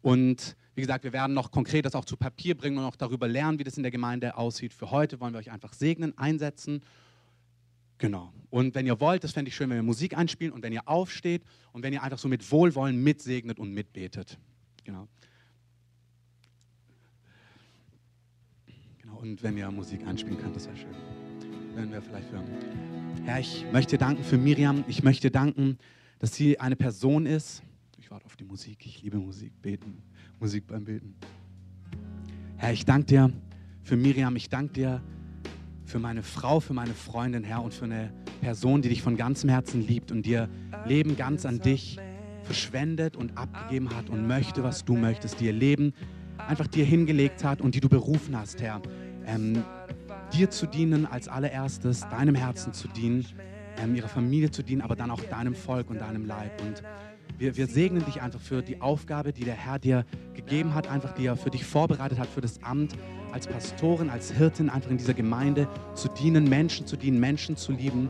Und 0.02 0.56
wie 0.74 0.80
gesagt, 0.80 1.04
wir 1.04 1.12
werden 1.12 1.32
noch 1.32 1.50
konkret 1.50 1.84
das 1.86 1.94
auch 1.94 2.04
zu 2.04 2.16
Papier 2.16 2.56
bringen 2.56 2.78
und 2.78 2.84
auch 2.84 2.96
darüber 2.96 3.28
lernen, 3.28 3.58
wie 3.58 3.64
das 3.64 3.76
in 3.76 3.84
der 3.84 3.92
Gemeinde 3.92 4.36
aussieht. 4.36 4.72
Für 4.72 4.90
heute 4.90 5.20
wollen 5.20 5.32
wir 5.32 5.38
euch 5.38 5.50
einfach 5.50 5.72
segnen, 5.72 6.16
einsetzen 6.18 6.82
Genau. 7.98 8.32
Und 8.50 8.74
wenn 8.74 8.86
ihr 8.86 9.00
wollt, 9.00 9.24
das 9.24 9.32
fände 9.32 9.48
ich 9.48 9.56
schön, 9.56 9.68
wenn 9.70 9.76
wir 9.76 9.82
Musik 9.82 10.16
einspielen 10.16 10.52
und 10.52 10.62
wenn 10.62 10.72
ihr 10.72 10.88
aufsteht 10.88 11.42
und 11.72 11.82
wenn 11.82 11.92
ihr 11.92 12.02
einfach 12.02 12.18
so 12.18 12.28
mit 12.28 12.50
Wohlwollen 12.50 13.02
mitsegnet 13.02 13.58
und 13.58 13.72
mitbetet. 13.72 14.38
Genau. 14.88 15.06
Genau. 19.02 19.18
Und 19.18 19.42
wenn 19.42 19.58
ihr 19.58 19.70
Musik 19.70 20.06
einspielen 20.06 20.38
könnt, 20.38 20.56
das 20.56 20.66
wäre 20.66 20.78
schön. 20.78 20.94
Wenn 21.74 21.92
wir 21.92 22.00
vielleicht 22.00 22.30
für. 22.30 22.42
Herr, 23.24 23.38
ich 23.38 23.66
möchte 23.70 23.98
danken 23.98 24.24
für 24.24 24.38
Miriam. 24.38 24.84
Ich 24.88 25.02
möchte 25.02 25.30
danken, 25.30 25.76
dass 26.20 26.34
sie 26.34 26.58
eine 26.58 26.74
Person 26.74 27.26
ist. 27.26 27.62
Ich 27.98 28.10
warte 28.10 28.24
auf 28.24 28.36
die 28.36 28.44
Musik. 28.44 28.86
Ich 28.86 29.02
liebe 29.02 29.18
Musik, 29.18 29.52
beten, 29.60 30.02
Musik 30.40 30.66
beim 30.66 30.86
Beten. 30.86 31.16
Herr, 32.56 32.72
ich 32.72 32.86
danke 32.86 33.08
dir 33.08 33.32
für 33.82 33.98
Miriam. 33.98 34.36
Ich 34.36 34.48
danke 34.48 34.72
dir 34.72 35.02
für 35.84 35.98
meine 35.98 36.22
Frau, 36.22 36.60
für 36.60 36.72
meine 36.72 36.94
Freundin, 36.94 37.44
Herr, 37.44 37.62
und 37.62 37.74
für 37.74 37.84
eine 37.84 38.10
Person, 38.40 38.80
die 38.80 38.88
dich 38.88 39.02
von 39.02 39.18
ganzem 39.18 39.50
Herzen 39.50 39.86
liebt 39.86 40.10
und 40.10 40.24
dir 40.24 40.48
Leben 40.86 41.14
ganz 41.18 41.44
an 41.44 41.60
dich 41.60 41.98
verschwendet 42.42 43.16
und 43.16 43.36
abgegeben 43.36 43.94
hat 43.94 44.10
und 44.10 44.26
möchte, 44.26 44.62
was 44.62 44.84
du 44.84 44.96
möchtest, 44.96 45.40
dir 45.40 45.52
Leben 45.52 45.92
einfach 46.38 46.66
dir 46.66 46.84
hingelegt 46.84 47.44
hat 47.44 47.60
und 47.60 47.74
die 47.74 47.80
du 47.80 47.88
berufen 47.88 48.36
hast, 48.38 48.62
Herr. 48.62 48.80
Ähm, 49.26 49.62
dir 50.32 50.50
zu 50.50 50.66
dienen 50.66 51.06
als 51.06 51.28
allererstes, 51.28 52.00
deinem 52.00 52.34
Herzen 52.34 52.72
zu 52.72 52.88
dienen, 52.88 53.26
ähm, 53.82 53.94
ihrer 53.94 54.08
Familie 54.08 54.50
zu 54.50 54.62
dienen, 54.62 54.82
aber 54.82 54.96
dann 54.96 55.10
auch 55.10 55.20
deinem 55.20 55.54
Volk 55.54 55.90
und 55.90 56.00
deinem 56.00 56.26
Leib. 56.26 56.60
Und 56.62 56.82
wir, 57.38 57.56
wir 57.56 57.66
segnen 57.66 58.04
dich 58.04 58.20
einfach 58.22 58.40
für 58.40 58.62
die 58.62 58.80
Aufgabe, 58.80 59.32
die 59.32 59.44
der 59.44 59.54
Herr 59.54 59.78
dir 59.78 60.04
gegeben 60.34 60.74
hat, 60.74 60.88
einfach 60.88 61.12
die 61.12 61.26
er 61.26 61.36
für 61.36 61.50
dich 61.50 61.64
vorbereitet 61.64 62.18
hat, 62.18 62.28
für 62.28 62.40
das 62.40 62.62
Amt 62.62 62.96
als 63.32 63.46
Pastorin, 63.46 64.10
als 64.10 64.32
Hirtin 64.32 64.70
einfach 64.70 64.90
in 64.90 64.98
dieser 64.98 65.14
Gemeinde 65.14 65.68
zu 65.94 66.08
dienen, 66.08 66.48
Menschen 66.48 66.86
zu 66.86 66.96
dienen, 66.96 67.20
Menschen 67.20 67.56
zu 67.56 67.72
lieben. 67.72 68.08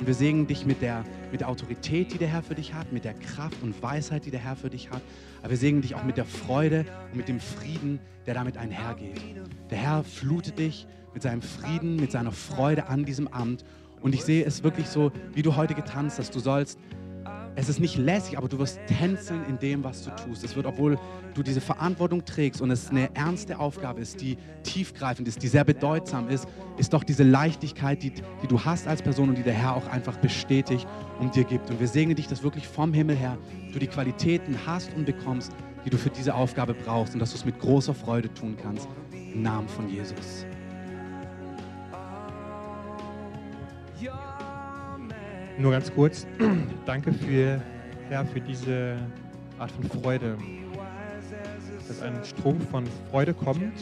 Und 0.00 0.06
wir 0.06 0.14
segnen 0.14 0.46
dich 0.46 0.64
mit 0.64 0.80
der, 0.80 1.04
mit 1.30 1.42
der 1.42 1.48
Autorität, 1.50 2.14
die 2.14 2.16
der 2.16 2.28
Herr 2.28 2.42
für 2.42 2.54
dich 2.54 2.72
hat, 2.72 2.90
mit 2.90 3.04
der 3.04 3.12
Kraft 3.12 3.62
und 3.62 3.80
Weisheit, 3.82 4.24
die 4.24 4.30
der 4.30 4.40
Herr 4.40 4.56
für 4.56 4.70
dich 4.70 4.90
hat. 4.90 5.02
Aber 5.40 5.50
wir 5.50 5.58
segnen 5.58 5.82
dich 5.82 5.94
auch 5.94 6.04
mit 6.04 6.16
der 6.16 6.24
Freude 6.24 6.86
und 7.10 7.18
mit 7.18 7.28
dem 7.28 7.38
Frieden, 7.38 8.00
der 8.24 8.32
damit 8.32 8.56
einhergeht. 8.56 9.20
Der 9.68 9.76
Herr 9.76 10.02
flutet 10.02 10.58
dich 10.58 10.86
mit 11.12 11.22
seinem 11.22 11.42
Frieden, 11.42 11.96
mit 11.96 12.12
seiner 12.12 12.32
Freude 12.32 12.86
an 12.86 13.04
diesem 13.04 13.28
Amt 13.28 13.62
Und 14.00 14.14
ich 14.14 14.24
sehe 14.24 14.42
es 14.42 14.62
wirklich 14.62 14.86
so, 14.86 15.12
wie 15.34 15.42
du 15.42 15.56
heute 15.56 15.74
getanzt 15.74 16.18
hast. 16.18 16.34
Du 16.34 16.40
sollst 16.40 16.78
es 17.60 17.68
ist 17.68 17.78
nicht 17.78 17.98
lässig, 17.98 18.38
aber 18.38 18.48
du 18.48 18.58
wirst 18.58 18.80
tänzeln 18.86 19.44
in 19.46 19.58
dem, 19.58 19.84
was 19.84 20.04
du 20.04 20.10
tust. 20.16 20.42
Es 20.44 20.56
wird, 20.56 20.64
obwohl 20.64 20.98
du 21.34 21.42
diese 21.42 21.60
Verantwortung 21.60 22.24
trägst 22.24 22.62
und 22.62 22.70
es 22.70 22.88
eine 22.88 23.14
ernste 23.14 23.58
Aufgabe 23.58 24.00
ist, 24.00 24.22
die 24.22 24.38
tiefgreifend 24.62 25.28
ist, 25.28 25.42
die 25.42 25.48
sehr 25.48 25.64
bedeutsam 25.64 26.30
ist, 26.30 26.48
ist 26.78 26.94
doch 26.94 27.04
diese 27.04 27.22
Leichtigkeit, 27.22 28.02
die, 28.02 28.12
die 28.12 28.46
du 28.48 28.64
hast 28.64 28.88
als 28.88 29.02
Person 29.02 29.28
und 29.28 29.36
die 29.36 29.42
der 29.42 29.52
Herr 29.52 29.76
auch 29.76 29.86
einfach 29.88 30.16
bestätigt 30.16 30.88
und 31.18 31.36
dir 31.36 31.44
gibt. 31.44 31.68
Und 31.70 31.80
wir 31.80 31.88
segnen 31.88 32.16
dich, 32.16 32.28
dass 32.28 32.42
wirklich 32.42 32.66
vom 32.66 32.94
Himmel 32.94 33.16
her 33.16 33.36
du 33.74 33.78
die 33.78 33.88
Qualitäten 33.88 34.56
hast 34.64 34.94
und 34.94 35.04
bekommst, 35.04 35.52
die 35.84 35.90
du 35.90 35.98
für 35.98 36.10
diese 36.10 36.34
Aufgabe 36.34 36.72
brauchst 36.72 37.12
und 37.12 37.20
dass 37.20 37.32
du 37.32 37.36
es 37.36 37.44
mit 37.44 37.58
großer 37.58 37.92
Freude 37.94 38.32
tun 38.32 38.56
kannst. 38.62 38.88
Im 39.12 39.42
Namen 39.42 39.68
von 39.68 39.86
Jesus. 39.86 40.46
Nur 45.60 45.72
ganz 45.72 45.92
kurz, 45.92 46.26
danke 46.86 47.12
für, 47.12 47.60
Herr, 48.08 48.24
für 48.24 48.40
diese 48.40 48.96
Art 49.58 49.70
von 49.70 49.84
Freude. 50.00 50.38
Dass 51.86 52.00
ein 52.00 52.14
Strom 52.24 52.58
von 52.62 52.84
Freude 53.10 53.34
kommt 53.34 53.74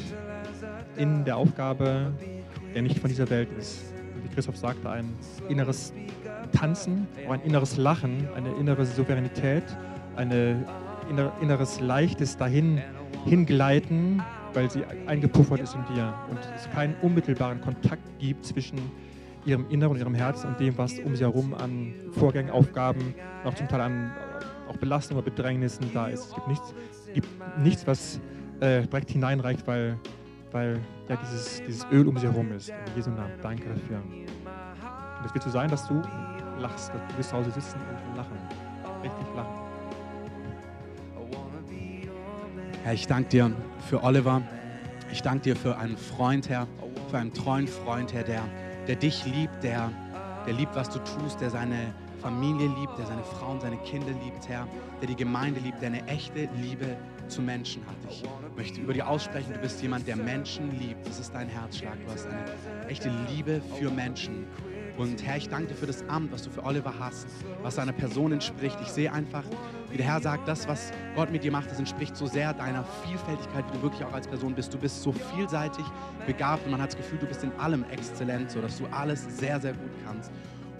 in 0.96 1.24
der 1.24 1.36
Aufgabe, 1.36 2.12
der 2.74 2.82
nicht 2.82 2.98
von 2.98 3.08
dieser 3.08 3.30
Welt 3.30 3.48
ist. 3.56 3.78
Wie 4.24 4.34
Christoph 4.34 4.56
sagte, 4.56 4.90
ein 4.90 5.14
inneres 5.48 5.92
Tanzen, 6.52 7.06
auch 7.28 7.32
ein 7.32 7.42
inneres 7.42 7.76
Lachen, 7.76 8.26
eine 8.34 8.50
innere 8.56 8.84
Souveränität, 8.84 9.62
ein 10.16 10.64
inneres 11.40 11.78
leichtes 11.78 12.36
dahin 12.36 12.82
hingleiten, 13.24 14.20
weil 14.52 14.68
sie 14.68 14.82
eingepuffert 15.06 15.60
ist 15.60 15.76
in 15.76 15.94
dir 15.94 16.12
und 16.28 16.40
es 16.56 16.68
keinen 16.70 16.96
unmittelbaren 17.02 17.60
Kontakt 17.60 18.02
gibt 18.18 18.44
zwischen 18.44 18.80
ihrem 19.48 19.68
Inneren 19.70 19.92
und 19.92 19.98
ihrem 19.98 20.14
Herzen 20.14 20.48
und 20.48 20.60
dem, 20.60 20.76
was 20.78 20.98
um 20.98 21.16
sie 21.16 21.24
herum 21.24 21.54
an 21.54 21.94
Vorgängen, 22.12 22.50
Aufgaben, 22.50 23.14
auch 23.44 23.54
zum 23.54 23.68
Teil 23.68 23.80
an 23.80 24.12
auch 24.68 24.76
Belastungen 24.76 25.22
oder 25.22 25.30
Bedrängnissen 25.30 25.90
da 25.94 26.08
ist. 26.08 26.26
Es 26.26 26.34
gibt 26.34 26.48
nichts, 26.48 26.74
gibt 27.14 27.28
nichts 27.58 27.86
was 27.86 28.20
äh, 28.60 28.82
direkt 28.82 29.10
hineinreicht, 29.10 29.66
weil, 29.66 29.98
weil 30.52 30.78
ja, 31.08 31.16
dieses, 31.16 31.62
dieses 31.66 31.86
Öl 31.90 32.06
um 32.06 32.18
sie 32.18 32.26
herum 32.26 32.52
ist. 32.52 32.68
In 32.68 32.76
Jesu 32.96 33.10
Namen, 33.10 33.32
danke 33.42 33.68
dafür. 33.68 34.02
Und 34.02 35.26
es 35.26 35.32
wird 35.32 35.42
so 35.42 35.50
sein, 35.50 35.70
dass 35.70 35.88
du 35.88 36.02
lachst, 36.58 36.92
dass 36.92 37.00
du 37.08 37.18
wirst 37.18 37.30
zu 37.30 37.36
Hause 37.36 37.50
sitzen 37.50 37.78
und 37.80 38.16
lachen. 38.16 38.36
Richtig 39.02 39.26
lachen. 39.34 39.68
Herr, 42.84 42.92
ich 42.92 43.06
danke 43.06 43.28
dir 43.28 43.52
für 43.88 44.02
Oliver. 44.02 44.42
Ich 45.10 45.22
danke 45.22 45.44
dir 45.44 45.56
für 45.56 45.78
einen 45.78 45.96
Freund, 45.96 46.48
Herr, 46.48 46.66
für 47.10 47.18
einen 47.18 47.32
treuen 47.32 47.66
Freund, 47.66 48.12
Herr, 48.12 48.24
der 48.24 48.42
der 48.88 48.96
dich 48.96 49.24
liebt, 49.26 49.62
der, 49.62 49.92
der 50.46 50.54
liebt, 50.54 50.74
was 50.74 50.88
du 50.88 50.98
tust, 51.00 51.40
der 51.40 51.50
seine 51.50 51.94
Familie 52.20 52.68
liebt, 52.68 52.98
der 52.98 53.06
seine 53.06 53.22
Frau 53.22 53.52
und 53.52 53.60
seine 53.60 53.76
Kinder 53.78 54.12
liebt, 54.24 54.48
Herr, 54.48 54.66
der 55.00 55.08
die 55.08 55.14
Gemeinde 55.14 55.60
liebt, 55.60 55.80
der 55.80 55.88
eine 55.88 56.04
echte 56.08 56.48
Liebe 56.60 56.96
zu 57.28 57.42
Menschen 57.42 57.86
hat. 57.86 57.96
Ich 58.10 58.24
möchte 58.56 58.80
über 58.80 58.94
dir 58.94 59.06
aussprechen, 59.06 59.52
du 59.52 59.60
bist 59.60 59.80
jemand, 59.82 60.08
der 60.08 60.16
Menschen 60.16 60.76
liebt. 60.80 61.06
Das 61.06 61.20
ist 61.20 61.32
dein 61.32 61.48
Herzschlag. 61.48 61.94
Du 62.04 62.10
hast 62.10 62.26
eine 62.26 62.44
echte 62.88 63.12
Liebe 63.28 63.60
für 63.78 63.90
Menschen. 63.90 64.46
Und 64.96 65.24
Herr, 65.24 65.36
ich 65.36 65.48
danke 65.48 65.68
dir 65.68 65.74
für 65.74 65.86
das 65.86 66.02
Amt, 66.08 66.32
was 66.32 66.42
du 66.42 66.50
für 66.50 66.64
Oliver 66.64 66.94
hast, 66.98 67.28
was 67.62 67.76
seiner 67.76 67.92
Person 67.92 68.32
entspricht. 68.32 68.78
Ich 68.82 68.88
sehe 68.88 69.12
einfach, 69.12 69.44
wie 69.90 69.96
der 69.96 70.06
Herr 70.06 70.20
sagt, 70.20 70.46
das, 70.46 70.68
was 70.68 70.92
Gott 71.14 71.30
mit 71.30 71.44
dir 71.44 71.52
macht, 71.52 71.70
das 71.70 71.78
entspricht 71.78 72.16
so 72.16 72.26
sehr 72.26 72.52
deiner 72.52 72.84
Vielfältigkeit, 73.06 73.64
wie 73.68 73.76
du 73.76 73.82
wirklich 73.82 74.04
auch 74.04 74.12
als 74.12 74.26
Person 74.26 74.54
bist. 74.54 74.72
Du 74.72 74.78
bist 74.78 75.02
so 75.02 75.12
vielseitig 75.12 75.84
begabt 76.26 76.64
und 76.64 76.72
man 76.72 76.80
hat 76.80 76.90
das 76.90 76.96
Gefühl, 76.96 77.18
du 77.18 77.26
bist 77.26 77.42
in 77.42 77.52
allem 77.58 77.84
exzellent, 77.90 78.50
so 78.50 78.60
dass 78.60 78.78
du 78.78 78.86
alles 78.86 79.24
sehr, 79.38 79.60
sehr 79.60 79.72
gut 79.72 79.90
kannst. 80.04 80.30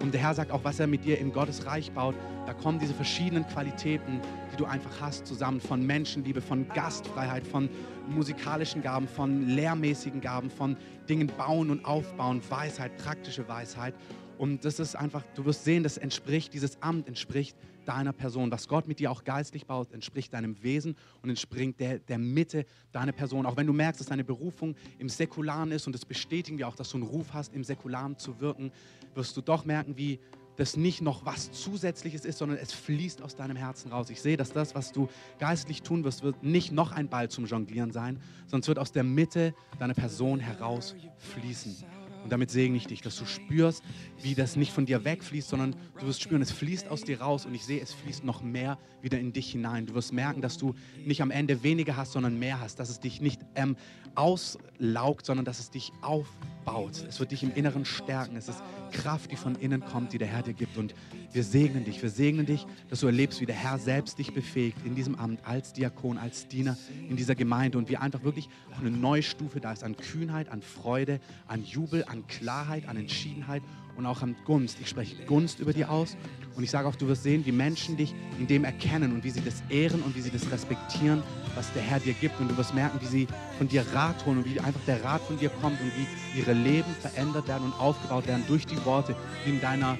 Und 0.01 0.13
der 0.13 0.21
Herr 0.21 0.33
sagt 0.33 0.51
auch, 0.51 0.63
was 0.63 0.79
er 0.79 0.87
mit 0.87 1.03
dir 1.03 1.19
in 1.19 1.33
Gottes 1.33 1.65
Reich 1.65 1.91
baut, 1.91 2.15
da 2.45 2.53
kommen 2.53 2.79
diese 2.79 2.93
verschiedenen 2.93 3.45
Qualitäten, 3.47 4.21
die 4.51 4.55
du 4.55 4.65
einfach 4.65 5.01
hast, 5.01 5.27
zusammen 5.27 5.59
von 5.59 5.85
Menschenliebe, 5.85 6.41
von 6.41 6.67
Gastfreiheit, 6.69 7.45
von 7.45 7.69
musikalischen 8.07 8.81
Gaben, 8.81 9.07
von 9.07 9.47
lehrmäßigen 9.47 10.21
Gaben, 10.21 10.49
von 10.49 10.77
Dingen 11.09 11.27
bauen 11.27 11.69
und 11.69 11.83
aufbauen, 11.83 12.41
Weisheit, 12.49 12.95
praktische 12.97 13.47
Weisheit. 13.49 13.93
Und 14.39 14.63
das 14.63 14.79
ist 14.79 14.95
einfach, 14.95 15.25
du 15.35 15.43
wirst 15.43 15.65
sehen, 15.65 15.83
das 15.83 15.97
entspricht, 15.97 16.53
dieses 16.53 16.81
Amt 16.81 17.09
entspricht 17.09 17.57
deiner 17.83 18.13
Person. 18.13 18.49
Was 18.51 18.69
Gott 18.69 18.87
mit 18.87 18.99
dir 18.99 19.11
auch 19.11 19.25
geistlich 19.25 19.65
baut, 19.65 19.91
entspricht 19.91 20.33
deinem 20.33 20.63
Wesen 20.63 20.95
und 21.21 21.29
entspringt 21.29 21.77
der, 21.81 21.99
der 21.99 22.17
Mitte 22.17 22.65
deiner 22.93 23.11
Person. 23.11 23.45
Auch 23.45 23.57
wenn 23.57 23.67
du 23.67 23.73
merkst, 23.73 23.99
dass 23.99 24.07
deine 24.07 24.23
Berufung 24.23 24.75
im 24.97 25.09
Säkularen 25.09 25.73
ist 25.73 25.87
und 25.87 25.93
das 25.93 26.05
bestätigen 26.05 26.57
wir 26.57 26.69
auch, 26.69 26.75
dass 26.77 26.89
du 26.89 26.97
einen 26.97 27.07
Ruf 27.07 27.33
hast, 27.33 27.53
im 27.53 27.65
Säkularen 27.65 28.17
zu 28.17 28.39
wirken, 28.39 28.71
wirst 29.13 29.35
du 29.35 29.41
doch 29.41 29.65
merken, 29.65 29.97
wie 29.97 30.19
das 30.55 30.77
nicht 30.77 31.01
noch 31.01 31.25
was 31.25 31.51
Zusätzliches 31.51 32.23
ist, 32.23 32.37
sondern 32.37 32.59
es 32.59 32.71
fließt 32.71 33.21
aus 33.21 33.35
deinem 33.35 33.57
Herzen 33.57 33.91
raus. 33.91 34.09
Ich 34.09 34.21
sehe, 34.21 34.37
dass 34.37 34.53
das, 34.53 34.73
was 34.73 34.93
du 34.93 35.09
geistlich 35.37 35.81
tun 35.81 36.05
wirst, 36.05 36.23
wird 36.23 36.43
nicht 36.43 36.71
noch 36.71 36.93
ein 36.93 37.09
Ball 37.09 37.29
zum 37.29 37.45
Jonglieren 37.45 37.91
sein, 37.91 38.21
sondern 38.43 38.61
es 38.61 38.67
wird 38.69 38.79
aus 38.79 38.93
der 38.93 39.03
Mitte 39.03 39.53
deiner 39.79 39.95
Person 39.95 40.39
heraus 40.39 40.95
fließen. 41.17 41.75
Und 42.23 42.31
damit 42.31 42.51
segne 42.51 42.77
ich 42.77 42.87
dich, 42.87 43.01
dass 43.01 43.17
du 43.17 43.25
spürst, 43.25 43.83
wie 44.21 44.35
das 44.35 44.55
nicht 44.55 44.71
von 44.71 44.85
dir 44.85 45.05
wegfließt, 45.05 45.49
sondern 45.49 45.75
du 45.99 46.07
wirst 46.07 46.21
spüren, 46.21 46.41
es 46.41 46.51
fließt 46.51 46.89
aus 46.89 47.03
dir 47.03 47.21
raus 47.21 47.45
und 47.45 47.53
ich 47.53 47.65
sehe, 47.65 47.81
es 47.81 47.93
fließt 47.93 48.23
noch 48.23 48.41
mehr 48.41 48.77
wieder 49.01 49.19
in 49.19 49.33
dich 49.33 49.51
hinein. 49.51 49.85
Du 49.85 49.93
wirst 49.93 50.13
merken, 50.13 50.41
dass 50.41 50.57
du 50.57 50.75
nicht 51.05 51.21
am 51.21 51.31
Ende 51.31 51.63
weniger 51.63 51.95
hast, 51.95 52.11
sondern 52.11 52.37
mehr 52.37 52.59
hast, 52.59 52.79
dass 52.79 52.89
es 52.89 52.99
dich 52.99 53.21
nicht 53.21 53.41
ähm, 53.55 53.75
auslaugt, 54.15 55.25
sondern 55.25 55.45
dass 55.45 55.59
es 55.59 55.69
dich 55.69 55.91
aufbaut. 56.01 57.03
Es 57.07 57.19
wird 57.19 57.31
dich 57.31 57.43
im 57.43 57.53
Inneren 57.53 57.85
stärken. 57.85 58.35
Es 58.35 58.49
ist 58.49 58.61
Kraft, 58.89 59.31
die 59.31 59.35
von 59.35 59.55
innen 59.55 59.83
kommt, 59.83 60.13
die 60.13 60.17
der 60.17 60.27
Herr 60.27 60.43
dir 60.43 60.53
gibt. 60.53 60.77
Und 60.77 60.93
wir 61.31 61.43
segnen 61.43 61.85
dich. 61.85 62.01
Wir 62.01 62.09
segnen 62.09 62.45
dich, 62.45 62.65
dass 62.89 62.99
du 63.01 63.07
erlebst, 63.07 63.41
wie 63.41 63.45
der 63.45 63.55
Herr 63.55 63.77
selbst 63.77 64.19
dich 64.19 64.33
befähigt 64.33 64.77
in 64.85 64.95
diesem 64.95 65.15
Amt 65.15 65.45
als 65.45 65.73
Diakon, 65.73 66.17
als 66.17 66.47
Diener 66.47 66.77
in 67.09 67.15
dieser 67.15 67.35
Gemeinde 67.35 67.77
und 67.77 67.89
wie 67.89 67.97
einfach 67.97 68.23
wirklich 68.23 68.49
eine 68.79 68.91
neue 68.91 69.23
Stufe 69.23 69.59
da 69.59 69.71
ist 69.71 69.83
an 69.83 69.95
Kühnheit, 69.97 70.49
an 70.49 70.61
Freude, 70.61 71.19
an 71.47 71.63
Jubel, 71.63 72.03
an 72.05 72.27
Klarheit, 72.27 72.87
an 72.87 72.97
Entschiedenheit 72.97 73.63
und 73.99 74.05
auch 74.05 74.21
an 74.21 74.35
Gunst. 74.45 74.77
Ich 74.81 74.89
spreche 74.89 75.23
Gunst 75.25 75.59
über 75.59 75.73
dir 75.73 75.91
aus 75.91 76.15
und 76.55 76.63
ich 76.63 76.71
sage 76.71 76.87
auch, 76.87 76.95
du 76.95 77.07
wirst 77.07 77.23
sehen, 77.23 77.45
wie 77.45 77.51
Menschen 77.51 77.97
dich 77.97 78.15
in 78.39 78.47
dem 78.47 78.63
erkennen 78.63 79.11
und 79.13 79.23
wie 79.23 79.29
sie 79.29 79.41
das 79.41 79.61
ehren 79.69 80.01
und 80.01 80.15
wie 80.15 80.21
sie 80.21 80.31
das 80.31 80.49
respektieren, 80.51 81.21
was 81.55 81.71
der 81.73 81.83
Herr 81.83 81.99
dir 81.99 82.13
gibt. 82.13 82.39
Und 82.39 82.49
du 82.49 82.57
wirst 82.57 82.73
merken, 82.73 82.99
wie 83.01 83.05
sie 83.05 83.27
von 83.57 83.67
dir 83.67 83.85
Rat 83.93 84.25
holen 84.25 84.39
und 84.39 84.45
wie 84.45 84.59
einfach 84.59 84.79
der 84.87 85.03
Rat 85.03 85.21
von 85.21 85.37
dir 85.37 85.49
kommt 85.49 85.79
und 85.81 85.91
wie 85.97 86.39
ihre 86.39 86.53
Leben 86.53 86.91
verändert 87.01 87.47
werden 87.47 87.65
und 87.65 87.79
aufgebaut 87.79 88.25
werden 88.25 88.43
durch 88.47 88.65
die 88.65 88.83
Worte, 88.85 89.15
die 89.45 89.49
in 89.49 89.61
deiner 89.61 89.97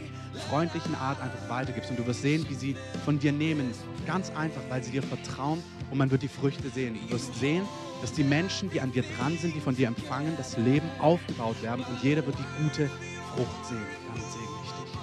freundlichen 0.49 0.95
Art 0.95 1.21
einfach 1.21 1.49
weitergibst. 1.49 1.89
Und 1.89 1.99
du 1.99 2.07
wirst 2.07 2.21
sehen, 2.21 2.45
wie 2.47 2.55
sie 2.55 2.75
von 3.03 3.19
dir 3.19 3.33
nehmen. 3.33 3.71
Ganz 4.07 4.31
einfach, 4.31 4.61
weil 4.69 4.81
sie 4.81 4.91
dir 4.91 5.03
vertrauen 5.03 5.61
und 5.91 5.97
man 5.97 6.09
wird 6.09 6.21
die 6.21 6.29
Früchte 6.29 6.69
sehen. 6.69 6.97
Du 7.07 7.15
wirst 7.15 7.35
sehen, 7.35 7.63
dass 7.99 8.13
die 8.13 8.23
Menschen, 8.23 8.69
die 8.69 8.79
an 8.79 8.93
dir 8.93 9.03
dran 9.17 9.37
sind, 9.37 9.53
die 9.55 9.59
von 9.59 9.75
dir 9.75 9.87
empfangen, 9.87 10.33
das 10.37 10.57
Leben 10.57 10.89
aufgebaut 10.99 11.61
werden 11.61 11.83
und 11.83 12.01
jeder 12.01 12.25
wird 12.25 12.37
die 12.39 12.63
gute 12.63 12.89
Frucht 13.35 13.65
sehen. 13.65 13.85
Damit 14.07 14.23
segne 14.31 14.47
ich 14.63 14.71
dich. 14.71 14.93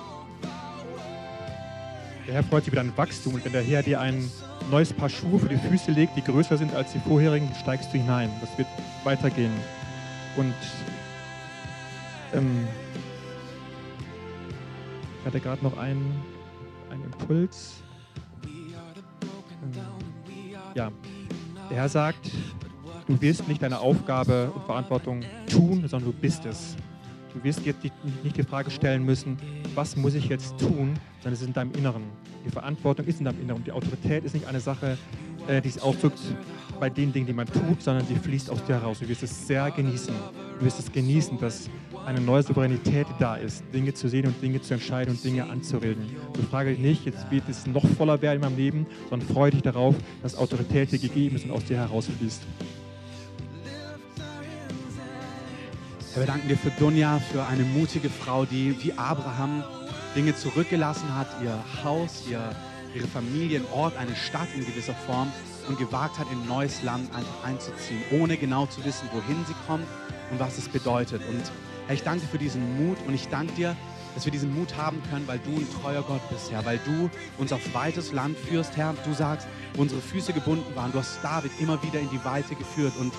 Der 2.26 2.34
Herr 2.34 2.42
freut 2.42 2.64
sich 2.64 2.72
über 2.72 2.82
dein 2.82 2.96
Wachstum 2.96 3.34
und 3.34 3.44
wenn 3.44 3.52
der 3.52 3.62
Herr 3.62 3.82
dir 3.82 4.00
ein 4.00 4.30
neues 4.70 4.92
Paar 4.92 5.08
Schuhe 5.08 5.38
für 5.38 5.48
die 5.48 5.56
Füße 5.56 5.92
legt, 5.92 6.16
die 6.16 6.22
größer 6.22 6.56
sind 6.58 6.74
als 6.74 6.92
die 6.92 6.98
vorherigen, 6.98 7.48
steigst 7.60 7.92
du 7.92 7.98
hinein. 7.98 8.30
Das 8.40 8.56
wird 8.58 8.68
weitergehen. 9.04 9.52
Und 10.36 10.54
ähm, 12.34 12.66
ich 15.20 15.26
hatte 15.26 15.40
gerade 15.40 15.62
noch 15.62 15.78
einen, 15.78 16.20
einen 16.90 17.04
Impuls. 17.04 17.74
Ähm, 18.44 19.72
ja, 20.74 20.90
der 21.70 21.76
Herr 21.76 21.88
sagt, 21.88 22.30
du 23.06 23.20
wirst 23.20 23.46
nicht 23.48 23.62
deine 23.62 23.78
Aufgabe 23.78 24.50
und 24.52 24.64
Verantwortung 24.64 25.22
tun, 25.48 25.86
sondern 25.88 26.10
du 26.10 26.12
bist 26.12 26.44
es. 26.44 26.76
Du 27.36 27.44
wirst 27.44 27.66
jetzt 27.66 27.84
nicht 28.24 28.36
die 28.38 28.42
Frage 28.42 28.70
stellen 28.70 29.04
müssen, 29.04 29.36
was 29.74 29.94
muss 29.94 30.14
ich 30.14 30.26
jetzt 30.28 30.58
tun, 30.58 30.94
sondern 31.20 31.34
es 31.34 31.42
ist 31.42 31.48
in 31.48 31.52
deinem 31.52 31.72
Inneren. 31.72 32.04
Die 32.46 32.50
Verantwortung 32.50 33.04
ist 33.04 33.18
in 33.18 33.26
deinem 33.26 33.42
Inneren. 33.42 33.62
Die 33.62 33.72
Autorität 33.72 34.24
ist 34.24 34.32
nicht 34.32 34.46
eine 34.46 34.58
Sache, 34.58 34.96
äh, 35.46 35.60
die 35.60 35.68
sich 35.68 35.82
ausdrückt 35.82 36.18
bei 36.80 36.88
den 36.88 37.12
Dingen, 37.12 37.26
die 37.26 37.34
man 37.34 37.46
tut, 37.46 37.82
sondern 37.82 38.06
sie 38.06 38.14
fließt 38.14 38.48
aus 38.50 38.64
dir 38.64 38.76
heraus. 38.76 39.00
Du 39.00 39.08
wirst 39.08 39.22
es 39.22 39.46
sehr 39.46 39.70
genießen. 39.70 40.14
Du 40.58 40.64
wirst 40.64 40.78
es 40.78 40.90
genießen, 40.90 41.38
dass 41.38 41.68
eine 42.06 42.22
neue 42.22 42.42
Souveränität 42.42 43.06
da 43.18 43.36
ist, 43.36 43.62
Dinge 43.74 43.92
zu 43.92 44.08
sehen 44.08 44.26
und 44.28 44.40
Dinge 44.40 44.62
zu 44.62 44.72
entscheiden 44.72 45.12
und 45.12 45.22
Dinge 45.22 45.44
anzuregen. 45.44 46.06
Du 46.32 46.42
frage 46.42 46.70
dich 46.70 46.78
nicht, 46.78 47.04
jetzt 47.04 47.30
wird 47.30 47.46
es 47.50 47.66
noch 47.66 47.86
voller 47.98 48.22
werden 48.22 48.36
in 48.36 48.48
meinem 48.48 48.56
Leben, 48.56 48.86
sondern 49.10 49.28
freue 49.28 49.50
dich 49.50 49.60
darauf, 49.60 49.94
dass 50.22 50.36
Autorität 50.36 50.90
dir 50.90 50.98
gegeben 50.98 51.36
ist 51.36 51.44
und 51.44 51.50
aus 51.50 51.66
dir 51.66 51.76
herausfließt. 51.76 52.42
Herr, 56.16 56.22
wir 56.22 56.32
danken 56.32 56.48
dir 56.48 56.56
für 56.56 56.70
Dunja, 56.70 57.20
für 57.30 57.44
eine 57.44 57.62
mutige 57.62 58.08
Frau, 58.08 58.46
die 58.46 58.82
wie 58.82 58.94
Abraham 58.94 59.62
Dinge 60.14 60.34
zurückgelassen 60.34 61.14
hat, 61.14 61.26
ihr 61.44 61.62
Haus, 61.84 62.24
ihr, 62.26 62.40
ihre 62.94 63.06
Familie, 63.06 63.58
einen 63.58 63.68
Ort, 63.70 63.98
eine 63.98 64.16
Stadt 64.16 64.48
in 64.54 64.64
gewisser 64.64 64.94
Form 64.94 65.30
und 65.68 65.78
gewagt 65.78 66.18
hat, 66.18 66.26
in 66.32 66.40
ein 66.40 66.48
neues 66.48 66.82
Land 66.82 67.14
einfach 67.14 67.44
einzuziehen, 67.44 68.00
ohne 68.12 68.38
genau 68.38 68.64
zu 68.64 68.82
wissen, 68.86 69.06
wohin 69.12 69.44
sie 69.46 69.54
kommt 69.66 69.84
und 70.30 70.40
was 70.40 70.56
es 70.56 70.70
bedeutet. 70.70 71.20
Und 71.28 71.42
Herr, 71.86 71.94
ich 71.94 72.02
danke 72.02 72.22
dir 72.22 72.28
für 72.28 72.38
diesen 72.38 72.86
Mut 72.86 72.96
und 73.06 73.12
ich 73.12 73.28
danke 73.28 73.52
dir, 73.52 73.76
dass 74.16 74.24
wir 74.24 74.32
diesen 74.32 74.52
Mut 74.58 74.76
haben 74.76 75.00
können, 75.10 75.28
weil 75.28 75.38
du 75.38 75.50
ein 75.50 75.68
treuer 75.82 76.02
Gott 76.02 76.26
bist, 76.30 76.50
Herr, 76.50 76.64
weil 76.64 76.80
du 76.86 77.10
uns 77.36 77.52
auf 77.52 77.60
weites 77.74 78.12
Land 78.12 78.36
führst, 78.38 78.74
Herr. 78.74 78.94
Du 79.04 79.12
sagst, 79.12 79.46
wo 79.74 79.82
unsere 79.82 80.00
Füße 80.00 80.32
gebunden 80.32 80.74
waren, 80.74 80.90
du 80.90 80.98
hast 80.98 81.22
David 81.22 81.52
immer 81.60 81.80
wieder 81.82 82.00
in 82.00 82.08
die 82.08 82.24
Weite 82.24 82.54
geführt 82.54 82.94
und 82.98 83.12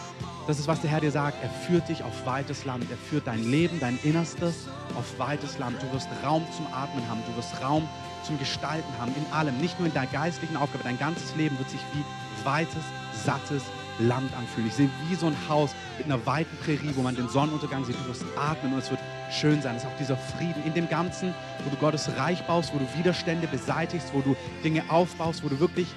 das 0.47 0.59
ist, 0.59 0.67
was 0.67 0.81
der 0.81 0.89
Herr 0.89 1.01
dir 1.01 1.11
sagt. 1.11 1.43
Er 1.43 1.49
führt 1.49 1.89
dich 1.89 2.03
auf 2.03 2.25
weites 2.25 2.63
Land. 2.63 2.89
Er 2.89 2.97
führt 2.97 3.27
dein 3.27 3.43
Leben, 3.43 3.81
dein 3.81 3.99
Innerstes 4.03 4.69
auf 4.97 5.19
weites 5.19 5.59
Land. 5.59 5.75
Du 5.83 5.91
wirst 5.91 6.07
Raum 6.23 6.45
zum 6.55 6.65
Atmen 6.67 7.05
haben. 7.09 7.19
Du 7.27 7.35
wirst 7.35 7.61
Raum 7.61 7.85
zum 8.23 8.39
Gestalten 8.39 8.87
haben. 8.97 9.13
In 9.17 9.25
allem. 9.33 9.57
Nicht 9.59 9.77
nur 9.77 9.89
in 9.89 9.93
deiner 9.93 10.09
geistlichen 10.09 10.55
Aufgabe. 10.55 10.85
Dein 10.85 10.97
ganzes 10.97 11.35
Leben 11.35 11.57
wird 11.57 11.69
sich 11.69 11.81
wie 11.93 12.45
weites, 12.45 12.81
sattes 13.25 13.63
Land 13.99 14.31
anfühlen. 14.37 14.69
Ich 14.69 14.75
sehe 14.75 14.89
wie 15.09 15.15
so 15.15 15.27
ein 15.27 15.35
Haus 15.49 15.71
mit 15.97 16.05
einer 16.05 16.25
weiten 16.25 16.55
Prärie, 16.63 16.93
wo 16.95 17.01
man 17.01 17.17
den 17.17 17.27
Sonnenuntergang 17.27 17.83
sieht. 17.83 17.97
Du 17.99 18.07
wirst 18.07 18.23
atmen 18.37 18.71
und 18.71 18.79
es 18.79 18.89
wird 18.89 19.01
schön 19.31 19.61
sein. 19.61 19.75
Es 19.75 19.83
ist 19.83 19.89
auch 19.89 19.97
dieser 19.97 20.17
Frieden 20.17 20.63
in 20.65 20.73
dem 20.73 20.89
Ganzen, 20.89 21.33
wo 21.63 21.69
du 21.69 21.75
Gottes 21.77 22.09
Reich 22.17 22.45
baust, 22.47 22.73
wo 22.73 22.79
du 22.79 22.85
Widerstände 22.97 23.47
beseitigst, 23.47 24.13
wo 24.13 24.21
du 24.21 24.35
Dinge 24.63 24.83
aufbaust, 24.89 25.43
wo 25.43 25.49
du 25.49 25.59
wirklich 25.59 25.87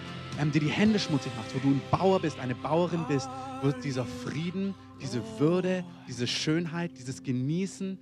ähm, 0.41 0.53
dir 0.53 0.61
die 0.61 0.69
Hände 0.69 0.99
schmutzig 0.99 1.33
machst, 1.37 1.55
wo 1.55 1.59
du 1.59 1.75
ein 1.75 1.83
Bauer 1.91 2.21
bist, 2.21 2.39
eine 2.41 2.55
Bauerin 2.55 3.05
bist, 3.09 3.29
wird 3.63 3.85
dieser 3.85 4.05
Frieden, 4.05 4.75
diese 5.01 5.23
Würde, 5.39 5.85
diese 6.09 6.27
Schönheit, 6.27 6.93
dieses 6.99 7.23
Genießen 7.23 7.99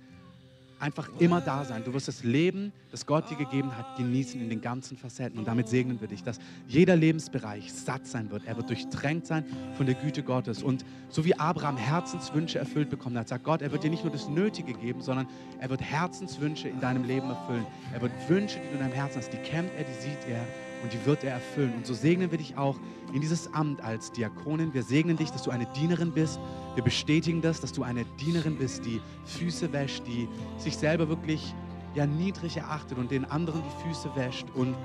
einfach 0.79 1.09
immer 1.19 1.41
da 1.41 1.65
sein. 1.65 1.83
Du 1.83 1.93
wirst 1.93 2.07
das 2.07 2.23
Leben, 2.23 2.71
das 2.91 3.05
Gott 3.05 3.29
dir 3.29 3.35
gegeben 3.35 3.75
hat, 3.77 3.97
genießen 3.97 4.39
in 4.39 4.49
den 4.49 4.61
ganzen 4.61 4.97
Facetten. 4.97 5.37
Und 5.37 5.47
damit 5.47 5.67
segnen 5.67 5.99
wir 5.99 6.07
dich, 6.07 6.23
dass 6.23 6.39
jeder 6.67 6.95
Lebensbereich 6.95 7.71
satt 7.73 8.07
sein 8.07 8.31
wird. 8.31 8.45
Er 8.45 8.55
wird 8.55 8.69
durchtränkt 8.69 9.27
sein 9.27 9.43
von 9.75 9.85
der 9.85 9.95
Güte 9.95 10.23
Gottes. 10.23 10.63
Und 10.63 10.85
so 11.09 11.25
wie 11.25 11.35
Abraham 11.35 11.77
Herzenswünsche 11.77 12.59
erfüllt 12.59 12.89
bekommen 12.89 13.17
hat, 13.17 13.27
sagt 13.27 13.43
Gott, 13.43 13.61
er 13.61 13.71
wird 13.71 13.83
dir 13.83 13.89
nicht 13.89 14.03
nur 14.03 14.13
das 14.13 14.29
Nötige 14.29 14.73
geben, 14.73 15.01
sondern 15.01 15.27
er 15.59 15.69
wird 15.69 15.81
Herzenswünsche 15.81 16.69
in 16.69 16.79
deinem 16.79 17.03
Leben 17.03 17.29
erfüllen. 17.29 17.65
Er 17.93 18.01
wird 18.01 18.11
Wünsche, 18.27 18.59
die 18.59 18.67
du 18.67 18.73
in 18.75 18.79
deinem 18.79 18.93
Herzen 18.93 19.17
hast, 19.17 19.33
die 19.33 19.37
kennt 19.37 19.71
er, 19.77 19.83
die 19.83 20.01
sieht 20.01 20.25
er 20.29 20.45
und 20.83 20.93
die 20.93 21.05
wird 21.05 21.23
er 21.23 21.33
erfüllen. 21.33 21.73
Und 21.75 21.85
so 21.85 21.93
segnen 21.93 22.31
wir 22.31 22.37
dich 22.37 22.57
auch 22.57 22.77
in 23.13 23.21
dieses 23.21 23.53
Amt 23.53 23.81
als 23.81 24.11
Diakonin. 24.11 24.73
Wir 24.73 24.83
segnen 24.83 25.17
dich, 25.17 25.31
dass 25.31 25.43
du 25.43 25.51
eine 25.51 25.65
Dienerin 25.67 26.11
bist. 26.11 26.39
Wir 26.75 26.83
bestätigen 26.83 27.41
das, 27.41 27.59
dass 27.61 27.71
du 27.71 27.83
eine 27.83 28.05
Dienerin 28.19 28.57
bist, 28.57 28.85
die 28.85 29.01
Füße 29.25 29.71
wäscht, 29.73 30.05
die 30.07 30.27
sich 30.57 30.77
selber 30.77 31.09
wirklich 31.09 31.53
ja, 31.95 32.05
niedrig 32.05 32.57
erachtet 32.57 32.97
und 32.97 33.11
den 33.11 33.25
anderen 33.25 33.61
die 33.63 33.87
Füße 33.87 34.09
wäscht. 34.15 34.47
Und 34.53 34.75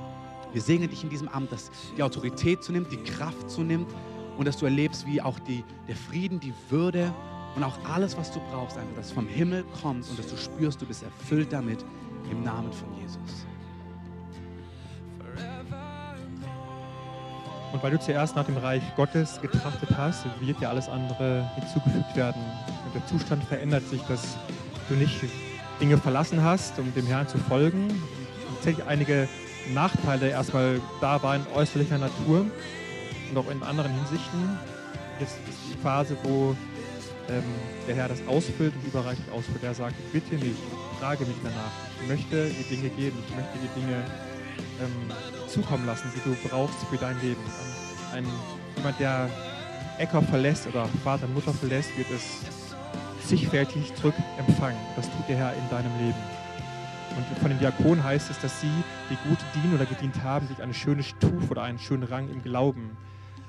wir 0.53 0.61
segnen 0.61 0.89
dich 0.89 1.03
in 1.03 1.11
diesem 1.11 1.29
Amt, 1.29 1.53
dass 1.53 1.71
die 1.97 2.03
Autorität 2.03 2.63
zunimmt, 2.63 2.91
die 2.93 3.03
Kraft 3.03 3.51
zunimmt 3.51 3.93
und 4.37 4.47
dass 4.47 4.57
du 4.57 4.65
erlebst, 4.65 5.07
wie 5.07 5.21
auch 5.21 5.39
die, 5.39 5.65
der 5.89 5.97
Frieden, 5.97 6.41
die 6.41 6.55
Würde 6.71 7.13
und 7.57 7.63
auch 7.63 7.77
alles, 7.85 8.17
was 8.17 8.33
du 8.33 8.41
brauchst, 8.51 8.77
einfach, 8.77 8.97
dass 8.97 9.13
vom 9.13 9.27
Himmel 9.27 9.65
kommt 9.81 10.09
und 10.09 10.19
dass 10.19 10.27
du 10.27 10.37
spürst, 10.37 10.81
du 10.83 10.87
bist 10.87 11.03
erfüllt 11.03 11.53
damit 11.53 11.85
im 12.31 12.43
Namen 12.43 12.73
von 12.73 12.89
Jesus. 13.01 13.44
Und 17.75 17.83
weil 17.83 17.91
du 17.91 17.99
zuerst 17.99 18.37
nach 18.37 18.45
dem 18.45 18.57
Reich 18.57 18.83
Gottes 18.95 19.41
getrachtet 19.41 19.89
hast, 19.99 20.25
wird 20.39 20.61
dir 20.61 20.71
alles 20.71 20.89
andere 20.89 21.51
hinzugefügt 21.57 22.15
werden. 22.15 22.41
Und 22.87 22.95
der 22.95 23.05
Zustand 23.07 23.43
verändert 23.43 23.83
sich, 23.89 24.01
dass 24.03 24.37
du 24.89 24.95
nicht 24.95 25.25
Dinge 25.81 25.99
verlassen 25.99 26.41
hast, 26.41 26.79
um 26.79 26.95
dem 26.95 27.05
Herrn 27.09 27.27
zu 27.27 27.37
folgen. 27.37 27.89
Und 27.89 28.55
tatsächlich 28.55 28.87
einige 28.87 29.29
Nachteile 29.75 30.29
erstmal 30.29 30.81
da 31.01 31.21
waren, 31.25 31.45
äußerlicher 31.53 31.99
Natur 31.99 32.47
und 33.31 33.37
auch 33.37 33.51
in 33.51 33.61
anderen 33.65 33.93
Hinsichten. 33.93 34.57
Jetzt 35.19 35.37
ist 35.49 35.59
die 35.73 35.79
Phase, 35.83 36.17
wo 36.23 36.55
ähm, 37.29 37.43
der 37.89 37.97
Herr 37.97 38.07
das 38.07 38.25
ausfüllt 38.29 38.73
und 38.77 38.87
überreichend 38.87 39.29
ausfüllt. 39.33 39.65
Er 39.65 39.75
sagt, 39.75 39.97
bitte 40.13 40.37
nicht, 40.37 40.63
frage 41.01 41.25
mich 41.25 41.37
danach. 41.43 41.73
Ich 42.01 42.09
möchte 42.09 42.51
die 42.51 42.77
Dinge 42.77 42.91
geben, 42.91 43.19
ich 43.29 43.35
möchte 43.35 43.59
die 43.59 43.81
Dinge 43.81 44.05
ähm, 44.81 45.49
zukommen 45.49 45.87
lassen, 45.87 46.11
die 46.15 46.21
du 46.29 46.37
brauchst 46.49 46.77
für 46.91 46.97
dein 46.97 47.21
Leben. 47.21 47.43
Ein, 48.13 48.27
jemand, 48.77 48.99
der 49.01 49.29
Äcker 49.99 50.23
verlässt 50.23 50.67
oder 50.67 50.87
Vater 51.03 51.27
und 51.27 51.35
Mutter 51.35 51.53
verlässt, 51.53 51.97
wird 51.97 52.09
es 52.11 52.41
zigfältig 53.27 53.95
zurück 53.95 54.15
empfangen. 54.39 54.79
Das 54.97 55.07
tut 55.07 55.29
der 55.29 55.37
Herr 55.37 55.53
in 55.55 55.69
deinem 55.71 55.97
Leben. 55.99 56.19
Und 57.17 57.39
von 57.39 57.51
den 57.51 57.59
Diakonen 57.61 58.03
heißt 58.03 58.31
es, 58.31 58.41
dass 58.41 58.61
sie, 58.61 58.73
die 59.09 59.29
gut 59.29 59.39
dienen 59.55 59.75
oder 59.75 59.87
gedient 59.87 60.23
haben, 60.25 60.49
sich 60.49 60.61
eine 60.61 60.75
schöne 60.75 61.03
Stufe 61.03 61.49
oder 61.51 61.63
einen 61.63 61.79
schönen 61.79 62.03
Rang 62.03 62.29
im 62.29 62.43
Glauben 62.43 62.97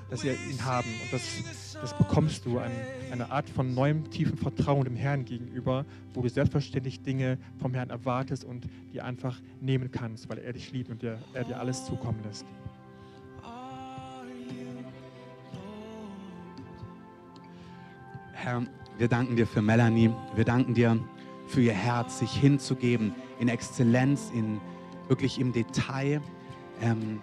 dass 0.09 0.21
sie 0.21 0.29
ihn 0.29 0.63
haben. 0.63 0.87
Und 1.03 1.13
das, 1.13 1.23
das 1.73 1.97
bekommst 1.97 2.45
du, 2.45 2.59
ein, 2.59 2.71
eine 3.11 3.31
Art 3.31 3.49
von 3.49 3.73
neuem, 3.73 4.09
tiefen 4.09 4.37
Vertrauen 4.37 4.85
dem 4.85 4.95
Herrn 4.95 5.25
gegenüber, 5.25 5.85
wo 6.13 6.21
du 6.21 6.29
selbstverständlich 6.29 7.01
Dinge 7.01 7.37
vom 7.59 7.73
Herrn 7.73 7.89
erwartest 7.89 8.43
und 8.43 8.67
die 8.93 9.01
einfach 9.01 9.39
nehmen 9.61 9.91
kannst, 9.91 10.29
weil 10.29 10.37
er 10.39 10.53
dich 10.53 10.71
liebt 10.71 10.89
und 10.89 11.01
dir, 11.01 11.19
er 11.33 11.43
dir 11.43 11.59
alles 11.59 11.85
zukommen 11.85 12.19
lässt. 12.23 12.45
Herr, 18.33 18.63
wir 18.99 19.07
danken 19.07 19.35
dir 19.35 19.47
für 19.47 19.61
Melanie. 19.61 20.11
Wir 20.35 20.45
danken 20.45 20.75
dir 20.75 20.99
für 21.47 21.61
ihr 21.61 21.73
Herz, 21.73 22.19
sich 22.19 22.31
hinzugeben 22.31 23.13
in 23.39 23.47
Exzellenz, 23.47 24.31
in 24.33 24.61
wirklich 25.07 25.39
im 25.39 25.51
Detail. 25.51 26.21
Ähm, 26.81 27.21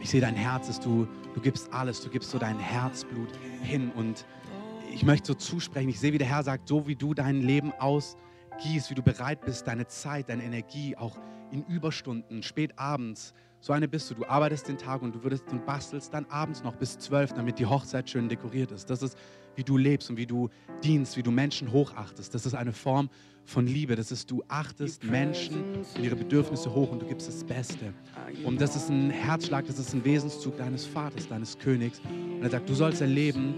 ich 0.00 0.10
sehe 0.10 0.20
dein 0.20 0.34
Herz, 0.34 0.66
dass 0.66 0.80
du 0.80 1.06
Du 1.34 1.40
gibst 1.40 1.72
alles, 1.72 2.00
du 2.00 2.10
gibst 2.10 2.30
so 2.30 2.38
dein 2.38 2.58
Herzblut 2.58 3.28
hin. 3.62 3.92
Und 3.94 4.26
ich 4.92 5.04
möchte 5.04 5.28
so 5.28 5.34
zusprechen, 5.34 5.88
ich 5.88 6.00
sehe, 6.00 6.12
wie 6.12 6.18
der 6.18 6.26
Herr 6.26 6.42
sagt, 6.42 6.68
so 6.68 6.86
wie 6.86 6.96
du 6.96 7.14
dein 7.14 7.40
Leben 7.40 7.72
ausgießt, 7.78 8.90
wie 8.90 8.94
du 8.94 9.02
bereit 9.02 9.40
bist, 9.42 9.66
deine 9.66 9.86
Zeit, 9.86 10.28
deine 10.28 10.42
Energie 10.42 10.96
auch 10.96 11.16
in 11.52 11.64
Überstunden, 11.64 12.42
spät 12.42 12.78
abends, 12.78 13.34
so 13.60 13.72
eine 13.72 13.88
bist 13.88 14.10
du. 14.10 14.14
Du 14.14 14.26
arbeitest 14.26 14.68
den 14.68 14.78
Tag 14.78 15.02
und 15.02 15.14
du 15.14 15.22
würdest 15.22 15.44
und 15.50 15.66
bastelst 15.66 16.14
dann 16.14 16.24
abends 16.26 16.62
noch 16.62 16.76
bis 16.76 16.98
zwölf, 16.98 17.32
damit 17.32 17.58
die 17.58 17.66
Hochzeit 17.66 18.08
schön 18.08 18.28
dekoriert 18.28 18.72
ist. 18.72 18.88
Das 18.88 19.02
ist, 19.02 19.18
wie 19.54 19.64
du 19.64 19.76
lebst 19.76 20.08
und 20.08 20.16
wie 20.16 20.26
du 20.26 20.48
dienst, 20.82 21.16
wie 21.16 21.22
du 21.22 21.30
Menschen 21.30 21.70
hochachtest. 21.70 22.34
Das 22.34 22.46
ist 22.46 22.54
eine 22.54 22.72
Form 22.72 23.10
von 23.44 23.66
Liebe. 23.66 23.96
Das 23.96 24.10
ist, 24.12 24.30
du 24.30 24.42
achtest 24.48 25.04
Menschen 25.04 25.84
und 25.94 26.02
ihre 26.02 26.16
Bedürfnisse 26.16 26.72
hoch 26.72 26.90
und 26.90 27.02
du 27.02 27.06
gibst 27.06 27.28
das 27.28 27.44
Beste. 27.44 27.92
Und 28.44 28.60
das 28.60 28.76
ist 28.76 28.88
ein 28.88 29.10
Herzschlag, 29.10 29.66
das 29.66 29.78
ist 29.78 29.92
ein 29.92 30.04
Wesenszug 30.04 30.56
deines 30.56 30.86
Vaters, 30.86 31.28
deines 31.28 31.58
Königs. 31.58 32.00
Und 32.08 32.42
er 32.42 32.50
sagt, 32.50 32.68
du 32.68 32.74
sollst 32.74 33.02
erleben, 33.02 33.54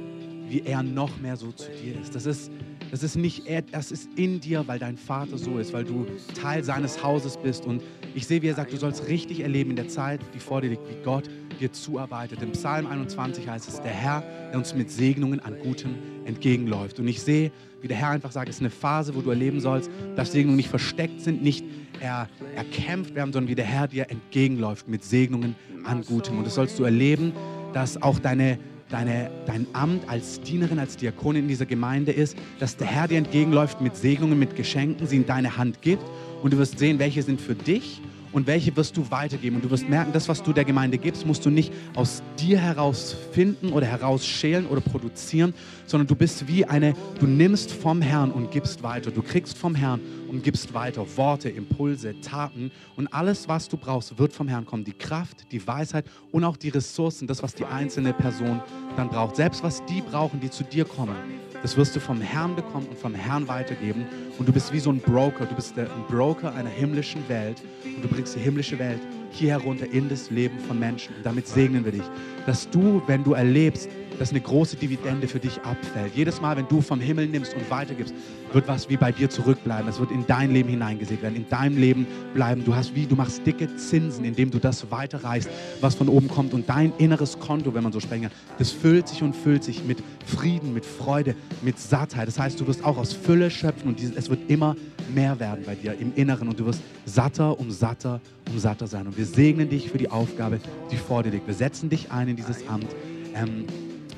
wie 0.48 0.62
er 0.62 0.82
noch 0.82 1.18
mehr 1.18 1.36
so 1.36 1.52
zu 1.52 1.70
dir 1.70 2.00
ist. 2.00 2.14
Das 2.14 2.26
ist, 2.26 2.50
das 2.90 3.02
ist 3.02 3.16
nicht 3.16 3.46
er, 3.46 3.62
das 3.62 3.92
ist 3.92 4.08
in 4.16 4.40
dir, 4.40 4.66
weil 4.66 4.78
dein 4.78 4.96
Vater 4.96 5.38
so 5.38 5.58
ist, 5.58 5.72
weil 5.72 5.84
du 5.84 6.06
Teil 6.34 6.64
seines 6.64 7.02
Hauses 7.02 7.36
bist. 7.36 7.64
Und 7.64 7.82
ich 8.14 8.26
sehe, 8.26 8.42
wie 8.42 8.48
er 8.48 8.54
sagt, 8.54 8.72
du 8.72 8.76
sollst 8.76 9.08
richtig 9.08 9.40
erleben 9.40 9.70
in 9.70 9.76
der 9.76 9.88
Zeit, 9.88 10.20
die 10.34 10.38
vor 10.38 10.60
dir 10.60 10.70
liegt, 10.70 10.88
wie 10.88 11.02
Gott 11.04 11.24
dir 11.60 11.72
zuarbeitet. 11.72 12.42
Im 12.42 12.52
Psalm 12.52 12.86
21 12.86 13.48
heißt 13.48 13.68
es, 13.68 13.80
der 13.80 13.92
Herr, 13.92 14.22
der 14.50 14.58
uns 14.58 14.74
mit 14.74 14.90
Segnungen 14.90 15.40
an 15.40 15.58
Gutem 15.62 15.94
entgegenläuft. 16.24 16.98
Und 16.98 17.08
ich 17.08 17.22
sehe, 17.22 17.52
wie 17.80 17.88
der 17.88 17.96
Herr 17.96 18.10
einfach 18.10 18.32
sagt, 18.32 18.48
es 18.48 18.56
ist 18.56 18.62
eine 18.62 18.70
Phase, 18.70 19.14
wo 19.14 19.20
du 19.20 19.30
erleben 19.30 19.60
sollst, 19.60 19.90
dass 20.16 20.32
Segnungen 20.32 20.56
nicht 20.56 20.68
versteckt 20.68 21.20
sind, 21.20 21.42
nicht 21.42 21.64
er, 22.00 22.28
erkämpft 22.56 23.14
werden, 23.14 23.32
sondern 23.32 23.50
wie 23.50 23.54
der 23.54 23.64
Herr 23.64 23.88
dir 23.88 24.10
entgegenläuft 24.10 24.88
mit 24.88 25.04
Segnungen 25.04 25.54
an 25.84 26.02
Gutem. 26.02 26.38
Und 26.38 26.46
das 26.46 26.54
sollst 26.54 26.78
du 26.78 26.84
erleben, 26.84 27.32
dass 27.72 28.00
auch 28.02 28.18
deine 28.18 28.58
deine, 28.88 29.30
dein 29.46 29.66
Amt 29.72 30.06
als 30.06 30.42
Dienerin, 30.42 30.78
als 30.78 30.98
Diakonin 30.98 31.44
in 31.44 31.48
dieser 31.48 31.64
Gemeinde 31.64 32.12
ist, 32.12 32.36
dass 32.58 32.76
der 32.76 32.86
Herr 32.86 33.08
dir 33.08 33.16
entgegenläuft 33.16 33.80
mit 33.80 33.96
Segnungen, 33.96 34.38
mit 34.38 34.54
Geschenken, 34.54 35.06
sie 35.06 35.16
in 35.16 35.24
deine 35.24 35.56
Hand 35.56 35.80
gibt 35.80 36.04
und 36.42 36.52
du 36.52 36.58
wirst 36.58 36.78
sehen, 36.78 36.98
welche 36.98 37.22
sind 37.22 37.40
für 37.40 37.54
dich 37.54 38.00
und 38.32 38.46
welche 38.46 38.74
wirst 38.76 38.96
du 38.96 39.10
weitergeben. 39.10 39.56
Und 39.56 39.64
du 39.64 39.70
wirst 39.70 39.88
merken, 39.88 40.12
das, 40.12 40.28
was 40.28 40.42
du 40.42 40.52
der 40.52 40.64
Gemeinde 40.64 40.98
gibst, 40.98 41.26
musst 41.26 41.44
du 41.44 41.50
nicht 41.50 41.72
aus 41.94 42.22
dir 42.38 42.58
heraus 42.58 43.14
finden 43.32 43.72
oder 43.72 43.86
herausschälen 43.86 44.66
oder 44.66 44.80
produzieren, 44.80 45.54
sondern 45.86 46.06
du 46.06 46.16
bist 46.16 46.48
wie 46.48 46.64
eine, 46.64 46.94
du 47.20 47.26
nimmst 47.26 47.72
vom 47.72 48.00
Herrn 48.00 48.32
und 48.32 48.50
gibst 48.50 48.82
weiter. 48.82 49.10
Du 49.10 49.22
kriegst 49.22 49.56
vom 49.56 49.74
Herrn 49.74 50.00
und 50.28 50.42
gibst 50.42 50.72
weiter 50.74 51.04
Worte, 51.16 51.50
Impulse, 51.50 52.20
Taten 52.20 52.72
und 52.96 53.12
alles, 53.12 53.48
was 53.48 53.68
du 53.68 53.76
brauchst, 53.76 54.18
wird 54.18 54.32
vom 54.32 54.48
Herrn 54.48 54.64
kommen. 54.64 54.84
Die 54.84 54.92
Kraft, 54.92 55.52
die 55.52 55.64
Weisheit 55.66 56.06
und 56.32 56.44
auch 56.44 56.56
die 56.56 56.70
Ressourcen, 56.70 57.26
das, 57.26 57.42
was 57.42 57.54
die 57.54 57.64
einzelne 57.64 58.12
Person 58.14 58.60
dann 58.96 59.08
braucht. 59.08 59.36
Selbst 59.36 59.62
was 59.62 59.84
die 59.84 60.00
brauchen, 60.00 60.40
die 60.40 60.50
zu 60.50 60.64
dir 60.64 60.84
kommen, 60.84 61.16
das 61.62 61.76
wirst 61.76 61.94
du 61.94 62.00
vom 62.00 62.20
Herrn 62.20 62.56
bekommen 62.56 62.86
und 62.88 62.98
vom 62.98 63.14
Herrn 63.14 63.46
weitergeben. 63.46 64.04
Und 64.38 64.48
du 64.48 64.52
bist 64.52 64.72
wie 64.72 64.80
so 64.80 64.90
ein 64.90 64.98
Broker. 64.98 65.46
Du 65.46 65.54
bist 65.54 65.76
der, 65.76 65.84
ein 65.84 66.04
Broker 66.08 66.52
einer 66.54 66.70
himmlischen 66.70 67.26
Welt. 67.28 67.62
Und 67.84 68.02
du 68.02 68.08
bringst 68.08 68.34
die 68.34 68.40
himmlische 68.40 68.78
Welt 68.78 69.00
hier 69.30 69.50
herunter 69.50 69.86
in 69.92 70.08
das 70.08 70.30
Leben 70.30 70.58
von 70.58 70.78
Menschen. 70.78 71.14
Und 71.16 71.24
damit 71.24 71.46
segnen 71.46 71.84
wir 71.84 71.92
dich, 71.92 72.02
dass 72.46 72.68
du, 72.68 73.00
wenn 73.06 73.22
du 73.22 73.34
erlebst, 73.34 73.88
dass 74.18 74.30
eine 74.30 74.40
große 74.40 74.76
Dividende 74.76 75.28
für 75.28 75.38
dich 75.38 75.60
abfällt. 75.62 76.14
Jedes 76.14 76.40
Mal, 76.40 76.56
wenn 76.56 76.68
du 76.68 76.80
vom 76.80 77.00
Himmel 77.00 77.28
nimmst 77.28 77.54
und 77.54 77.68
weitergibst, 77.70 78.14
wird 78.52 78.68
was 78.68 78.88
wie 78.88 78.96
bei 78.96 79.12
dir 79.12 79.30
zurückbleiben. 79.30 79.88
Es 79.88 79.98
wird 79.98 80.10
in 80.10 80.26
dein 80.26 80.52
Leben 80.52 80.68
hineingesät 80.68 81.22
werden, 81.22 81.36
in 81.36 81.48
deinem 81.48 81.78
Leben 81.78 82.06
bleiben. 82.34 82.64
Du 82.64 82.74
hast 82.74 82.94
wie, 82.94 83.06
du 83.06 83.16
machst 83.16 83.46
dicke 83.46 83.74
Zinsen, 83.76 84.24
indem 84.24 84.50
du 84.50 84.58
das 84.58 84.90
weiterreichst, 84.90 85.48
was 85.80 85.94
von 85.94 86.08
oben 86.08 86.28
kommt. 86.28 86.54
Und 86.54 86.68
dein 86.68 86.92
inneres 86.98 87.38
Konto, 87.38 87.74
wenn 87.74 87.82
man 87.82 87.92
so 87.92 88.00
sprechen 88.00 88.22
kann, 88.22 88.32
das 88.58 88.70
füllt 88.70 89.08
sich 89.08 89.22
und 89.22 89.34
füllt 89.34 89.64
sich 89.64 89.84
mit 89.84 90.02
Frieden, 90.26 90.74
mit 90.74 90.84
Freude, 90.84 91.34
mit 91.62 91.78
Sattheit. 91.78 92.28
Das 92.28 92.38
heißt, 92.38 92.60
du 92.60 92.66
wirst 92.66 92.84
auch 92.84 92.98
aus 92.98 93.12
Fülle 93.12 93.50
schöpfen 93.50 93.88
und 93.88 94.00
es 94.00 94.28
wird 94.28 94.50
immer 94.50 94.76
mehr 95.14 95.38
werden 95.40 95.64
bei 95.66 95.74
dir 95.74 95.98
im 95.98 96.12
Inneren 96.14 96.48
und 96.48 96.58
du 96.58 96.66
wirst 96.66 96.80
satter 97.04 97.58
um 97.58 97.70
satter 97.70 98.20
um 98.50 98.58
satter 98.58 98.86
sein. 98.86 99.06
Und 99.06 99.16
wir 99.16 99.26
segnen 99.26 99.68
dich 99.68 99.90
für 99.90 99.98
die 99.98 100.10
Aufgabe, 100.10 100.60
die 100.90 100.96
vor 100.96 101.22
dir 101.22 101.30
liegt. 101.30 101.46
Wir 101.46 101.54
setzen 101.54 101.88
dich 101.88 102.10
ein 102.10 102.28
in 102.28 102.36
dieses 102.36 102.66
Amt. 102.68 102.88
Ähm, 103.34 103.64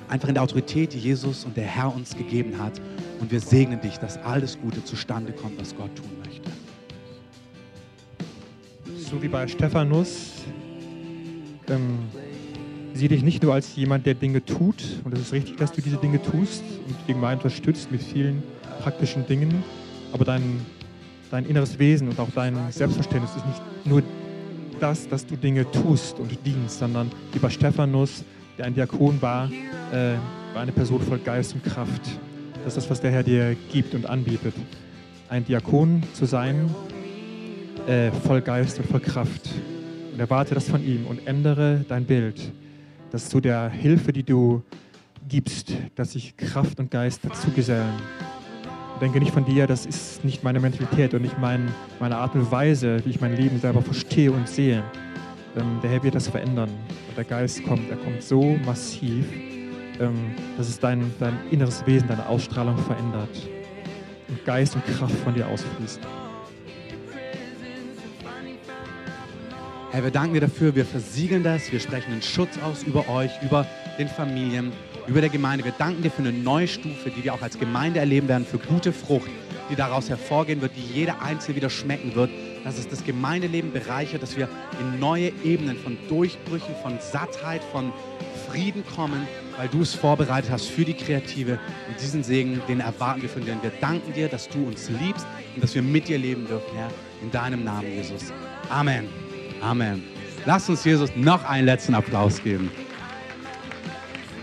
einfach 0.09 0.29
in 0.29 0.35
der 0.35 0.43
Autorität, 0.43 0.93
die 0.93 0.99
Jesus 0.99 1.45
und 1.45 1.57
der 1.57 1.65
Herr 1.65 1.95
uns 1.95 2.17
gegeben 2.17 2.59
hat. 2.59 2.81
Und 3.21 3.31
wir 3.31 3.41
segnen 3.41 3.81
dich, 3.81 3.99
dass 3.99 4.19
alles 4.19 4.59
Gute 4.61 4.85
zustande 4.85 5.33
kommt, 5.33 5.59
was 5.61 5.75
Gott 5.77 5.95
tun 5.97 6.11
möchte. 6.25 6.51
So 8.99 9.23
wie 9.23 9.29
bei 9.29 9.47
Stephanus, 9.47 10.33
ähm, 11.69 11.99
sieh 12.95 13.09
dich 13.09 13.23
nicht 13.23 13.43
nur 13.43 13.55
als 13.55 13.75
jemand, 13.77 14.07
der 14.07 14.15
Dinge 14.15 14.45
tut, 14.45 14.83
und 15.05 15.15
es 15.15 15.21
ist 15.21 15.33
richtig, 15.33 15.57
dass 15.57 15.73
du 15.73 15.81
diese 15.81 15.97
Dinge 15.97 16.23
tust 16.23 16.63
und 16.87 16.97
die 17.07 17.13
Gemeinde 17.13 17.45
unterstützt 17.45 17.91
mit 17.91 18.03
vielen 18.03 18.43
praktischen 18.83 19.27
Dingen, 19.27 19.63
aber 20.13 20.25
dein, 20.25 20.65
dein 21.31 21.45
inneres 21.47 21.79
Wesen 21.79 22.09
und 22.09 22.19
auch 22.21 22.29
dein 22.35 22.57
Selbstverständnis 22.71 23.35
ist 23.37 23.47
nicht 23.47 23.63
nur 23.87 24.03
das, 24.81 25.09
dass 25.09 25.27
du 25.27 25.37
Dinge 25.37 25.71
tust 25.71 26.19
und 26.19 26.31
dienst, 26.45 26.79
sondern 26.79 27.11
wie 27.33 27.39
bei 27.39 27.51
Stephanus, 27.51 28.25
der 28.59 28.67
ein 28.67 28.75
Diakon 28.75 29.21
war, 29.21 29.51
äh, 29.93 30.15
war 30.53 30.63
eine 30.63 30.73
Person 30.73 31.01
voll 31.01 31.19
Geist 31.19 31.55
und 31.55 31.65
Kraft. 31.65 32.03
Das 32.65 32.69
ist 32.69 32.77
das, 32.77 32.91
was 32.91 33.01
der 33.01 33.11
Herr 33.11 33.23
dir 33.23 33.57
gibt 33.73 33.95
und 33.95 34.07
anbietet. 34.07 34.55
Ein 35.29 35.45
Diakon 35.45 36.03
zu 36.13 36.25
sein, 36.25 36.71
äh, 37.87 38.11
voll 38.11 38.41
Geist 38.41 38.79
und 38.79 38.87
voll 38.87 39.01
Kraft. 39.01 39.51
Und 40.13 40.21
erwarte 40.21 40.55
das 40.55 40.69
von 40.69 40.85
ihm 40.85 41.07
und 41.07 41.27
ändere 41.27 41.85
dein 41.89 42.05
Bild, 42.05 42.53
dass 43.11 43.29
zu 43.29 43.41
der 43.41 43.69
Hilfe, 43.69 44.13
die 44.13 44.23
du 44.23 44.63
gibst, 45.29 45.73
dass 45.97 46.13
sich 46.13 46.37
Kraft 46.37 46.79
und 46.79 46.91
Geist 46.91 47.21
dazu 47.25 47.51
gesellen. 47.51 47.95
Denke 49.01 49.19
nicht 49.19 49.33
von 49.33 49.45
dir, 49.45 49.67
das 49.67 49.87
ist 49.87 50.25
nicht 50.25 50.45
meine 50.45 50.61
Mentalität 50.61 51.15
und 51.15 51.23
nicht 51.23 51.39
mein, 51.41 51.69
meine 51.99 52.17
Art 52.17 52.37
und 52.37 52.51
Weise, 52.53 53.05
wie 53.05 53.11
ich 53.11 53.21
mein 53.21 53.35
Leben 53.37 53.59
selber 53.59 53.83
verstehe 53.83 54.31
und 54.31 54.49
sehe. 54.49 54.85
Ähm, 55.57 55.79
der 55.83 55.91
Herr 55.91 56.03
wird 56.03 56.15
das 56.15 56.29
verändern. 56.29 56.71
Und 57.09 57.17
der 57.17 57.25
Geist 57.25 57.63
kommt, 57.65 57.89
er 57.91 57.97
kommt 57.97 58.23
so 58.23 58.57
massiv, 58.65 59.25
ähm, 60.01 60.35
dass 60.57 60.69
es 60.69 60.81
dein, 60.81 61.13
dein 61.21 61.39
inneres 61.51 61.87
Wesen, 61.87 62.09
deine 62.09 62.27
Ausstrahlung 62.27 62.77
verändert. 62.79 63.31
Und 64.29 64.45
Geist 64.45 64.75
und 64.75 64.85
Kraft 64.87 65.15
von 65.23 65.35
dir 65.35 65.47
ausfließt. 65.47 66.01
Herr, 69.93 70.03
wir 70.03 70.11
danken 70.11 70.35
dir 70.35 70.41
dafür, 70.41 70.75
wir 70.75 70.85
versiegeln 70.85 71.45
das, 71.45 71.71
wir 71.71 71.79
sprechen 71.79 72.11
einen 72.11 72.23
Schutz 72.23 72.59
aus 72.65 72.83
über 72.83 73.09
euch, 73.09 73.31
über 73.43 73.65
den 73.97 74.09
Familien, 74.09 74.73
über 75.07 75.21
der 75.21 75.31
Gemeinde. 75.31 75.65
Wir 75.65 75.75
danken 75.79 76.03
dir 76.03 76.11
für 76.11 76.23
eine 76.23 76.33
neue 76.33 76.67
Stufe, 76.67 77.11
die 77.11 77.23
wir 77.23 77.33
auch 77.33 77.43
als 77.43 77.61
Gemeinde 77.61 78.01
erleben 78.01 78.27
werden, 78.27 78.45
für 78.45 78.59
gute 78.59 78.93
Frucht, 78.93 79.31
die 79.71 79.77
daraus 79.77 80.11
hervorgehen 80.11 80.61
wird, 80.63 80.73
die 80.77 80.99
jeder 80.99 81.23
Einzelne 81.23 81.57
wieder 81.57 81.71
schmecken 81.71 82.17
wird, 82.17 82.31
dass 82.65 82.79
es 82.79 82.89
das 82.89 83.05
Gemeindeleben 83.05 83.73
bereichert, 83.73 84.23
dass 84.23 84.37
wir 84.37 84.49
in 84.81 84.99
neue 84.99 85.31
Ebenen 85.45 85.77
von 85.77 85.99
Durchbrüchen, 86.09 86.75
von 86.83 86.99
Sattheit, 86.99 87.63
von 87.71 87.93
Frieden 88.49 88.83
kommen, 88.97 89.29
weil 89.57 89.69
du 89.69 89.83
es 89.83 89.95
vorbereitet 89.95 90.51
hast 90.51 90.67
für 90.67 90.85
die 90.85 90.95
Kreative. 90.95 91.59
Und 91.89 92.01
diesen 92.01 92.25
Segen, 92.25 92.63
den 92.67 92.81
erwarten 92.81 93.23
wir 93.23 93.29
von 93.29 93.45
dir. 93.45 93.53
Und 93.53 93.63
wir 93.63 93.73
danken 93.81 94.13
dir, 94.15 94.29
dass 94.29 94.49
du 94.49 94.67
uns 94.67 94.89
liebst 94.89 95.27
und 95.55 95.63
dass 95.63 95.75
wir 95.75 95.83
mit 95.83 96.09
dir 96.09 96.19
leben 96.19 96.47
dürfen, 96.47 96.75
Herr. 96.75 96.91
In 97.23 97.31
deinem 97.31 97.65
Namen, 97.65 97.93
Jesus. 97.93 98.33
Amen. 98.71 99.09
Amen. 99.61 100.03
Lass 100.47 100.69
uns 100.69 100.85
Jesus 100.85 101.11
noch 101.17 101.45
einen 101.45 101.67
letzten 101.67 101.95
Applaus 101.95 102.43
geben. 102.43 102.71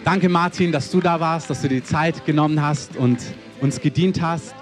Danke, 0.03 0.30
Martin, 0.30 0.72
dass 0.72 0.89
du 0.89 0.99
da 0.99 1.19
warst, 1.19 1.49
dass 1.49 1.61
du 1.61 1.67
dir 1.67 1.82
die 1.82 1.84
Zeit 1.84 2.26
genommen 2.26 2.61
hast 2.61 2.95
und 2.95 3.19
uns 3.59 3.80
gedient 3.80 4.22
hast. 4.22 4.55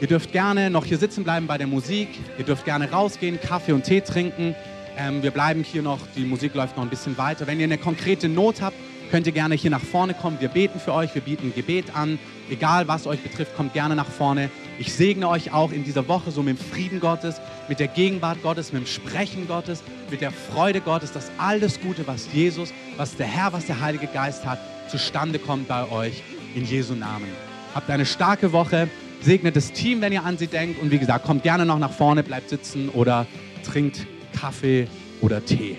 Ihr 0.00 0.06
dürft 0.06 0.30
gerne 0.30 0.70
noch 0.70 0.84
hier 0.84 0.98
sitzen 0.98 1.24
bleiben 1.24 1.48
bei 1.48 1.58
der 1.58 1.66
Musik. 1.66 2.08
Ihr 2.38 2.44
dürft 2.44 2.64
gerne 2.64 2.88
rausgehen, 2.88 3.40
Kaffee 3.40 3.72
und 3.72 3.82
Tee 3.82 4.00
trinken. 4.00 4.54
Ähm, 4.96 5.24
wir 5.24 5.32
bleiben 5.32 5.64
hier 5.64 5.82
noch, 5.82 5.98
die 6.16 6.24
Musik 6.24 6.54
läuft 6.54 6.76
noch 6.76 6.84
ein 6.84 6.88
bisschen 6.88 7.18
weiter. 7.18 7.48
Wenn 7.48 7.58
ihr 7.58 7.64
eine 7.64 7.78
konkrete 7.78 8.28
Not 8.28 8.60
habt, 8.62 8.76
könnt 9.10 9.26
ihr 9.26 9.32
gerne 9.32 9.56
hier 9.56 9.72
nach 9.72 9.80
vorne 9.80 10.14
kommen. 10.14 10.40
Wir 10.40 10.50
beten 10.50 10.78
für 10.78 10.94
euch, 10.94 11.12
wir 11.16 11.22
bieten 11.22 11.52
Gebet 11.52 11.96
an. 11.96 12.20
Egal 12.48 12.86
was 12.86 13.08
euch 13.08 13.20
betrifft, 13.20 13.56
kommt 13.56 13.72
gerne 13.72 13.96
nach 13.96 14.06
vorne. 14.06 14.50
Ich 14.78 14.92
segne 14.94 15.28
euch 15.28 15.52
auch 15.52 15.72
in 15.72 15.82
dieser 15.82 16.06
Woche 16.06 16.30
so 16.30 16.44
mit 16.44 16.56
dem 16.56 16.64
Frieden 16.64 17.00
Gottes, 17.00 17.40
mit 17.68 17.80
der 17.80 17.88
Gegenwart 17.88 18.40
Gottes, 18.44 18.72
mit 18.72 18.82
dem 18.82 18.86
Sprechen 18.86 19.48
Gottes, 19.48 19.82
mit 20.12 20.20
der 20.20 20.30
Freude 20.30 20.80
Gottes, 20.80 21.10
dass 21.10 21.32
alles 21.38 21.80
Gute, 21.80 22.06
was 22.06 22.28
Jesus, 22.32 22.72
was 22.96 23.16
der 23.16 23.26
Herr, 23.26 23.52
was 23.52 23.66
der 23.66 23.80
Heilige 23.80 24.06
Geist 24.06 24.46
hat, 24.46 24.60
zustande 24.88 25.40
kommt 25.40 25.66
bei 25.66 25.90
euch 25.90 26.22
in 26.54 26.64
Jesu 26.64 26.94
Namen. 26.94 27.28
Habt 27.74 27.90
eine 27.90 28.06
starke 28.06 28.52
Woche 28.52 28.88
segnet 29.20 29.56
das 29.56 29.72
Team, 29.72 30.00
wenn 30.00 30.12
ihr 30.12 30.24
an 30.24 30.38
sie 30.38 30.46
denkt. 30.46 30.80
Und 30.80 30.90
wie 30.90 30.98
gesagt, 30.98 31.24
kommt 31.24 31.42
gerne 31.42 31.66
noch 31.66 31.78
nach 31.78 31.92
vorne, 31.92 32.22
bleibt 32.22 32.48
sitzen 32.48 32.88
oder 32.88 33.26
trinkt 33.64 34.06
Kaffee 34.32 34.88
oder 35.20 35.44
Tee. 35.44 35.78